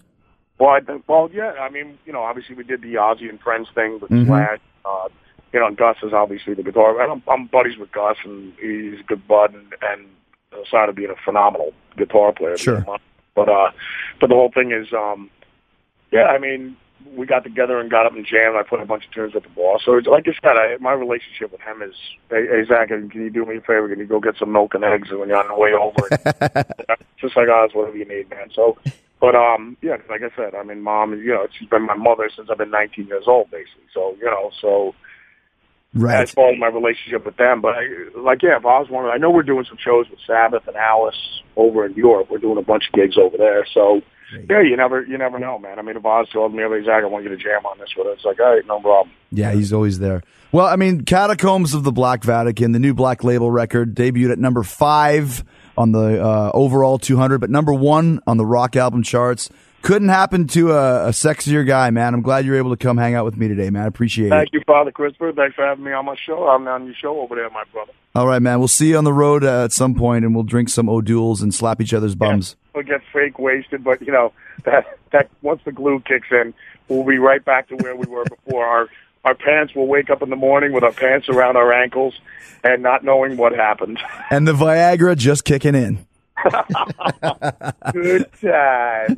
[0.58, 1.52] Well, I think, well, yeah.
[1.60, 4.26] I mean, you know, obviously we did the Ozzy and Friends thing with Mhm.
[4.26, 4.58] Slash.
[4.84, 5.08] Uh,
[5.52, 7.00] you know, and Gus is obviously the guitar.
[7.00, 10.06] I'm, I'm buddies with Gus, and he's a good bud, and, and
[10.66, 12.56] aside of being a phenomenal guitar player.
[12.56, 12.84] Sure.
[13.34, 13.70] But uh,
[14.20, 15.30] but the whole thing is, um,
[16.10, 16.24] yeah.
[16.26, 16.76] I mean,
[17.14, 18.56] we got together and got up and jammed.
[18.56, 19.78] I put a bunch of tunes at the bar.
[19.84, 21.94] So it's, like I said, I, my relationship with him is,
[22.30, 23.88] hey, hey Zakk, can you do me a favor?
[23.88, 26.64] Can you go get some milk and eggs when you're on the way over?
[27.20, 28.48] Just like Oz, whatever you need, man.
[28.54, 28.76] So,
[29.20, 32.28] but um, yeah, like I said, I mean, mom, you know, she's been my mother
[32.34, 33.84] since I've been 19 years old, basically.
[33.94, 34.94] So, you know, so
[35.94, 36.20] Right.
[36.20, 37.86] as far as my relationship with them, but I,
[38.20, 40.76] like, yeah, if I was of, I know we're doing some shows with Sabbath and
[40.76, 41.16] Alice
[41.56, 42.28] over in Europe.
[42.30, 43.66] We're doing a bunch of gigs over there.
[43.72, 44.02] So,
[44.50, 45.78] yeah, you never, you never know, man.
[45.78, 47.94] I mean, if Oz told me, hey, Zakk, I want you to jam on this
[47.96, 49.14] with us, it's like, all right, no problem.
[49.32, 50.22] Yeah, he's always there.
[50.52, 54.38] Well, I mean, Catacombs of the Black Vatican, the new Black Label record, debuted at
[54.38, 55.44] number five
[55.76, 59.50] on the uh, overall 200, but number one on the rock album charts.
[59.82, 62.12] Couldn't happen to a, a sexier guy, man.
[62.12, 63.84] I'm glad you're able to come hang out with me today, man.
[63.84, 64.50] I appreciate Thank it.
[64.50, 65.32] Thank you, Father Christopher.
[65.32, 66.48] Thanks for having me on my show.
[66.48, 67.92] I'm on your show over there, my brother.
[68.16, 68.58] All right, man.
[68.58, 71.40] We'll see you on the road uh, at some point, and we'll drink some O'Douls
[71.40, 72.56] and slap each other's bums.
[72.74, 74.32] We'll get fake wasted, but you know
[74.64, 76.52] that that once the glue kicks in,
[76.88, 78.66] we'll be right back to where we were before.
[78.66, 78.88] Our
[79.24, 82.14] our parents will wake up in the morning with our pants around our ankles
[82.62, 83.98] and not knowing what happened.
[84.30, 86.06] And the Viagra just kicking in.
[87.92, 89.16] Good time.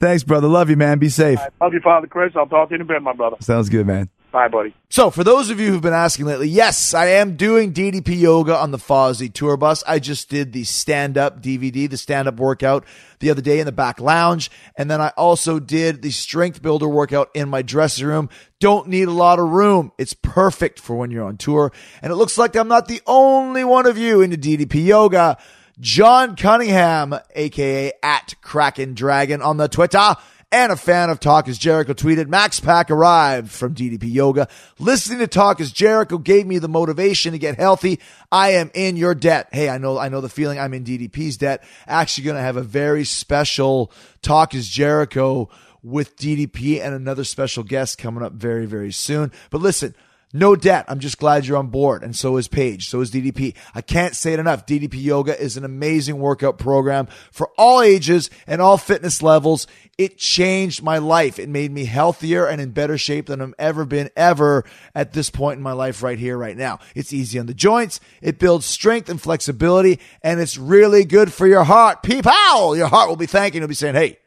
[0.00, 0.48] Thanks, brother.
[0.48, 0.98] Love you, man.
[0.98, 1.38] Be safe.
[1.60, 2.32] Love you, Father Chris.
[2.36, 3.36] I'll talk to you in a bit, my brother.
[3.40, 4.08] Sounds good, man.
[4.34, 4.74] Bye, buddy.
[4.90, 8.56] So, for those of you who've been asking lately, yes, I am doing DDP yoga
[8.56, 9.84] on the Fozzy tour bus.
[9.86, 12.84] I just did the stand up DVD, the stand up workout
[13.20, 14.50] the other day in the back lounge.
[14.76, 18.28] And then I also did the strength builder workout in my dressing room.
[18.58, 19.92] Don't need a lot of room.
[19.98, 21.70] It's perfect for when you're on tour.
[22.02, 25.38] And it looks like I'm not the only one of you into DDP yoga.
[25.78, 30.16] John Cunningham, aka at Kraken Dragon on the Twitter,
[30.54, 34.46] and a fan of Talk is Jericho tweeted, Max Pack arrived from DDP Yoga.
[34.78, 37.98] Listening to Talk is Jericho gave me the motivation to get healthy.
[38.30, 39.48] I am in your debt.
[39.50, 41.64] Hey, I know, I know the feeling I'm in DDP's debt.
[41.88, 43.90] Actually going to have a very special
[44.22, 45.50] Talk is Jericho
[45.82, 49.32] with DDP and another special guest coming up very, very soon.
[49.50, 49.92] But listen,
[50.34, 50.84] no debt.
[50.88, 52.02] I'm just glad you're on board.
[52.02, 52.88] And so is Paige.
[52.88, 53.54] So is DDP.
[53.72, 54.66] I can't say it enough.
[54.66, 59.68] DDP Yoga is an amazing workout program for all ages and all fitness levels.
[59.96, 61.38] It changed my life.
[61.38, 65.30] It made me healthier and in better shape than I've ever been ever at this
[65.30, 66.80] point in my life right here, right now.
[66.96, 68.00] It's easy on the joints.
[68.20, 72.02] It builds strength and flexibility and it's really good for your heart.
[72.02, 72.24] Peep.
[72.24, 73.58] Your heart will be thanking.
[73.58, 74.18] It'll be saying, Hey,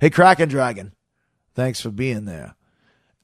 [0.00, 0.92] hey, Kraken Dragon.
[1.54, 2.54] Thanks for being there.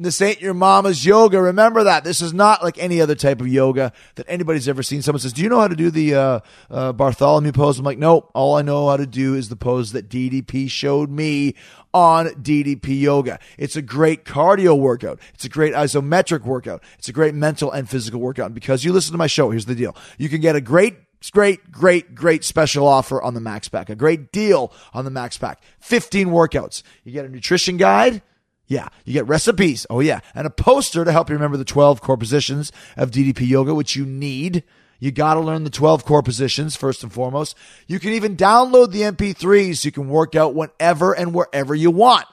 [0.01, 1.43] This ain't your mama's yoga.
[1.43, 2.05] Remember that.
[2.05, 5.03] This is not like any other type of yoga that anybody's ever seen.
[5.03, 7.81] Someone says, Do you know how to do the uh, uh, Bartholomew pose?
[7.81, 8.31] I'm like, Nope.
[8.33, 11.57] All I know how to do is the pose that DDP showed me
[11.93, 13.41] on DDP yoga.
[13.57, 15.19] It's a great cardio workout.
[15.35, 16.83] It's a great isometric workout.
[16.99, 18.47] It's a great mental and physical workout.
[18.47, 20.97] And because you listen to my show, here's the deal you can get a great
[21.33, 23.91] great, great, great special offer on the Max Pack.
[23.91, 25.61] A great deal on the Max Pack.
[25.81, 26.85] 15 workouts.
[27.03, 28.23] You get a nutrition guide.
[28.69, 28.89] Yeah.
[29.05, 29.87] You get recipes.
[29.91, 30.21] Oh, yeah.
[30.35, 33.97] And a poster to help you remember the 12 core positions of DDP yoga, which
[33.97, 34.63] you need.
[35.01, 37.57] You got to learn the 12 core positions first and foremost.
[37.87, 41.91] You can even download the MP3s so you can work out whenever and wherever you
[41.91, 42.27] want.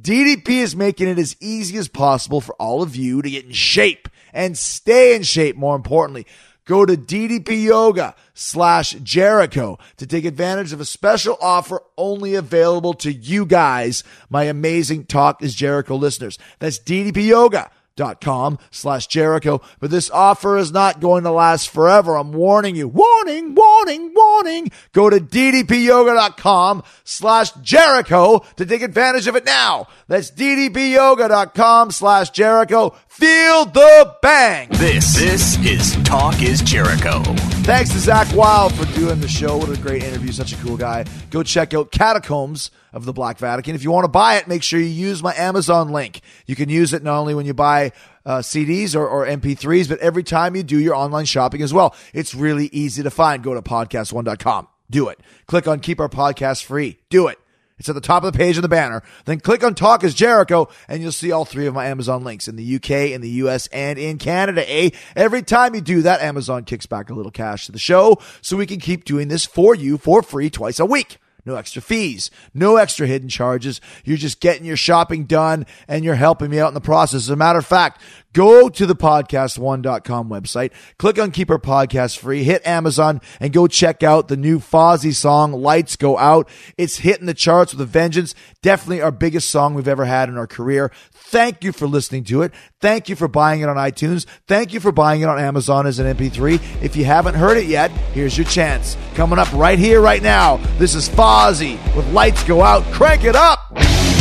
[0.00, 3.52] DDP is making it as easy as possible for all of you to get in
[3.52, 6.26] shape and stay in shape, more importantly.
[6.64, 12.94] Go to DDP Yoga slash Jericho to take advantage of a special offer only available
[12.94, 16.38] to you guys, my amazing Talk is Jericho listeners.
[16.60, 19.60] That's DDP Yoga dot com slash Jericho.
[19.80, 22.16] But this offer is not going to last forever.
[22.16, 22.88] I'm warning you.
[22.88, 24.70] Warning, warning, warning.
[24.92, 29.88] Go to ddpyoga.com slash Jericho to take advantage of it now.
[30.08, 32.96] That's ddpyoga.com slash Jericho.
[33.12, 34.68] Feel the bang.
[34.70, 37.22] This this is Talk is Jericho.
[37.62, 39.58] Thanks to Zakk Wylde for doing the show.
[39.58, 40.32] What a great interview.
[40.32, 41.04] Such a cool guy.
[41.28, 43.74] Go check out Catacombs of the Black Vatican.
[43.74, 46.22] If you want to buy it, make sure you use my Amazon link.
[46.46, 47.92] You can use it not only when you buy
[48.24, 51.94] uh, CDs or, or MP3s, but every time you do your online shopping as well.
[52.14, 53.42] It's really easy to find.
[53.42, 54.68] Go to podcast1.com.
[54.90, 55.20] Do it.
[55.46, 56.98] Click on keep our podcast free.
[57.10, 57.38] Do it.
[57.82, 59.02] It's at the top of the page of the banner.
[59.24, 62.46] Then click on Talk is Jericho and you'll see all three of my Amazon links
[62.46, 64.62] in the UK, in the US, and in Canada.
[64.72, 64.90] Eh?
[65.16, 68.56] Every time you do that, Amazon kicks back a little cash to the show so
[68.56, 71.18] we can keep doing this for you for free twice a week.
[71.44, 73.80] No extra fees, no extra hidden charges.
[74.04, 77.22] You're just getting your shopping done and you're helping me out in the process.
[77.22, 78.00] As a matter of fact,
[78.32, 83.66] go to the podcast1.com website, click on Keep Our Podcast Free, hit Amazon, and go
[83.66, 86.48] check out the new Fozzy song, Lights Go Out.
[86.78, 88.36] It's hitting the charts with a vengeance.
[88.62, 90.92] Definitely our biggest song we've ever had in our career.
[91.32, 92.52] Thank you for listening to it.
[92.78, 94.26] Thank you for buying it on iTunes.
[94.46, 96.82] Thank you for buying it on Amazon as an MP3.
[96.82, 98.98] If you haven't heard it yet, here's your chance.
[99.14, 100.58] Coming up right here, right now.
[100.76, 102.84] This is Fozzy with Lights Go Out.
[102.92, 104.11] Crank it up!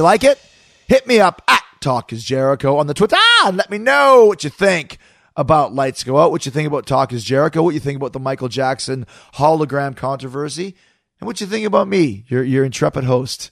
[0.00, 0.40] You like it?
[0.86, 4.24] Hit me up at Talk is Jericho on the Twitter ah, and let me know
[4.24, 4.96] what you think
[5.36, 8.14] about Lights Go Out, what you think about Talk is Jericho, what you think about
[8.14, 10.74] the Michael Jackson hologram controversy,
[11.20, 13.50] and what you think about me, your, your intrepid host.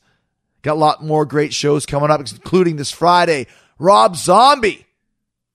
[0.62, 3.46] Got a lot more great shows coming up, including this Friday.
[3.78, 4.86] Rob Zombie.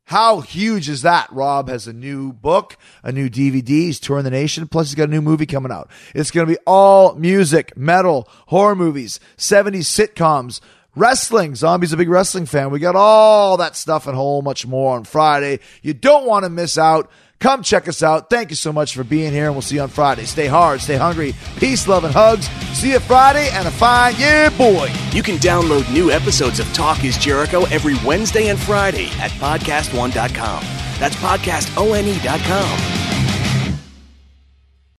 [0.05, 1.31] How huge is that?
[1.31, 3.67] Rob has a new book, a new DVD.
[3.67, 4.67] He's touring the nation.
[4.67, 5.89] Plus, he's got a new movie coming out.
[6.13, 10.59] It's going to be all music, metal, horror movies, 70s sitcoms,
[10.95, 11.55] wrestling.
[11.55, 12.69] Zombie's a big wrestling fan.
[12.71, 15.59] We got all that stuff and whole much more on Friday.
[15.81, 17.09] You don't want to miss out.
[17.39, 18.29] Come check us out.
[18.29, 20.23] Thank you so much for being here, and we'll see you on Friday.
[20.23, 21.35] Stay hard, stay hungry.
[21.57, 22.47] Peace, love, and hugs.
[22.77, 24.89] See you Friday, and a fine year, boy.
[25.11, 30.63] You can download new episodes of Talk is Jericho every Wednesday and Friday at podcast1.com.
[30.99, 33.02] That's podcastone.com.